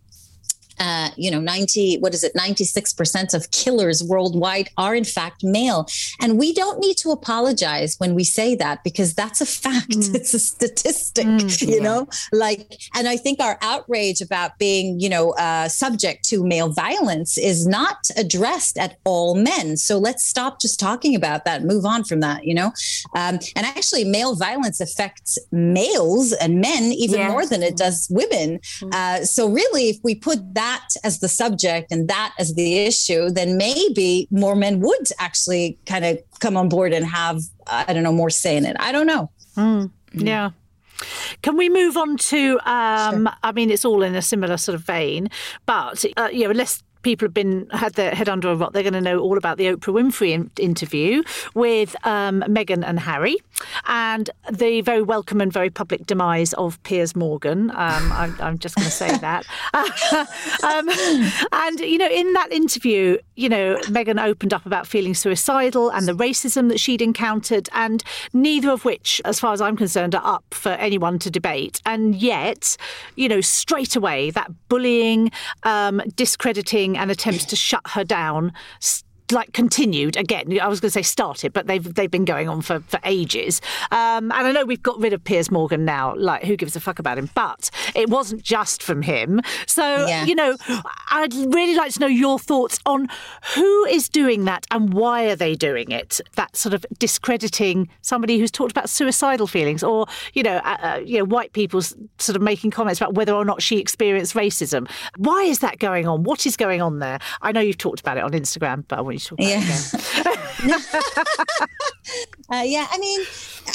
uh, 0.79 1.11
you 1.17 1.31
know, 1.31 1.41
90, 1.41 1.99
what 1.99 2.15
is 2.15 2.23
it, 2.23 2.35
96% 2.35 3.35
of 3.35 3.51
killers 3.51 4.03
worldwide 4.03 4.69
are 4.77 4.95
in 4.95 5.05
fact 5.05 5.43
male. 5.43 5.87
And 6.21 6.39
we 6.39 6.53
don't 6.53 6.79
need 6.79 6.97
to 6.99 7.11
apologize 7.11 7.97
when 7.99 8.15
we 8.15 8.25
say 8.25 8.55
that 8.57 8.85
because 8.85 9.15
that's 9.15 9.41
a 9.41 9.47
fact. 9.47 9.91
Mm. 9.91 10.15
It's 10.15 10.35
a 10.35 10.39
statistic, 10.39 11.27
mm, 11.27 11.69
you 11.69 11.77
yeah. 11.77 11.83
know, 11.83 12.09
like, 12.33 12.81
and 12.95 13.09
I 13.09 13.17
think 13.17 13.41
our 13.41 13.59
outrage 13.62 14.21
about 14.21 14.59
being, 14.59 15.01
you 15.01 15.09
know, 15.09 15.31
uh, 15.33 15.69
subject 15.69 16.25
to 16.31 16.45
male 16.45 16.71
violence 16.71 17.39
is 17.39 17.67
not 17.67 18.09
addressed 18.17 18.79
at 18.79 18.99
all 19.05 19.35
men. 19.35 19.77
So 19.77 19.99
let's 19.99 20.25
stop 20.25 20.61
just 20.61 20.81
talking 20.81 21.15
about 21.15 21.45
that, 21.45 21.65
move 21.65 21.85
on 21.85 22.05
from 22.05 22.21
that, 22.21 22.45
you 22.45 22.55
know? 22.55 22.73
Um, 23.15 23.39
and 23.55 23.67
actually, 23.67 24.05
male 24.05 24.35
violence 24.35 24.81
affects 24.81 25.39
males 25.53 26.33
and 26.33 26.61
men 26.61 26.93
even 26.93 27.21
yes. 27.21 27.31
more 27.31 27.47
than 27.47 27.62
it 27.62 27.77
does 27.77 28.09
women. 28.11 28.59
Mm. 28.81 28.95
Uh, 28.95 29.25
so 29.25 29.49
really, 29.49 29.89
if 29.89 29.99
we 30.03 30.15
put 30.15 30.55
that 30.55 30.65
that 30.66 30.88
as 31.05 31.20
the 31.20 31.29
subject 31.29 31.92
and 31.92 32.09
that 32.09 32.31
as 32.38 32.55
the 32.55 32.70
issue, 32.90 33.31
then 33.31 33.57
maybe 33.57 34.26
more 34.30 34.57
men 34.57 34.80
would 34.80 35.09
actually 35.18 35.78
kind 35.86 36.05
of 36.05 36.18
come 36.41 36.57
on 36.57 36.68
board 36.68 36.93
and 36.93 37.05
have, 37.07 37.38
I 37.66 37.93
don't 37.93 38.03
know, 38.03 38.12
more 38.12 38.30
say 38.30 38.57
in 38.57 38.64
it. 38.66 38.76
I 38.78 38.91
don't 38.93 39.07
know. 39.07 39.30
Mm, 39.57 39.91
yeah. 40.12 40.51
Can 41.43 41.57
we 41.57 41.68
move 41.68 41.97
on 41.97 42.16
to? 42.32 42.59
Um, 42.64 43.26
sure. 43.26 43.34
I 43.43 43.53
mean, 43.53 43.70
it's 43.70 43.84
all 43.84 44.03
in 44.03 44.14
a 44.14 44.22
similar 44.22 44.57
sort 44.57 44.74
of 44.74 44.82
vein, 44.82 45.28
but 45.66 46.05
uh, 46.16 46.30
you 46.32 46.45
know, 46.45 46.53
let's 46.53 46.82
people 47.07 47.26
have 47.26 47.34
been 47.34 47.68
had 47.70 47.94
their 47.94 48.12
head 48.12 48.28
under 48.28 48.50
a 48.50 48.57
rock, 48.57 48.72
they're 48.72 48.82
going 48.82 48.92
to 48.92 49.00
know 49.00 49.20
all 49.20 49.38
about 49.38 49.59
the 49.59 49.66
Oprah 49.66 49.94
Winfrey 49.94 50.32
in- 50.32 50.50
interview 50.59 51.22
with 51.54 51.94
um, 52.04 52.42
Meghan 52.48 52.82
and 52.84 52.98
Harry, 52.98 53.36
and 53.86 54.28
the 54.50 54.80
very 54.80 55.02
welcome 55.02 55.40
and 55.40 55.52
very 55.52 55.70
public 55.70 56.04
demise 56.04 56.52
of 56.54 56.82
Piers 56.82 57.14
Morgan. 57.14 57.70
Um, 57.70 57.76
I'm, 58.12 58.40
I'm, 58.40 58.59
just 58.59 58.74
going 58.74 58.86
to 58.86 58.90
say 58.90 59.16
that. 59.18 59.46
um, 60.64 60.88
and 61.52 61.78
you 61.78 61.96
know, 61.96 62.09
in 62.11 62.32
that 62.32 62.48
interview, 62.50 63.18
you 63.36 63.48
know, 63.48 63.76
Meghan 63.84 64.20
opened 64.20 64.52
up 64.52 64.66
about 64.66 64.88
feeling 64.88 65.14
suicidal 65.14 65.90
and 65.90 66.09
the 66.09 66.12
racism 66.12 66.68
that 66.70 66.80
she'd 66.80 67.02
encountered, 67.02 67.68
and 67.72 68.02
neither 68.32 68.70
of 68.70 68.84
which, 68.84 69.22
as 69.24 69.38
far 69.38 69.52
as 69.52 69.61
I'm 69.61 69.76
concerned, 69.76 70.16
are 70.16 70.26
up 70.26 70.44
for 70.50 70.70
anyone 70.70 71.20
to 71.20 71.30
debate. 71.30 71.80
And 71.86 72.16
yet, 72.16 72.76
you 73.14 73.28
know, 73.28 73.40
straight 73.40 73.94
away 73.94 74.32
that 74.32 74.50
bullying, 74.68 75.30
um, 75.62 76.02
discrediting 76.16 76.95
and 76.97 77.11
attempts 77.11 77.44
to 77.47 77.57
shut 77.57 77.82
her 77.90 78.05
down 78.05 78.53
like 79.33 79.53
continued 79.53 80.16
again. 80.16 80.59
I 80.61 80.68
was 80.68 80.81
going 80.81 80.89
to 80.89 80.93
say 80.93 81.03
started, 81.03 81.53
but 81.53 81.66
they've 81.66 81.95
they've 81.95 82.11
been 82.11 82.24
going 82.24 82.49
on 82.49 82.62
for, 82.62 82.81
for 82.81 83.01
ages. 83.05 83.61
Um, 83.91 84.31
and 84.33 84.47
I 84.47 84.53
know 84.53 84.64
we've 84.64 84.83
got 84.83 84.99
rid 84.99 85.12
of 85.12 85.22
Piers 85.24 85.51
Morgan 85.51 85.85
now. 85.85 86.14
Like, 86.16 86.45
who 86.45 86.57
gives 86.57 86.77
a 86.77 86.81
fuck 86.81 86.99
about 86.99 87.18
him? 87.18 87.31
But 87.35 87.70
it 87.95 88.09
wasn't 88.09 88.43
just 88.43 88.83
from 88.83 89.03
him. 89.03 89.41
So 89.66 90.07
yeah. 90.07 90.24
you 90.24 90.35
know, 90.35 90.57
I'd 91.11 91.35
really 91.35 91.74
like 91.74 91.93
to 91.95 92.01
know 92.01 92.07
your 92.07 92.39
thoughts 92.39 92.79
on 92.87 93.09
who 93.55 93.85
is 93.87 94.09
doing 94.09 94.45
that 94.45 94.66
and 94.70 94.93
why 94.93 95.27
are 95.27 95.37
they 95.37 95.55
doing 95.55 95.91
it? 95.91 96.20
That 96.35 96.57
sort 96.57 96.74
of 96.74 96.87
discrediting 96.99 97.89
somebody 98.03 98.39
who's 98.39 98.51
talked 98.51 98.72
about 98.72 98.89
suicidal 98.89 99.47
feelings, 99.47 99.83
or 99.83 100.07
you 100.35 100.43
know, 100.43 100.57
uh, 100.59 100.77
uh, 100.83 101.01
you 101.05 101.18
know, 101.18 101.24
white 101.24 101.53
people 101.53 101.83
sort 101.83 102.37
of 102.37 102.43
making 102.43 102.70
comments 102.70 103.01
about 103.01 103.14
whether 103.14 103.33
or 103.33 103.45
not 103.45 103.62
she 103.62 103.79
experienced 103.79 104.35
racism. 104.35 104.89
Why 105.16 105.43
is 105.43 105.61
that 105.61 105.79
going 105.79 106.07
on? 106.07 106.22
What 106.22 106.47
is 106.47 106.57
going 106.57 106.81
on 106.81 107.01
there? 107.01 107.18
I 107.43 107.53
know 107.53 107.61
you've 107.61 107.79
talked 107.79 108.01
about 108.01 108.16
it 108.16 108.24
on 108.24 108.33
Instagram, 108.33 108.85
but 108.89 108.99
I 108.99 109.03
want 109.03 109.16
you 109.17 109.21
to 109.21 109.37
talk 109.37 109.39
yeah. 109.41 109.81
uh, 112.53 112.62
yeah, 112.64 112.87
I 112.91 112.99
mean, 112.99 113.21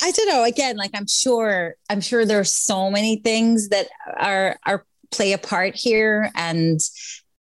I 0.01 0.11
don't 0.11 0.27
know. 0.27 0.43
Again, 0.43 0.77
like 0.77 0.91
I'm 0.93 1.07
sure, 1.07 1.75
I'm 1.89 2.01
sure 2.01 2.25
there's 2.25 2.51
so 2.51 2.89
many 2.89 3.17
things 3.17 3.69
that 3.69 3.87
are 4.17 4.57
are 4.65 4.85
play 5.11 5.33
a 5.33 5.37
part 5.37 5.75
here, 5.75 6.31
and 6.35 6.79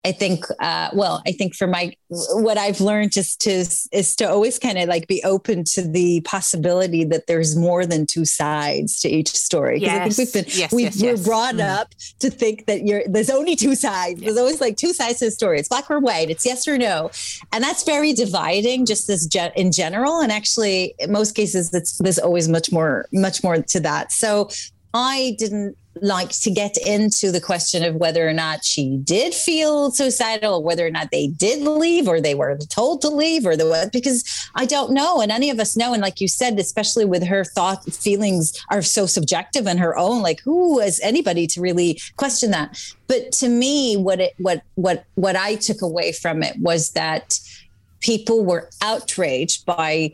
I 0.05 0.13
think, 0.13 0.45
uh, 0.61 0.89
well, 0.93 1.21
I 1.27 1.33
think 1.33 1.55
for 1.55 1.67
my, 1.67 1.93
what 2.07 2.57
I've 2.57 2.79
learned 2.79 3.17
is 3.17 3.35
to, 3.35 3.51
is 3.51 4.15
to 4.15 4.29
always 4.29 4.57
kind 4.57 4.77
of 4.77 4.87
like 4.87 5.07
be 5.07 5.21
open 5.25 5.65
to 5.73 5.81
the 5.81 6.21
possibility 6.21 7.03
that 7.03 7.27
there's 7.27 7.57
more 7.57 7.85
than 7.85 8.05
two 8.05 8.23
sides 8.23 9.01
to 9.01 9.09
each 9.09 9.27
story. 9.27 9.79
Because 9.79 9.93
yes. 9.93 9.99
I 9.99 10.09
think 10.09 10.17
we've 10.17 10.45
been, 10.45 10.53
yes, 10.57 10.71
we, 10.71 10.83
yes, 10.83 11.01
we're 11.01 11.17
brought 11.17 11.55
mm. 11.55 11.67
up 11.67 11.93
to 12.19 12.29
think 12.29 12.65
that 12.67 12.87
you're, 12.87 13.03
there's 13.07 13.29
only 13.29 13.57
two 13.57 13.75
sides. 13.75 14.21
There's 14.21 14.37
always 14.37 14.61
like 14.61 14.77
two 14.77 14.93
sides 14.93 15.19
to 15.19 15.25
the 15.25 15.31
story. 15.31 15.59
It's 15.59 15.67
black 15.67 15.91
or 15.91 15.99
white. 15.99 16.29
It's 16.29 16.45
yes 16.45 16.65
or 16.65 16.77
no. 16.77 17.11
And 17.51 17.61
that's 17.61 17.83
very 17.83 18.13
dividing 18.13 18.85
just 18.85 19.09
as 19.09 19.27
ge- 19.27 19.51
in 19.57 19.73
general. 19.73 20.21
And 20.21 20.31
actually 20.31 20.95
in 20.99 21.11
most 21.11 21.33
cases, 21.33 21.73
it's, 21.73 21.97
there's 21.97 22.19
always 22.19 22.47
much 22.47 22.71
more, 22.71 23.05
much 23.11 23.43
more 23.43 23.57
to 23.57 23.79
that. 23.81 24.13
So 24.13 24.49
I 24.93 25.35
didn't 25.37 25.75
like 26.01 26.29
to 26.29 26.51
get 26.51 26.77
into 26.77 27.31
the 27.31 27.41
question 27.41 27.83
of 27.83 27.95
whether 27.95 28.27
or 28.27 28.33
not 28.33 28.63
she 28.63 28.97
did 28.97 29.33
feel 29.33 29.91
suicidal, 29.91 30.63
whether 30.63 30.85
or 30.85 30.91
not 30.91 31.11
they 31.11 31.27
did 31.27 31.61
leave, 31.61 32.07
or 32.07 32.21
they 32.21 32.35
were 32.35 32.57
told 32.69 33.01
to 33.01 33.09
leave, 33.09 33.45
or 33.45 33.55
the 33.55 33.67
what 33.67 33.91
because 33.91 34.23
I 34.55 34.65
don't 34.65 34.91
know, 34.91 35.21
and 35.21 35.31
any 35.31 35.49
of 35.49 35.59
us 35.59 35.75
know. 35.75 35.93
And 35.93 36.01
like 36.01 36.21
you 36.21 36.27
said, 36.27 36.59
especially 36.59 37.05
with 37.05 37.25
her 37.25 37.43
thought 37.43 37.83
feelings 37.93 38.53
are 38.69 38.81
so 38.81 39.05
subjective 39.05 39.67
and 39.67 39.79
her 39.79 39.97
own. 39.97 40.21
Like 40.21 40.41
who 40.41 40.79
is 40.79 40.99
anybody 41.01 41.47
to 41.47 41.61
really 41.61 41.99
question 42.17 42.51
that? 42.51 42.79
But 43.07 43.31
to 43.33 43.49
me, 43.49 43.97
what 43.97 44.19
it 44.19 44.33
what 44.37 44.63
what 44.75 45.05
what 45.15 45.35
I 45.35 45.55
took 45.55 45.81
away 45.81 46.11
from 46.11 46.43
it 46.43 46.55
was 46.59 46.91
that 46.91 47.39
people 47.99 48.45
were 48.45 48.69
outraged 48.81 49.65
by 49.65 50.13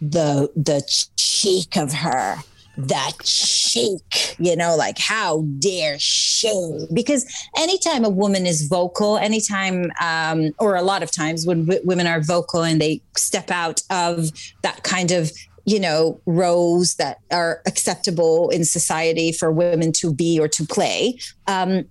the 0.00 0.50
the 0.54 0.82
cheek 1.16 1.76
of 1.76 1.92
her 1.92 2.36
that 2.76 3.12
cheek, 3.22 4.36
you 4.38 4.56
know, 4.56 4.76
like 4.76 4.98
how 4.98 5.42
dare 5.58 5.96
she? 5.98 6.86
Because 6.92 7.24
anytime 7.56 8.04
a 8.04 8.10
woman 8.10 8.46
is 8.46 8.66
vocal, 8.66 9.16
anytime, 9.18 9.90
um, 10.00 10.50
or 10.58 10.74
a 10.76 10.82
lot 10.82 11.02
of 11.02 11.10
times 11.10 11.46
when 11.46 11.66
w- 11.66 11.80
women 11.84 12.06
are 12.06 12.20
vocal 12.20 12.62
and 12.62 12.80
they 12.80 13.00
step 13.16 13.50
out 13.50 13.82
of 13.90 14.30
that 14.62 14.82
kind 14.82 15.10
of 15.10 15.30
you 15.66 15.80
know 15.80 16.20
roles 16.26 16.96
that 16.96 17.20
are 17.30 17.62
acceptable 17.66 18.50
in 18.50 18.64
society 18.64 19.32
for 19.32 19.50
women 19.50 19.92
to 19.92 20.12
be 20.12 20.38
or 20.38 20.46
to 20.46 20.66
play 20.66 21.18
um, 21.46 21.84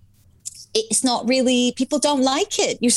it's 0.73 1.03
not 1.03 1.27
really 1.27 1.73
people 1.75 1.99
don't 1.99 2.21
like 2.21 2.59
it. 2.59 2.77
You 2.81 2.89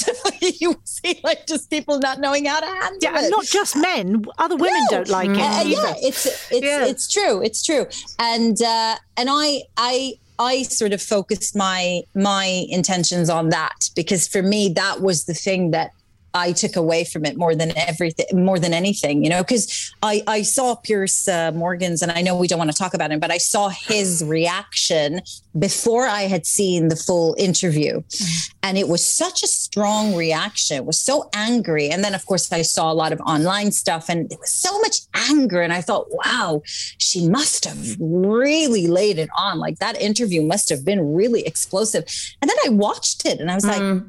you 0.60 0.80
see 0.84 1.20
like 1.22 1.46
just 1.46 1.70
people 1.70 1.98
not 1.98 2.20
knowing 2.20 2.46
how 2.46 2.60
to 2.60 2.66
handle 2.66 2.98
yeah, 3.02 3.18
it. 3.18 3.22
and 3.24 3.30
not 3.30 3.44
just 3.44 3.76
men, 3.76 4.24
other 4.38 4.56
women 4.56 4.80
no. 4.90 4.98
don't 4.98 5.08
like 5.08 5.30
it. 5.30 5.38
Uh, 5.38 5.62
yeah, 5.66 5.94
it's 5.98 6.26
it's 6.50 6.66
yeah. 6.66 6.86
it's 6.86 7.10
true. 7.10 7.42
It's 7.42 7.62
true. 7.62 7.86
And 8.18 8.60
uh, 8.62 8.96
and 9.16 9.28
I 9.30 9.62
I 9.76 10.14
I 10.38 10.62
sort 10.62 10.92
of 10.92 11.02
focused 11.02 11.56
my 11.56 12.02
my 12.14 12.64
intentions 12.68 13.30
on 13.30 13.50
that 13.50 13.90
because 13.94 14.26
for 14.26 14.42
me 14.42 14.68
that 14.70 15.00
was 15.00 15.24
the 15.24 15.34
thing 15.34 15.70
that 15.70 15.92
I 16.36 16.52
took 16.52 16.76
away 16.76 17.04
from 17.04 17.24
it 17.24 17.38
more 17.38 17.54
than 17.54 17.76
everything, 17.76 18.26
more 18.44 18.58
than 18.58 18.74
anything, 18.74 19.24
you 19.24 19.30
know, 19.30 19.42
because 19.42 19.94
I, 20.02 20.22
I 20.26 20.42
saw 20.42 20.74
Piers 20.74 21.26
uh, 21.26 21.50
Morgan's, 21.52 22.02
and 22.02 22.12
I 22.12 22.20
know 22.20 22.36
we 22.36 22.46
don't 22.46 22.58
want 22.58 22.70
to 22.70 22.76
talk 22.76 22.92
about 22.92 23.10
him, 23.10 23.18
but 23.18 23.30
I 23.30 23.38
saw 23.38 23.70
his 23.70 24.22
reaction 24.24 25.22
before 25.58 26.06
I 26.06 26.22
had 26.22 26.44
seen 26.44 26.88
the 26.88 26.96
full 26.96 27.34
interview. 27.38 28.00
Mm-hmm. 28.00 28.52
And 28.62 28.76
it 28.76 28.88
was 28.88 29.02
such 29.02 29.42
a 29.42 29.46
strong 29.46 30.14
reaction. 30.14 30.76
It 30.76 30.84
was 30.84 31.00
so 31.00 31.30
angry. 31.32 31.88
And 31.88 32.04
then, 32.04 32.14
of 32.14 32.26
course, 32.26 32.52
I 32.52 32.62
saw 32.62 32.92
a 32.92 32.94
lot 32.94 33.12
of 33.12 33.20
online 33.20 33.72
stuff, 33.72 34.10
and 34.10 34.28
there 34.28 34.38
was 34.38 34.52
so 34.52 34.78
much 34.80 35.00
anger. 35.14 35.62
And 35.62 35.72
I 35.72 35.80
thought, 35.80 36.06
wow, 36.10 36.62
she 36.98 37.26
must 37.28 37.64
have 37.64 37.96
really 37.98 38.86
laid 38.86 39.18
it 39.18 39.30
on. 39.38 39.58
Like 39.58 39.78
that 39.78 39.98
interview 40.00 40.42
must 40.42 40.68
have 40.68 40.84
been 40.84 41.14
really 41.14 41.46
explosive. 41.46 42.04
And 42.42 42.50
then 42.50 42.56
I 42.66 42.68
watched 42.70 43.24
it 43.24 43.40
and 43.40 43.50
I 43.50 43.54
was 43.54 43.64
mm. 43.64 43.72
like, 43.72 44.02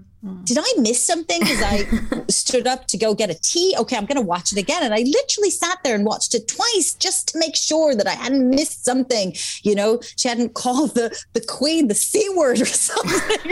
did 0.44 0.58
I 0.60 0.74
miss 0.80 1.06
something? 1.06 1.40
Because 1.40 1.62
I 1.62 2.24
stood 2.28 2.66
up 2.66 2.88
to 2.88 2.98
go 2.98 3.14
get 3.14 3.30
a 3.30 3.36
tea. 3.36 3.76
Okay, 3.78 3.96
I'm 3.96 4.06
going 4.06 4.18
to 4.18 4.26
watch 4.26 4.52
it 4.52 4.58
again. 4.58 4.82
And 4.82 4.94
I 4.94 5.00
literally 5.00 5.52
sat 5.52 5.78
there 5.84 5.94
and 5.94 6.06
watched 6.06 6.34
it 6.34 6.48
twice 6.48 6.96
just 6.96 7.28
to 7.30 7.40
make 7.40 7.56
sure 7.56 7.94
that 7.96 8.08
I 8.08 8.14
hadn't 8.14 8.50
missed 8.50 8.84
something. 8.84 9.36
You 9.62 9.76
know, 9.76 10.00
she 10.18 10.28
hadn't 10.28 10.56
called 10.56 10.96
the, 10.96 11.16
the 11.34 11.42
queen 11.42 11.88
the 11.88 11.94
C 11.94 12.28
word 12.36 12.60
or 12.60 12.66
something. 12.66 13.52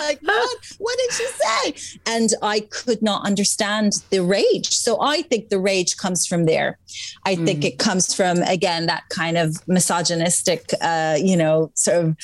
like, 0.00 0.20
what? 0.22 0.58
What 0.78 0.98
did 0.98 1.12
she 1.12 1.26
say? 1.26 1.98
And 2.06 2.30
I 2.42 2.60
could 2.60 3.00
not 3.00 3.24
understand 3.24 3.92
the 4.10 4.22
rage. 4.22 4.70
So 4.70 5.00
I 5.00 5.22
think 5.22 5.50
the 5.50 5.60
rage 5.60 5.96
comes 5.96 6.26
from 6.26 6.46
there. 6.46 6.78
I 7.24 7.36
mm. 7.36 7.44
think 7.44 7.64
it 7.64 7.78
comes 7.78 8.12
from, 8.12 8.42
again, 8.42 8.86
that 8.86 9.04
kind 9.08 9.38
of 9.38 9.56
misogynistic, 9.68 10.70
uh, 10.80 11.16
you 11.20 11.36
know, 11.36 11.70
sort 11.74 12.06
of, 12.06 12.16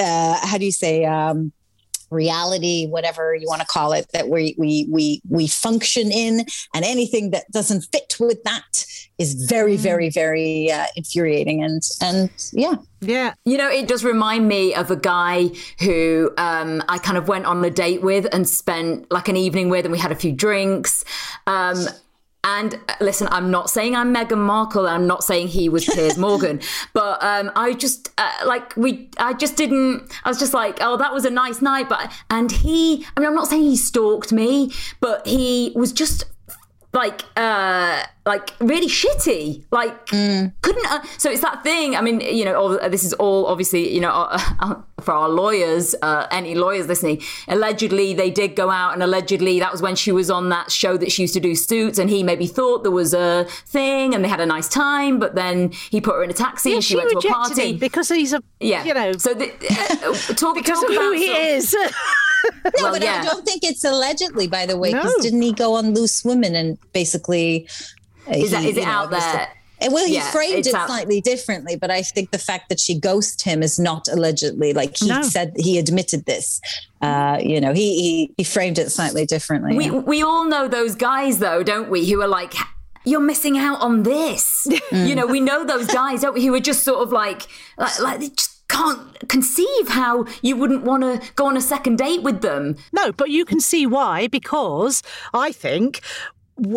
uh, 0.00 0.46
how 0.46 0.56
do 0.56 0.64
you 0.64 0.72
say, 0.72 1.04
um, 1.04 1.52
reality, 2.10 2.86
whatever 2.86 3.34
you 3.34 3.46
want 3.46 3.60
to 3.60 3.66
call 3.66 3.92
it, 3.92 4.06
that 4.12 4.28
we 4.28 4.54
we 4.58 4.86
we 4.90 5.20
we 5.28 5.46
function 5.46 6.10
in, 6.10 6.46
and 6.74 6.84
anything 6.84 7.30
that 7.30 7.50
doesn't 7.50 7.82
fit 7.92 8.16
with 8.20 8.42
that 8.44 8.86
is 9.18 9.34
very, 9.48 9.76
mm. 9.76 9.80
very, 9.80 10.10
very 10.10 10.70
uh, 10.70 10.86
infuriating. 10.96 11.62
And 11.62 11.82
and 12.00 12.30
yeah, 12.52 12.74
yeah. 13.00 13.34
You 13.44 13.56
know, 13.56 13.70
it 13.70 13.86
does 13.88 14.04
remind 14.04 14.48
me 14.48 14.74
of 14.74 14.90
a 14.90 14.96
guy 14.96 15.50
who 15.80 16.32
um, 16.36 16.82
I 16.88 16.98
kind 16.98 17.16
of 17.16 17.28
went 17.28 17.46
on 17.46 17.64
a 17.64 17.70
date 17.70 18.02
with 18.02 18.26
and 18.32 18.48
spent 18.48 19.10
like 19.10 19.28
an 19.28 19.36
evening 19.36 19.68
with, 19.68 19.84
and 19.84 19.92
we 19.92 19.98
had 19.98 20.12
a 20.12 20.16
few 20.16 20.32
drinks. 20.32 21.04
Um, 21.46 21.86
And 22.44 22.74
uh, 22.88 22.94
listen, 23.00 23.26
I'm 23.30 23.50
not 23.50 23.70
saying 23.70 23.96
I'm 23.96 24.14
Meghan 24.14 24.38
Markle. 24.38 24.86
I'm 24.86 25.06
not 25.06 25.24
saying 25.24 25.48
he 25.48 25.68
was 25.68 25.86
Piers 25.86 26.18
Morgan, 26.26 26.60
but 26.92 27.20
um, 27.24 27.50
I 27.56 27.72
just 27.72 28.10
uh, 28.18 28.30
like 28.46 28.76
we. 28.76 29.08
I 29.18 29.32
just 29.32 29.56
didn't. 29.56 30.12
I 30.24 30.28
was 30.28 30.38
just 30.38 30.52
like, 30.52 30.78
oh, 30.80 30.98
that 30.98 31.12
was 31.12 31.24
a 31.24 31.30
nice 31.30 31.62
night, 31.62 31.88
but 31.88 32.12
and 32.30 32.52
he. 32.52 33.06
I 33.16 33.20
mean, 33.20 33.28
I'm 33.28 33.34
not 33.34 33.48
saying 33.48 33.62
he 33.62 33.76
stalked 33.76 34.30
me, 34.30 34.70
but 35.00 35.26
he 35.26 35.72
was 35.74 35.92
just 35.92 36.24
like 36.94 37.22
uh 37.36 38.02
like 38.26 38.54
really 38.60 38.86
shitty. 38.86 39.64
Like 39.70 40.06
mm. 40.06 40.52
couldn't 40.62 40.86
uh, 40.86 41.02
so 41.18 41.30
it's 41.30 41.42
that 41.42 41.62
thing 41.62 41.94
i 41.96 42.00
mean 42.00 42.20
you 42.20 42.44
know 42.44 42.54
all, 42.54 42.88
this 42.88 43.04
is 43.04 43.12
all 43.14 43.46
obviously 43.46 43.92
you 43.92 44.00
know 44.00 44.10
uh, 44.10 44.38
uh, 44.60 44.74
for 45.00 45.12
our 45.12 45.28
lawyers 45.28 45.94
uh, 46.02 46.26
any 46.30 46.54
lawyers 46.54 46.86
listening 46.88 47.20
allegedly 47.48 48.14
they 48.14 48.30
did 48.30 48.56
go 48.56 48.70
out 48.70 48.94
and 48.94 49.02
allegedly 49.02 49.58
that 49.60 49.70
was 49.70 49.82
when 49.82 49.94
she 49.94 50.12
was 50.12 50.30
on 50.30 50.48
that 50.48 50.70
show 50.70 50.96
that 50.96 51.12
she 51.12 51.22
used 51.22 51.34
to 51.34 51.40
do 51.40 51.54
suits 51.54 51.98
and 51.98 52.10
he 52.10 52.22
maybe 52.22 52.46
thought 52.46 52.82
there 52.82 52.92
was 52.92 53.12
a 53.12 53.44
thing 53.66 54.14
and 54.14 54.24
they 54.24 54.28
had 54.28 54.40
a 54.40 54.46
nice 54.46 54.68
time 54.68 55.18
but 55.18 55.34
then 55.34 55.70
he 55.90 56.00
put 56.00 56.14
her 56.14 56.24
in 56.24 56.30
a 56.30 56.34
taxi 56.34 56.70
yeah, 56.70 56.76
and 56.76 56.84
she, 56.84 56.94
she 56.94 56.96
went 56.96 57.10
to 57.10 57.18
a 57.18 57.30
party. 57.30 57.76
because 57.76 58.08
he's 58.08 58.32
a 58.32 58.42
yeah. 58.60 58.84
you 58.84 58.94
know. 58.94 59.12
So 59.12 59.34
the, 59.34 59.52
uh, 59.52 60.34
talk 60.34 60.54
because 60.54 60.80
talk 60.80 60.90
of 60.90 60.96
about 60.96 61.02
who 61.02 61.12
he 61.12 61.26
is 61.26 61.76
well, 62.74 62.92
but 62.92 63.02
yeah. 63.02 63.20
I 63.20 63.24
don't 63.24 63.44
think 63.44 63.64
it's 63.64 63.84
allegedly, 63.84 64.46
by 64.46 64.66
the 64.66 64.76
way, 64.76 64.92
because 64.92 65.16
no. 65.16 65.22
didn't 65.22 65.42
he 65.42 65.52
go 65.52 65.74
on 65.74 65.94
Loose 65.94 66.24
Women 66.24 66.54
and 66.54 66.78
basically? 66.92 67.68
Uh, 68.28 68.32
is, 68.32 68.50
that, 68.50 68.64
is 68.64 68.76
it 68.76 68.84
know, 68.84 68.90
out 68.90 69.10
there? 69.10 69.48
And 69.80 69.92
well, 69.92 70.06
he 70.06 70.14
yeah, 70.14 70.30
framed 70.30 70.66
it 70.66 70.74
out. 70.74 70.86
slightly 70.86 71.20
differently, 71.20 71.76
but 71.76 71.90
I 71.90 72.02
think 72.02 72.30
the 72.30 72.38
fact 72.38 72.68
that 72.68 72.80
she 72.80 72.98
ghosted 72.98 73.42
him 73.42 73.62
is 73.62 73.78
not 73.78 74.08
allegedly. 74.08 74.72
Like 74.72 74.96
he 74.96 75.08
no. 75.08 75.22
said, 75.22 75.52
he 75.56 75.78
admitted 75.78 76.24
this. 76.24 76.60
Uh, 77.02 77.38
you 77.42 77.60
know, 77.60 77.74
he, 77.74 78.00
he 78.00 78.34
he 78.38 78.44
framed 78.44 78.78
it 78.78 78.90
slightly 78.90 79.26
differently. 79.26 79.76
We 79.76 79.90
we 79.90 80.22
all 80.22 80.44
know 80.44 80.68
those 80.68 80.94
guys, 80.94 81.38
though, 81.38 81.62
don't 81.62 81.90
we? 81.90 82.08
Who 82.08 82.22
are 82.22 82.28
like, 82.28 82.54
you're 83.04 83.20
missing 83.20 83.58
out 83.58 83.80
on 83.80 84.02
this. 84.02 84.66
Mm. 84.90 85.08
You 85.08 85.14
know, 85.14 85.26
we 85.26 85.40
know 85.40 85.64
those 85.64 85.86
guys, 85.86 86.20
don't 86.20 86.34
we? 86.34 86.44
Who 86.44 86.54
are 86.54 86.60
just 86.60 86.84
sort 86.84 87.00
of 87.00 87.10
like, 87.10 87.42
like, 87.78 87.98
like 88.00 88.20
just 88.36 88.53
can't 88.68 89.28
conceive 89.28 89.88
how 89.88 90.26
you 90.42 90.56
wouldn't 90.56 90.84
want 90.84 91.02
to 91.02 91.32
go 91.34 91.46
on 91.46 91.56
a 91.56 91.60
second 91.60 91.98
date 91.98 92.22
with 92.22 92.40
them. 92.40 92.76
No, 92.92 93.12
but 93.12 93.30
you 93.30 93.44
can 93.44 93.60
see 93.60 93.86
why, 93.86 94.26
because 94.26 95.02
I 95.32 95.52
think 95.52 96.00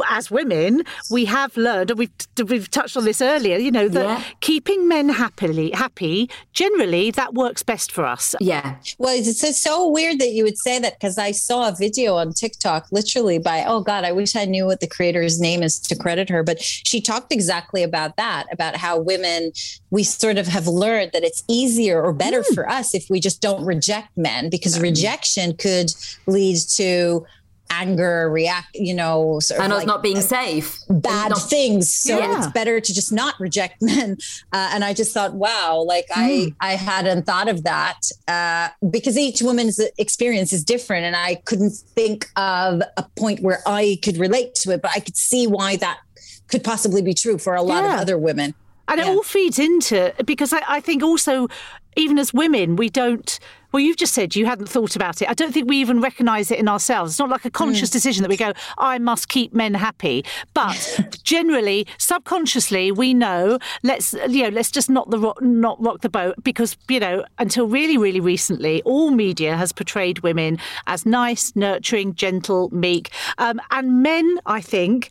as 0.09 0.31
women, 0.31 0.83
we 1.11 1.25
have 1.25 1.55
learned, 1.55 1.91
and 1.91 1.99
we've 1.99 2.11
we've 2.47 2.69
touched 2.69 2.97
on 2.97 3.05
this 3.05 3.21
earlier. 3.21 3.57
You 3.57 3.71
know 3.71 3.87
that 3.87 4.03
yeah. 4.03 4.23
keeping 4.41 4.87
men 4.87 5.09
happily 5.09 5.71
happy 5.71 6.29
generally 6.53 7.11
that 7.11 7.33
works 7.33 7.63
best 7.63 7.91
for 7.91 8.05
us. 8.05 8.35
Yeah. 8.39 8.77
Well, 8.97 9.15
it's 9.17 9.61
so 9.61 9.87
weird 9.89 10.19
that 10.19 10.31
you 10.31 10.43
would 10.43 10.57
say 10.57 10.79
that 10.79 10.99
because 10.99 11.17
I 11.17 11.31
saw 11.31 11.69
a 11.69 11.75
video 11.75 12.15
on 12.15 12.33
TikTok, 12.33 12.87
literally 12.91 13.39
by 13.39 13.63
oh 13.65 13.81
god, 13.81 14.03
I 14.03 14.11
wish 14.11 14.35
I 14.35 14.45
knew 14.45 14.65
what 14.65 14.79
the 14.79 14.87
creator's 14.87 15.39
name 15.39 15.63
is 15.63 15.79
to 15.79 15.95
credit 15.95 16.29
her, 16.29 16.43
but 16.43 16.61
she 16.61 17.01
talked 17.01 17.31
exactly 17.31 17.83
about 17.83 18.17
that, 18.17 18.45
about 18.51 18.75
how 18.75 18.99
women 18.99 19.51
we 19.89 20.03
sort 20.03 20.37
of 20.37 20.47
have 20.47 20.67
learned 20.67 21.11
that 21.13 21.23
it's 21.23 21.43
easier 21.47 22.01
or 22.01 22.13
better 22.13 22.41
mm. 22.41 22.55
for 22.55 22.69
us 22.69 22.93
if 22.93 23.09
we 23.09 23.19
just 23.19 23.41
don't 23.41 23.63
reject 23.65 24.09
men 24.17 24.49
because 24.49 24.77
mm. 24.77 24.81
rejection 24.81 25.55
could 25.55 25.91
lead 26.25 26.57
to 26.69 27.25
anger, 27.69 28.29
react, 28.29 28.75
you 28.75 28.93
know, 28.93 29.39
sort 29.39 29.61
and 29.61 29.73
us 29.73 29.79
like 29.79 29.87
not 29.87 30.03
being 30.03 30.21
safe, 30.21 30.79
bad 30.89 31.29
not, 31.29 31.41
things. 31.49 31.93
So 31.93 32.17
yeah. 32.17 32.37
it's 32.37 32.47
better 32.47 32.79
to 32.79 32.93
just 32.93 33.11
not 33.11 33.35
reject 33.39 33.75
men. 33.81 34.17
Uh, 34.51 34.69
and 34.73 34.83
I 34.83 34.93
just 34.93 35.13
thought, 35.13 35.33
wow, 35.33 35.83
like 35.87 36.07
mm. 36.07 36.53
I 36.61 36.71
I 36.71 36.75
hadn't 36.75 37.25
thought 37.25 37.47
of 37.47 37.63
that 37.63 37.99
uh, 38.27 38.69
because 38.89 39.17
each 39.17 39.41
woman's 39.41 39.79
experience 39.97 40.53
is 40.53 40.63
different, 40.63 41.05
and 41.05 41.15
I 41.15 41.35
couldn't 41.45 41.71
think 41.71 42.29
of 42.35 42.81
a 42.97 43.03
point 43.17 43.41
where 43.41 43.61
I 43.65 43.99
could 44.03 44.17
relate 44.17 44.55
to 44.55 44.71
it, 44.71 44.81
but 44.81 44.91
I 44.95 44.99
could 44.99 45.17
see 45.17 45.47
why 45.47 45.75
that 45.77 45.99
could 46.47 46.63
possibly 46.63 47.01
be 47.01 47.13
true 47.13 47.37
for 47.37 47.55
a 47.55 47.61
lot 47.61 47.83
yeah. 47.83 47.95
of 47.95 47.99
other 47.99 48.17
women. 48.17 48.53
And 48.87 48.99
yeah. 48.99 49.07
it 49.07 49.09
all 49.09 49.23
feeds 49.23 49.59
into 49.59 50.13
because 50.25 50.53
I, 50.53 50.61
I 50.67 50.79
think 50.79 51.03
also 51.03 51.49
even 51.97 52.19
as 52.19 52.33
women, 52.33 52.75
we 52.75 52.89
don't. 52.89 53.39
Well, 53.73 53.81
you've 53.81 53.97
just 53.97 54.13
said 54.13 54.33
you 54.33 54.45
hadn't 54.45 54.69
thought 54.69 54.95
about 54.95 55.21
it. 55.21 55.29
I 55.29 55.33
don't 55.33 55.51
think 55.51 55.67
we 55.67 55.77
even 55.77 55.99
recognise 55.99 56.51
it 56.51 56.57
in 56.57 56.69
ourselves. 56.69 57.11
It's 57.11 57.19
not 57.19 57.29
like 57.29 57.43
a 57.43 57.51
conscious 57.51 57.89
mm. 57.89 57.93
decision 57.93 58.23
that 58.23 58.29
we 58.29 58.37
go, 58.37 58.53
I 58.77 58.97
must 58.97 59.27
keep 59.27 59.53
men 59.53 59.73
happy. 59.73 60.23
But 60.53 61.19
generally, 61.23 61.85
subconsciously, 61.97 62.93
we 62.93 63.13
know 63.13 63.59
let's 63.83 64.13
you 64.13 64.43
know 64.43 64.49
let's 64.49 64.71
just 64.71 64.89
not 64.89 65.09
the 65.09 65.19
rock, 65.19 65.41
not 65.41 65.81
rock 65.83 65.99
the 66.01 66.09
boat 66.09 66.35
because 66.43 66.77
you 66.87 66.99
know 66.99 67.25
until 67.39 67.67
really 67.67 67.97
really 67.97 68.21
recently, 68.21 68.81
all 68.83 69.11
media 69.11 69.57
has 69.57 69.73
portrayed 69.73 70.19
women 70.19 70.57
as 70.87 71.05
nice, 71.05 71.53
nurturing, 71.55 72.15
gentle, 72.15 72.69
meek, 72.73 73.11
um, 73.37 73.59
and 73.71 74.01
men, 74.01 74.39
I 74.45 74.61
think, 74.61 75.09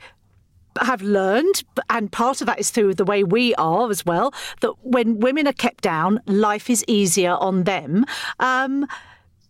have 0.82 1.02
learned, 1.02 1.64
and 1.90 2.10
part 2.10 2.40
of 2.40 2.46
that 2.46 2.58
is 2.58 2.70
through 2.70 2.94
the 2.94 3.04
way 3.04 3.24
we 3.24 3.54
are 3.56 3.90
as 3.90 4.04
well, 4.04 4.32
that 4.60 4.72
when 4.82 5.20
women 5.20 5.46
are 5.46 5.52
kept 5.52 5.82
down, 5.82 6.20
life 6.26 6.70
is 6.70 6.84
easier 6.86 7.32
on 7.32 7.64
them. 7.64 8.04
Um, 8.40 8.86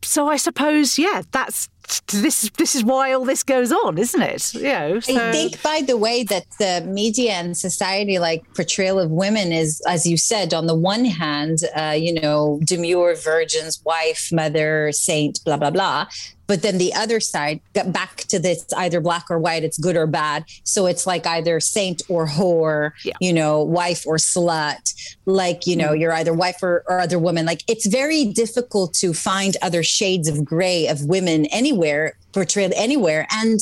so 0.03 0.29
I 0.29 0.37
suppose, 0.37 0.99
yeah, 0.99 1.23
that's 1.33 1.69
this 2.09 2.51
this 2.57 2.75
is 2.75 2.85
why 2.85 3.13
all 3.13 3.25
this 3.25 3.43
goes 3.43 3.73
on, 3.73 3.99
isn't 3.99 4.21
it? 4.21 4.55
You 4.55 4.63
know, 4.63 5.01
so. 5.01 5.17
I 5.17 5.33
think 5.33 5.63
by 5.63 5.83
the 5.87 5.97
way 5.97 6.25
that 6.25 6.45
the 6.59 6.85
media 6.87 7.33
and 7.33 7.57
society 7.57 8.19
like 8.19 8.43
portrayal 8.55 8.99
of 8.99 9.11
women 9.11 9.53
is, 9.53 9.81
as 9.87 10.07
you 10.07 10.17
said, 10.17 10.53
on 10.53 10.67
the 10.67 10.75
one 10.75 11.05
hand, 11.05 11.59
uh, 11.77 11.97
you 11.97 12.21
know, 12.21 12.61
demure 12.65 13.15
virgins, 13.15 13.81
wife, 13.85 14.31
mother, 14.33 14.91
saint, 14.93 15.43
blah 15.45 15.57
blah 15.57 15.71
blah. 15.71 16.07
But 16.47 16.63
then 16.63 16.79
the 16.79 16.95
other 16.95 17.21
side, 17.21 17.61
got 17.75 17.93
back 17.93 18.17
to 18.29 18.39
this 18.39 18.65
either 18.77 19.01
black 19.01 19.31
or 19.31 19.39
white, 19.39 19.65
it's 19.65 19.79
good 19.79 19.97
or 19.97 20.07
bad. 20.07 20.45
So 20.65 20.87
it's 20.87 21.07
like 21.07 21.27
either 21.27 21.61
saint 21.61 22.03
or 22.09 22.27
whore, 22.27 22.93
yeah. 23.05 23.15
you 23.21 23.33
know, 23.33 23.63
wife 23.63 24.07
or 24.07 24.17
slut. 24.17 24.95
Like, 25.27 25.67
you 25.67 25.77
know, 25.77 25.89
mm. 25.89 26.01
you're 26.01 26.13
either 26.13 26.33
wife 26.33 26.63
or, 26.63 26.85
or 26.89 27.01
other 27.01 27.19
woman. 27.19 27.47
Like 27.47 27.63
it's 27.67 27.87
very 27.87 28.25
difficult 28.25 28.95
to 28.95 29.13
find 29.13 29.57
other 29.63 29.83
shades 29.83 30.29
of 30.29 30.45
gray 30.45 30.87
of 30.87 31.05
women 31.07 31.47
anywhere, 31.47 32.17
portrayed 32.33 32.73
anywhere. 32.77 33.27
And 33.31 33.61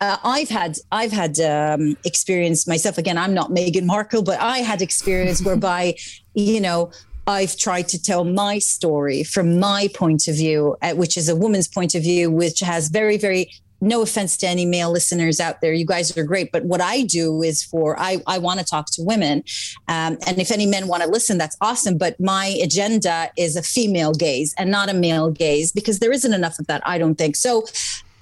uh, 0.00 0.16
I've 0.24 0.48
had 0.48 0.78
I've 0.90 1.12
had 1.12 1.38
um, 1.40 1.96
experience 2.04 2.66
myself. 2.66 2.96
Again, 2.96 3.18
I'm 3.18 3.34
not 3.34 3.50
Meghan 3.50 3.84
Markle, 3.84 4.22
but 4.22 4.40
I 4.40 4.58
had 4.58 4.80
experience 4.80 5.42
whereby, 5.44 5.96
you 6.34 6.60
know, 6.60 6.90
I've 7.26 7.56
tried 7.56 7.88
to 7.88 8.02
tell 8.02 8.24
my 8.24 8.58
story 8.58 9.22
from 9.24 9.60
my 9.60 9.88
point 9.94 10.28
of 10.28 10.36
view, 10.36 10.76
uh, 10.82 10.94
which 10.94 11.16
is 11.16 11.28
a 11.28 11.36
woman's 11.36 11.68
point 11.68 11.94
of 11.94 12.02
view, 12.02 12.30
which 12.30 12.60
has 12.60 12.88
very, 12.88 13.16
very 13.16 13.50
no 13.80 14.02
offense 14.02 14.36
to 14.36 14.46
any 14.46 14.66
male 14.66 14.90
listeners 14.90 15.40
out 15.40 15.62
there 15.62 15.72
you 15.72 15.86
guys 15.86 16.14
are 16.14 16.22
great 16.22 16.52
but 16.52 16.62
what 16.64 16.82
i 16.82 17.02
do 17.02 17.42
is 17.42 17.62
for 17.62 17.98
i, 17.98 18.22
I 18.26 18.36
want 18.36 18.60
to 18.60 18.66
talk 18.66 18.90
to 18.92 19.02
women 19.02 19.42
um, 19.88 20.18
and 20.26 20.38
if 20.38 20.50
any 20.50 20.66
men 20.66 20.86
want 20.86 21.02
to 21.02 21.08
listen 21.08 21.38
that's 21.38 21.56
awesome 21.62 21.96
but 21.96 22.20
my 22.20 22.58
agenda 22.62 23.30
is 23.38 23.56
a 23.56 23.62
female 23.62 24.12
gaze 24.12 24.54
and 24.58 24.70
not 24.70 24.90
a 24.90 24.92
male 24.92 25.30
gaze 25.30 25.72
because 25.72 25.98
there 25.98 26.12
isn't 26.12 26.34
enough 26.34 26.58
of 26.58 26.66
that 26.66 26.82
i 26.84 26.98
don't 26.98 27.14
think. 27.14 27.36
So 27.36 27.64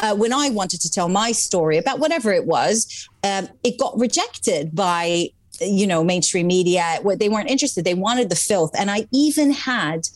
uh, 0.01 0.14
when 0.14 0.32
I 0.32 0.51
wanted 0.51 0.80
to 0.82 0.90
tell 0.90 1.09
my 1.09 1.32
story 1.32 1.76
about 1.76 1.99
whatever 1.99 2.32
it 2.32 2.46
was, 2.46 3.09
um, 3.24 3.49
it 3.64 3.78
got 3.78 3.99
rejected 3.99 4.74
by 4.74 5.30
you 5.61 5.87
know 5.87 6.05
mainstream 6.05 6.47
media 6.47 6.99
what 7.03 7.19
they 7.19 7.29
weren't 7.29 7.51
interested. 7.51 7.85
They 7.85 7.95
wanted 7.95 8.29
the 8.31 8.37
filth. 8.37 8.73
And 8.79 8.91
i 8.91 9.07
even 9.13 9.51
had 9.51 10.09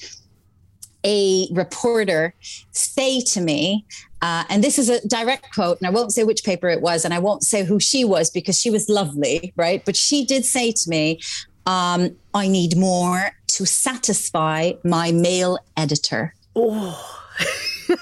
a 1.05 1.49
reporter 1.53 2.35
say 2.71 3.21
to 3.21 3.41
me 3.41 3.85
uh, 4.21 4.45
and 4.49 4.63
this 4.63 4.79
is 4.79 4.89
a 4.89 5.07
direct 5.09 5.53
quote 5.53 5.79
and 5.81 5.87
i 5.87 5.91
won't 5.91 6.13
say 6.13 6.23
which 6.23 6.45
paper 6.45 6.69
it 6.69 6.81
was 6.81 7.05
and 7.05 7.13
i 7.13 7.19
won't 7.19 7.43
say 7.43 7.65
who 7.65 7.81
she 7.81 8.05
was 8.05 8.31
because 8.31 8.59
she 8.59 8.71
was 8.71 8.89
lovely 8.89 9.53
right? 9.57 9.85
But 9.85 9.97
she 9.97 10.25
did 10.25 10.45
say 10.45 10.71
to 10.71 10.91
me 10.91 11.21
um, 11.67 12.17
i 12.35 12.47
need 12.47 12.77
more 12.77 13.33
to 13.49 13.67
satisfy 13.67 14.73
my 14.85 15.13
male 15.13 15.59
editor. 15.77 16.35
Oh. 16.55 17.19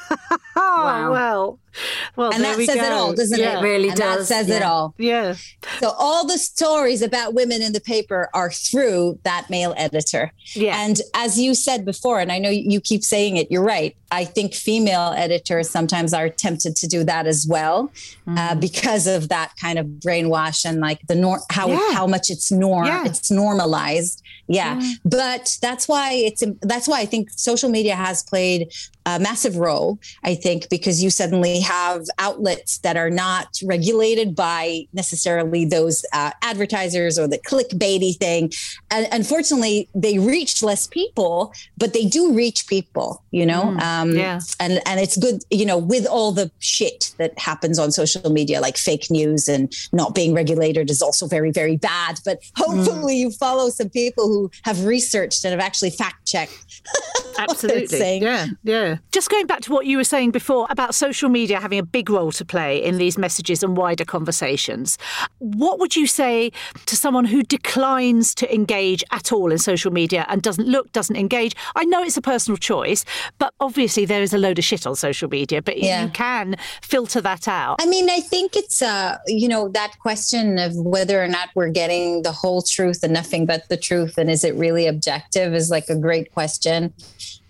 Wow. 0.57 1.11
well 1.11 1.59
well, 2.17 2.33
and 2.33 2.43
that 2.45 2.57
says 2.57 2.75
go. 2.75 2.85
it 2.85 2.93
all, 2.93 3.15
doesn't 3.15 3.39
yeah, 3.39 3.59
it? 3.59 3.61
It 3.61 3.63
really 3.63 3.89
and 3.89 3.97
does. 3.97 4.29
That 4.29 4.35
says 4.35 4.49
yeah. 4.49 4.57
it 4.57 4.63
all. 4.63 4.95
Yeah. 4.99 5.35
So 5.79 5.91
all 5.99 6.27
the 6.27 6.39
stories 6.39 7.03
about 7.03 7.35
women 7.35 7.63
in 7.63 7.73
the 7.73 7.81
paper 7.81 8.29
are 8.35 8.51
through 8.51 9.19
that 9.25 9.49
male 9.51 9.75
editor. 9.77 10.33
Yeah. 10.55 10.83
And 10.83 11.01
as 11.15 11.39
you 11.39 11.55
said 11.55 11.85
before, 11.85 12.21
and 12.21 12.33
I 12.33 12.39
know 12.39 12.51
you 12.51 12.81
keep 12.81 13.03
saying 13.03 13.37
it, 13.37 13.51
you're 13.51 13.65
right. 13.65 13.97
I 14.13 14.25
think 14.25 14.55
female 14.55 15.13
editors 15.17 15.71
sometimes 15.71 16.13
are 16.13 16.29
tempted 16.29 16.75
to 16.77 16.87
do 16.89 17.05
that 17.05 17.27
as 17.27 17.47
well, 17.49 17.93
uh, 18.27 18.31
mm. 18.31 18.39
uh, 18.39 18.55
because 18.57 19.07
of 19.07 19.29
that 19.29 19.53
kind 19.61 19.79
of 19.79 19.87
brainwash 19.87 20.65
and 20.65 20.81
like 20.81 21.01
the 21.07 21.15
norm, 21.15 21.41
how 21.51 21.69
yeah. 21.69 21.93
how 21.93 22.07
much 22.07 22.31
it's 22.31 22.51
norm, 22.51 22.87
yeah. 22.87 23.05
it's 23.05 23.31
normalized. 23.31 24.23
Yeah. 24.49 24.81
yeah. 24.81 24.95
But 25.05 25.59
that's 25.63 25.87
why 25.87 26.13
it's 26.13 26.43
that's 26.63 26.89
why 26.89 27.01
I 27.01 27.07
think 27.07 27.31
social 27.31 27.71
media 27.71 27.95
has 27.95 28.25
played 28.25 28.73
a 29.07 29.21
massive 29.21 29.57
role. 29.57 30.01
I 30.25 30.35
think, 30.35 30.69
because 30.69 31.03
you 31.03 31.11
suddenly 31.11 31.60
have 31.61 32.07
outlets 32.19 32.79
that 32.79 32.97
are 32.97 33.11
not 33.11 33.59
regulated 33.65 34.35
by 34.35 34.87
necessarily 34.93 35.65
those 35.65 36.05
uh, 36.13 36.31
advertisers 36.43 37.19
or 37.19 37.27
the 37.27 37.39
clickbaity 37.39 38.17
thing. 38.17 38.53
And 38.91 39.09
unfortunately, 39.13 39.89
they 39.95 40.19
reach 40.19 40.63
less 40.63 40.87
people, 40.87 41.53
but 41.79 41.93
they 41.93 42.05
do 42.05 42.33
reach 42.33 42.67
people, 42.67 43.23
you 43.31 43.47
know? 43.47 43.63
Mm, 43.63 43.83
um, 43.83 44.17
yeah. 44.17 44.41
And, 44.59 44.81
and 44.87 45.01
it's 45.01 45.17
good, 45.17 45.43
you 45.51 45.67
know, 45.67 45.79
with 45.79 46.07
all 46.07 46.33
the 46.33 46.51
shit 46.59 47.15
that 47.19 47.39
happens 47.39 47.79
on 47.79 47.93
social 47.93 48.31
media, 48.31 48.61
like 48.61 48.77
fake 48.77 49.11
news 49.11 49.49
and 49.49 49.73
not 49.93 50.15
being 50.15 50.35
regulated 50.35 50.91
is 50.91 51.03
also 51.03 51.27
very, 51.27 51.51
very 51.51 51.77
bad. 51.77 52.21
But 52.25 52.41
hopefully, 52.57 53.17
you 53.17 53.31
follow 53.31 53.71
some 53.71 53.89
people 53.89 54.29
who 54.29 54.51
have 54.65 54.85
researched 54.85 55.45
and 55.45 55.53
have 55.53 55.61
actually 55.61 55.91
fact 55.91 56.27
checked. 56.27 56.83
Absolutely. 57.39 58.19
Yeah, 58.19 58.47
yeah. 58.63 58.97
Just 59.13 59.31
going 59.31 59.47
back 59.47 59.61
to 59.63 59.73
what 59.73 59.87
you 59.87 59.97
were 59.97 60.05
saying 60.05 60.31
before 60.31 60.67
about 60.71 60.95
social 60.95 61.29
media 61.29 61.50
having 61.59 61.79
a 61.79 61.83
big 61.83 62.09
role 62.11 62.31
to 62.33 62.45
play 62.45 62.83
in 62.83 62.99
these 62.99 63.19
messages 63.19 63.63
and 63.63 63.77
wider 63.77 64.05
conversations. 64.05 64.99
What 65.39 65.79
would 65.81 65.97
you 65.97 66.07
say 66.07 66.53
to 66.87 66.97
someone 66.97 67.25
who 67.25 67.43
declines 67.43 68.35
to 68.37 68.55
engage 68.55 69.03
at 69.11 69.33
all 69.33 69.51
in 69.51 69.59
social 69.59 69.91
media 69.93 70.27
and 70.29 70.43
doesn't 70.43 70.69
look, 70.69 70.93
doesn't 70.93 71.17
engage? 71.17 71.57
I 71.75 71.85
know 71.85 72.03
it's 72.03 72.17
a 72.17 72.23
personal 72.23 72.57
choice, 72.59 73.05
but 73.39 73.55
obviously 73.59 74.05
there 74.05 74.23
is 74.23 74.33
a 74.35 74.39
load 74.39 74.59
of 74.59 74.65
shit 74.65 74.87
on 74.87 74.95
social 74.95 75.29
media, 75.29 75.63
but 75.63 75.79
Yeah. 75.79 76.05
you 76.05 76.11
can 76.11 76.57
filter 76.83 77.21
that 77.23 77.49
out. 77.49 77.77
I 77.81 77.87
mean, 77.87 78.09
I 78.11 78.21
think 78.21 78.55
it's 78.55 78.83
uh, 78.83 79.17
you 79.27 79.49
know, 79.49 79.69
that 79.71 79.99
question 79.99 80.59
of 80.59 80.77
whether 80.77 81.23
or 81.23 81.29
not 81.29 81.49
we're 81.55 81.71
getting 81.71 82.23
the 82.23 82.33
whole 82.33 82.63
truth 82.63 83.03
and 83.03 83.13
nothing 83.13 83.47
but 83.47 83.69
the 83.69 83.77
truth, 83.77 84.19
and 84.19 84.31
is 84.31 84.45
it 84.45 84.55
really 84.55 84.87
objective, 84.87 85.55
is 85.55 85.71
like 85.71 85.89
a 85.89 85.97
great 85.97 86.33
question. 86.33 86.93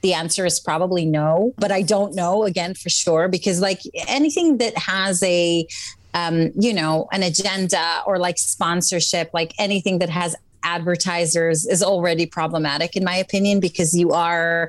The 0.02 0.14
answer 0.14 0.46
is 0.46 0.60
probably 0.60 1.04
no, 1.04 1.52
but 1.58 1.70
I 1.70 1.82
don't 1.82 2.14
know 2.14 2.44
again 2.44 2.74
for 2.74 2.88
sure 2.88 3.28
because 3.28 3.60
like 3.60 3.80
anything 4.08 4.58
that 4.58 4.76
has 4.78 5.22
a 5.22 5.66
um, 6.12 6.50
you 6.58 6.72
know, 6.72 7.08
an 7.12 7.22
agenda 7.22 8.02
or 8.06 8.18
like 8.18 8.36
sponsorship, 8.36 9.30
like 9.32 9.52
anything 9.58 10.00
that 10.00 10.10
has 10.10 10.34
advertisers 10.62 11.66
is 11.66 11.82
already 11.82 12.26
problematic 12.26 12.96
in 12.96 13.04
my 13.04 13.16
opinion 13.16 13.60
because 13.60 13.96
you 13.96 14.10
are 14.10 14.68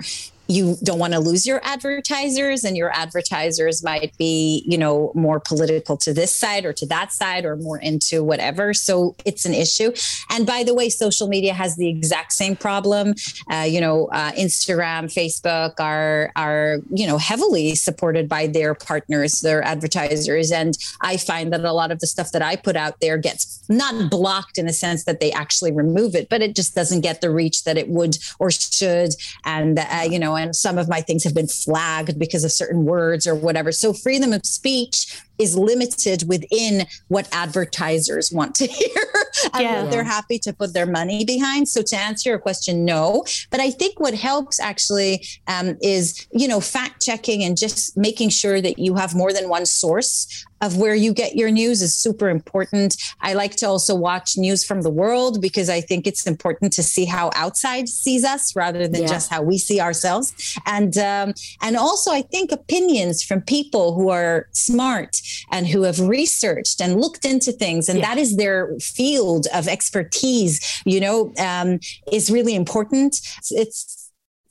you 0.51 0.77
don't 0.83 0.99
want 0.99 1.13
to 1.13 1.19
lose 1.19 1.45
your 1.45 1.61
advertisers 1.63 2.63
and 2.63 2.75
your 2.75 2.91
advertisers 2.95 3.83
might 3.83 4.15
be 4.17 4.63
you 4.65 4.77
know 4.77 5.11
more 5.15 5.39
political 5.39 5.97
to 5.97 6.13
this 6.13 6.35
side 6.35 6.65
or 6.65 6.73
to 6.73 6.85
that 6.85 7.11
side 7.11 7.45
or 7.45 7.55
more 7.55 7.79
into 7.79 8.23
whatever. 8.23 8.73
So 8.73 9.15
it's 9.25 9.45
an 9.45 9.53
issue. 9.53 9.91
And 10.29 10.45
by 10.45 10.63
the 10.63 10.73
way 10.73 10.89
social 10.89 11.27
media 11.27 11.53
has 11.53 11.75
the 11.75 11.89
exact 11.89 12.33
same 12.33 12.55
problem. 12.55 13.15
Uh, 13.51 13.67
you 13.67 13.81
know 13.81 14.07
uh, 14.07 14.31
instagram 14.31 15.05
facebook 15.05 15.79
are 15.79 16.31
are 16.35 16.79
you 16.89 17.07
know 17.07 17.17
heavily 17.17 17.75
supported 17.75 18.27
by 18.27 18.47
their 18.47 18.73
partners 18.73 19.41
their 19.41 19.63
advertisers. 19.63 20.51
And 20.51 20.77
i 21.01 21.17
find 21.17 21.51
that 21.53 21.61
a 21.61 21.73
lot 21.73 21.91
of 21.91 21.99
the 21.99 22.07
stuff 22.07 22.31
that 22.31 22.41
i 22.41 22.55
put 22.55 22.75
out 22.75 22.99
there 22.99 23.17
gets 23.17 23.63
not 23.69 24.09
blocked 24.09 24.57
in 24.57 24.65
the 24.65 24.73
sense 24.73 25.05
that 25.05 25.19
they 25.19 25.31
actually 25.31 25.71
remove 25.71 26.15
it 26.15 26.29
but 26.29 26.41
it 26.41 26.55
just 26.55 26.75
doesn't 26.75 27.01
get 27.01 27.21
the 27.21 27.29
reach 27.29 27.63
that 27.63 27.77
it 27.77 27.87
would 27.89 28.17
or 28.39 28.51
should. 28.51 29.15
And 29.45 29.79
uh, 29.79 30.07
you 30.09 30.19
know 30.19 30.35
some 30.51 30.77
of 30.77 30.89
my 30.89 31.01
things 31.01 31.23
have 31.23 31.35
been 31.35 31.47
flagged 31.47 32.17
because 32.17 32.43
of 32.43 32.51
certain 32.51 32.85
words 32.85 33.27
or 33.27 33.35
whatever. 33.35 33.71
So 33.71 33.93
freedom 33.93 34.33
of 34.33 34.45
speech 34.45 35.21
is 35.37 35.57
limited 35.57 36.27
within 36.27 36.85
what 37.07 37.27
advertisers 37.31 38.31
want 38.31 38.55
to 38.55 38.67
hear 38.79 39.03
and 39.53 39.63
Yeah. 39.63 39.85
they're 39.85 40.03
happy 40.17 40.39
to 40.39 40.53
put 40.53 40.73
their 40.73 40.85
money 40.85 41.25
behind 41.25 41.67
so 41.67 41.81
to 41.81 41.95
answer 41.95 42.29
your 42.29 42.39
question 42.39 42.85
no 42.85 43.23
but 43.49 43.59
i 43.59 43.69
think 43.71 43.99
what 43.99 44.13
helps 44.13 44.59
actually 44.59 45.13
um, 45.47 45.77
is 45.81 46.27
you 46.31 46.47
know 46.47 46.59
fact 46.59 47.01
checking 47.03 47.43
and 47.43 47.57
just 47.57 47.95
making 47.97 48.29
sure 48.29 48.59
that 48.61 48.77
you 48.79 48.95
have 48.95 49.15
more 49.15 49.33
than 49.33 49.49
one 49.49 49.65
source 49.65 50.45
of 50.61 50.77
where 50.77 50.93
you 50.93 51.11
get 51.11 51.35
your 51.35 51.49
news 51.49 51.81
is 51.81 51.95
super 51.95 52.29
important. 52.29 52.95
I 53.19 53.33
like 53.33 53.55
to 53.61 53.65
also 53.67 53.95
watch 53.95 54.37
news 54.37 54.63
from 54.63 54.83
the 54.83 54.91
world 54.91 55.41
because 55.41 55.69
I 55.71 55.81
think 55.81 56.05
it's 56.05 56.27
important 56.27 56.71
to 56.73 56.83
see 56.83 57.05
how 57.05 57.31
outside 57.35 57.89
sees 57.89 58.23
us 58.23 58.55
rather 58.55 58.87
than 58.87 59.01
Yeah. 59.01 59.07
just 59.15 59.31
how 59.31 59.41
we 59.41 59.57
see 59.57 59.79
ourselves. 59.81 60.27
And 60.67 60.95
um, 60.99 61.33
and 61.63 61.73
also 61.75 62.11
I 62.11 62.21
think 62.21 62.51
opinions 62.51 63.23
from 63.23 63.41
people 63.41 63.85
who 63.95 64.09
are 64.09 64.37
smart 64.51 65.13
and 65.51 65.63
who 65.65 65.81
have 65.81 65.99
researched 65.99 66.77
and 66.79 67.01
looked 67.03 67.25
into 67.25 67.51
things, 67.51 67.89
and 67.89 67.97
Yeah. 67.97 68.07
that 68.09 68.17
is 68.19 68.29
their 68.37 68.57
field 68.79 69.30
of 69.53 69.67
expertise. 69.67 70.81
You 70.85 70.99
know, 70.99 71.33
um, 71.37 71.79
is 72.11 72.29
really 72.29 72.55
important. 72.55 73.17
It's, 73.37 73.51
it's 73.51 74.01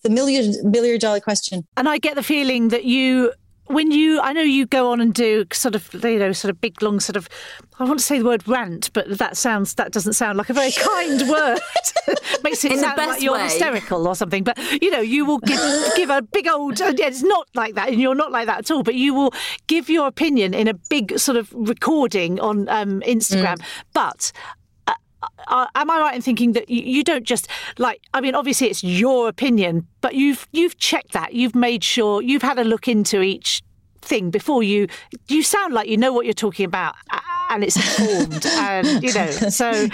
the 0.03 0.11
million 0.11 0.55
million 0.71 0.99
dollar 0.99 1.21
question. 1.21 1.67
And 1.77 1.89
I 1.89 1.99
get 1.99 2.15
the 2.15 2.23
feeling 2.23 2.69
that 2.69 2.85
you, 2.85 3.33
when 3.67 3.91
you, 3.91 4.21
I 4.21 4.33
know 4.33 4.43
you 4.43 4.67
go 4.67 4.91
on 4.91 5.01
and 5.01 5.15
do 5.15 5.45
sort 5.53 5.75
of, 5.75 5.93
you 5.93 6.19
know, 6.19 6.33
sort 6.33 6.51
of 6.51 6.61
big, 6.61 6.83
long, 6.83 7.01
sort 7.01 7.17
of, 7.17 7.29
I 7.79 7.85
want 7.85 8.01
to 8.01 8.05
say 8.05 8.19
the 8.19 8.25
word 8.25 8.47
rant, 8.49 8.93
but 8.93 9.19
that 9.19 9.37
sounds, 9.37 9.75
that 9.75 9.93
doesn't 9.93 10.15
sound 10.15 10.39
like 10.39 10.51
a 10.51 10.53
very 10.53 10.73
kind 10.73 11.23
word. 11.29 11.61
Makes 12.43 12.65
it 12.65 12.73
In 12.73 12.79
the 12.79 12.83
sound 12.83 12.99
like 12.99 13.23
you're 13.23 13.35
way. 13.35 13.45
hysterical 13.45 14.09
or 14.09 14.17
something. 14.17 14.43
But, 14.43 14.59
you 14.83 14.91
know, 14.91 15.01
you 15.01 15.25
will 15.25 15.39
give, 15.39 15.61
give 15.97 16.11
a 16.11 16.23
big 16.23 16.49
old, 16.49 16.81
yeah, 16.81 16.93
it's 16.99 17.23
not 17.23 17.49
like 17.55 17.75
that, 17.75 17.91
and 17.91 18.01
you're 18.01 18.15
not 18.15 18.33
like 18.33 18.47
that 18.47 18.61
at 18.61 18.71
all, 18.71 18.83
but 18.83 18.95
you 18.95 19.15
will 19.15 19.33
give 19.67 19.89
your 19.89 20.07
opinion 20.07 20.55
in 20.55 20.67
a 20.67 20.75
big 20.75 21.19
sort 21.19 21.37
of 21.37 21.53
recording 21.53 22.41
on 22.41 22.69
um, 22.69 23.01
Instagram. 23.03 23.59
Mm. 23.59 23.65
But, 23.93 24.33
uh, 25.49 25.67
am 25.75 25.91
I 25.91 25.99
right 25.99 26.15
in 26.15 26.23
thinking 26.23 26.53
that 26.53 26.69
you, 26.69 26.83
you 26.83 27.05
don't 27.05 27.25
just 27.25 27.49
like? 27.79 28.03
I 28.15 28.21
mean, 28.21 28.35
obviously 28.35 28.69
it's 28.69 28.83
your 28.83 29.29
opinion, 29.29 29.87
but 30.01 30.15
you've 30.15 30.47
you've 30.53 30.79
checked 30.79 31.13
that. 31.13 31.35
You've 31.35 31.55
made 31.55 31.85
sure 31.85 32.23
you've 32.23 32.43
had 32.43 32.59
a 32.59 32.65
look 32.65 32.89
into 32.89 33.23
each 33.23 33.63
thing 34.03 34.31
before 34.31 34.63
you. 34.63 34.89
You 35.29 35.43
sound 35.43 35.75
like 35.75 35.89
you 35.89 35.97
know 35.97 36.13
what 36.13 36.25
you're 36.25 36.35
talking 36.35 36.65
about, 36.65 36.95
and 37.51 37.65
it's 37.65 37.77
informed, 37.77 38.47
and 38.47 39.03
you 39.03 39.13
know. 39.13 39.31
So 39.31 39.69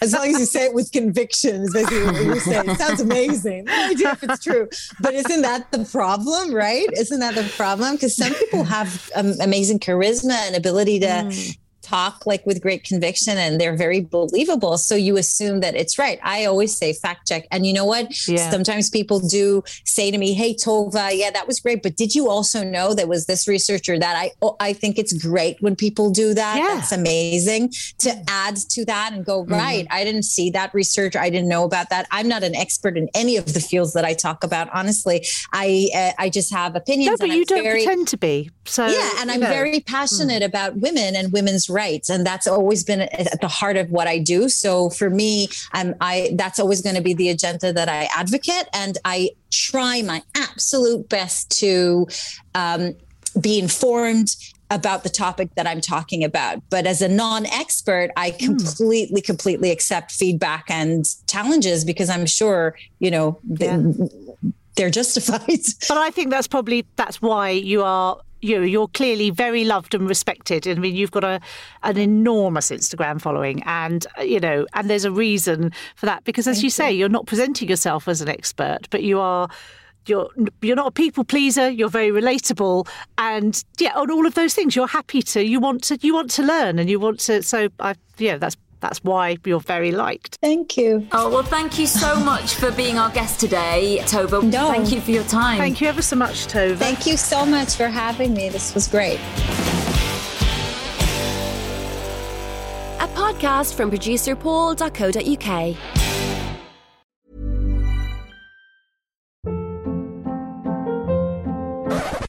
As 0.00 0.12
long 0.12 0.28
as 0.28 0.38
you 0.38 0.46
say 0.46 0.66
it 0.66 0.74
with 0.74 0.90
conviction, 0.92 1.62
is 1.62 1.72
basically 1.72 2.04
what 2.04 2.24
you 2.24 2.40
say. 2.40 2.60
It 2.60 2.78
sounds 2.78 3.00
amazing. 3.00 3.64
No 3.64 3.90
idea 3.90 4.12
if 4.12 4.22
it's 4.22 4.44
true, 4.44 4.68
but 5.00 5.14
isn't 5.14 5.42
that 5.42 5.70
the 5.72 5.84
problem, 5.84 6.54
right? 6.54 6.86
Isn't 6.96 7.20
that 7.20 7.34
the 7.34 7.48
problem? 7.56 7.94
Because 7.94 8.16
some 8.16 8.32
people 8.34 8.64
have 8.64 9.10
um, 9.14 9.34
amazing 9.40 9.78
charisma 9.80 10.34
and 10.46 10.56
ability 10.56 11.00
to. 11.00 11.06
Mm. 11.06 11.58
Talk 11.82 12.26
like 12.26 12.44
with 12.46 12.60
great 12.62 12.84
conviction 12.84 13.38
and 13.38 13.60
they're 13.60 13.76
very 13.76 14.00
believable. 14.00 14.78
So 14.78 14.94
you 14.94 15.16
assume 15.16 15.60
that 15.60 15.74
it's 15.74 15.98
right. 15.98 16.18
I 16.22 16.44
always 16.44 16.76
say 16.76 16.92
fact 16.92 17.26
check. 17.28 17.46
And 17.50 17.66
you 17.66 17.72
know 17.72 17.84
what? 17.84 18.26
Yeah. 18.28 18.50
Sometimes 18.50 18.90
people 18.90 19.18
do 19.20 19.62
say 19.84 20.10
to 20.10 20.18
me, 20.18 20.34
Hey, 20.34 20.54
Tova, 20.54 21.10
yeah, 21.12 21.30
that 21.30 21.46
was 21.46 21.58
great. 21.60 21.82
But 21.82 21.96
did 21.96 22.14
you 22.14 22.28
also 22.28 22.62
know 22.62 22.94
there 22.94 23.06
was 23.06 23.26
this 23.26 23.48
research 23.48 23.88
or 23.88 23.98
that? 23.98 24.16
I, 24.16 24.30
oh, 24.42 24.56
I 24.60 24.72
think 24.72 24.98
it's 24.98 25.12
great 25.12 25.56
when 25.60 25.74
people 25.76 26.10
do 26.10 26.34
that. 26.34 26.56
Yeah. 26.58 26.74
That's 26.76 26.92
amazing 26.92 27.72
to 27.98 28.12
add 28.28 28.56
to 28.70 28.84
that 28.84 29.12
and 29.12 29.22
Mm-hmm. 29.22 29.50
go, 29.50 29.56
right, 29.56 29.86
I 29.90 30.04
didn't 30.04 30.24
see 30.24 30.50
that 30.50 30.74
research. 30.74 31.14
I 31.16 31.30
didn't 31.30 31.48
know 31.48 31.64
about 31.64 31.90
that. 31.90 32.06
I'm 32.10 32.28
not 32.28 32.42
an 32.42 32.54
expert 32.56 32.96
in 32.96 33.08
any 33.14 33.36
of 33.36 33.54
the 33.54 33.60
fields 33.60 33.92
that 33.92 34.04
I 34.04 34.14
talk 34.14 34.42
about. 34.44 34.68
Honestly, 34.74 35.24
I 35.52 35.88
uh, 35.94 36.10
I 36.18 36.28
just 36.28 36.52
have 36.52 36.74
opinions. 36.74 37.10
no, 37.12 37.16
but 37.18 37.24
and 37.30 37.34
you 37.34 37.40
I'm 37.42 37.46
don't 37.46 37.62
very, 37.62 37.84
pretend 37.84 38.08
to 38.08 38.16
be. 38.16 38.50
So 38.64 38.86
yeah, 38.86 39.10
and 39.20 39.30
I'm 39.30 39.40
know. 39.40 39.48
Very 39.48 39.80
passionate 39.80 40.42
about 40.42 40.76
women 40.76 41.14
and 41.14 41.32
women's 41.32 41.68
rights, 41.72 42.10
and 42.10 42.24
that's 42.26 42.46
always 42.46 42.84
been 42.84 43.00
at 43.02 43.40
the 43.40 43.48
heart 43.48 43.76
of 43.76 43.90
what 43.90 44.06
I 44.06 44.18
do. 44.18 44.48
So 44.48 44.90
for 44.90 45.10
me, 45.10 45.48
I'm 45.72 45.94
I 46.00 46.34
that's 46.34 46.58
always 46.60 46.80
going 46.82 46.96
to 46.96 47.02
be 47.02 47.14
the 47.14 47.30
agenda 47.30 47.72
that 47.72 47.88
I 47.88 48.08
advocate, 48.14 48.66
and 48.72 48.98
I 49.04 49.30
try 49.50 50.02
my 50.02 50.22
absolute 50.36 51.08
best 51.08 51.50
to 51.60 52.06
um, 52.54 52.94
be 53.40 53.58
informed 53.58 54.28
about 54.70 55.02
the 55.02 55.10
topic 55.10 55.54
that 55.54 55.66
I'm 55.66 55.82
talking 55.82 56.24
about. 56.24 56.62
But 56.70 56.86
as 56.86 57.02
a 57.02 57.08
non-expert, 57.08 58.10
I 58.16 58.30
Hmm. 58.30 58.56
completely, 58.56 59.20
completely 59.20 59.70
accept 59.70 60.12
feedback 60.12 60.64
and 60.68 61.04
challenges 61.26 61.84
because 61.84 62.08
I'm 62.08 62.24
sure 62.26 62.74
you 62.98 63.10
know 63.10 63.38
th- 63.58 63.80
they're 64.76 64.90
justified. 64.90 65.60
But 65.88 65.98
I 65.98 66.10
think 66.10 66.30
that's 66.30 66.48
probably 66.48 66.86
that's 66.96 67.20
why 67.20 67.50
you 67.50 67.82
are 67.82 68.16
you 68.42 68.58
know, 68.58 68.64
you're 68.64 68.88
clearly 68.88 69.30
very 69.30 69.64
loved 69.64 69.94
and 69.94 70.08
respected. 70.08 70.66
I 70.66 70.74
mean, 70.74 70.94
you've 70.94 71.12
got 71.12 71.24
a 71.24 71.40
an 71.84 71.96
enormous 71.96 72.70
Instagram 72.70 73.20
following, 73.20 73.62
and 73.62 74.06
uh, 74.18 74.22
you 74.22 74.40
know, 74.40 74.66
and 74.74 74.90
there's 74.90 75.04
a 75.04 75.12
reason 75.12 75.72
for 75.94 76.06
that 76.06 76.24
because, 76.24 76.46
as 76.46 76.62
you 76.62 76.68
say, 76.68 76.92
you're 76.92 77.08
not 77.08 77.26
presenting 77.26 77.68
yourself 77.68 78.08
as 78.08 78.20
an 78.20 78.28
expert, 78.28 78.88
but 78.90 79.02
you 79.02 79.20
are. 79.20 79.48
You're 80.06 80.28
you're 80.60 80.74
not 80.74 80.88
a 80.88 80.90
people 80.90 81.22
pleaser. 81.22 81.70
You're 81.70 81.88
very 81.88 82.10
relatable, 82.10 82.88
and 83.18 83.64
yeah, 83.78 83.92
on 83.94 84.10
all 84.10 84.26
of 84.26 84.34
those 84.34 84.52
things, 84.52 84.74
you're 84.74 84.88
happy 84.88 85.22
to. 85.22 85.44
You 85.44 85.60
want 85.60 85.84
to. 85.84 85.98
You 86.02 86.12
want 86.12 86.32
to 86.32 86.42
learn, 86.42 86.80
and 86.80 86.90
you 86.90 86.98
want 86.98 87.20
to. 87.20 87.40
So 87.44 87.68
I 87.78 87.94
yeah, 88.18 88.36
that's 88.36 88.56
that's 88.82 88.98
why 89.02 89.38
you're 89.46 89.60
very 89.60 89.92
liked. 89.92 90.38
Thank 90.42 90.76
you. 90.76 91.06
Oh, 91.12 91.30
well, 91.30 91.42
thank 91.42 91.78
you 91.78 91.86
so 91.86 92.18
much 92.20 92.56
for 92.56 92.70
being 92.72 92.98
our 92.98 93.10
guest 93.10 93.40
today, 93.40 94.00
Tova. 94.02 94.42
No. 94.42 94.68
Thank 94.70 94.92
you 94.92 95.00
for 95.00 95.12
your 95.12 95.24
time. 95.24 95.56
Thank 95.56 95.80
you 95.80 95.86
ever 95.86 96.02
so 96.02 96.16
much, 96.16 96.46
Tova. 96.48 96.76
Thank 96.76 97.06
you 97.06 97.16
so 97.16 97.46
much 97.46 97.76
for 97.76 97.86
having 97.86 98.34
me. 98.34 98.50
This 98.50 98.74
was 98.74 98.88
great. 98.88 99.20
A 103.00 103.08
podcast 103.14 103.74
from 103.74 103.88
producer 103.88 104.36
paul.co.uk. 104.36 105.76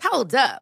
Hold 0.04 0.36
up. 0.36 0.62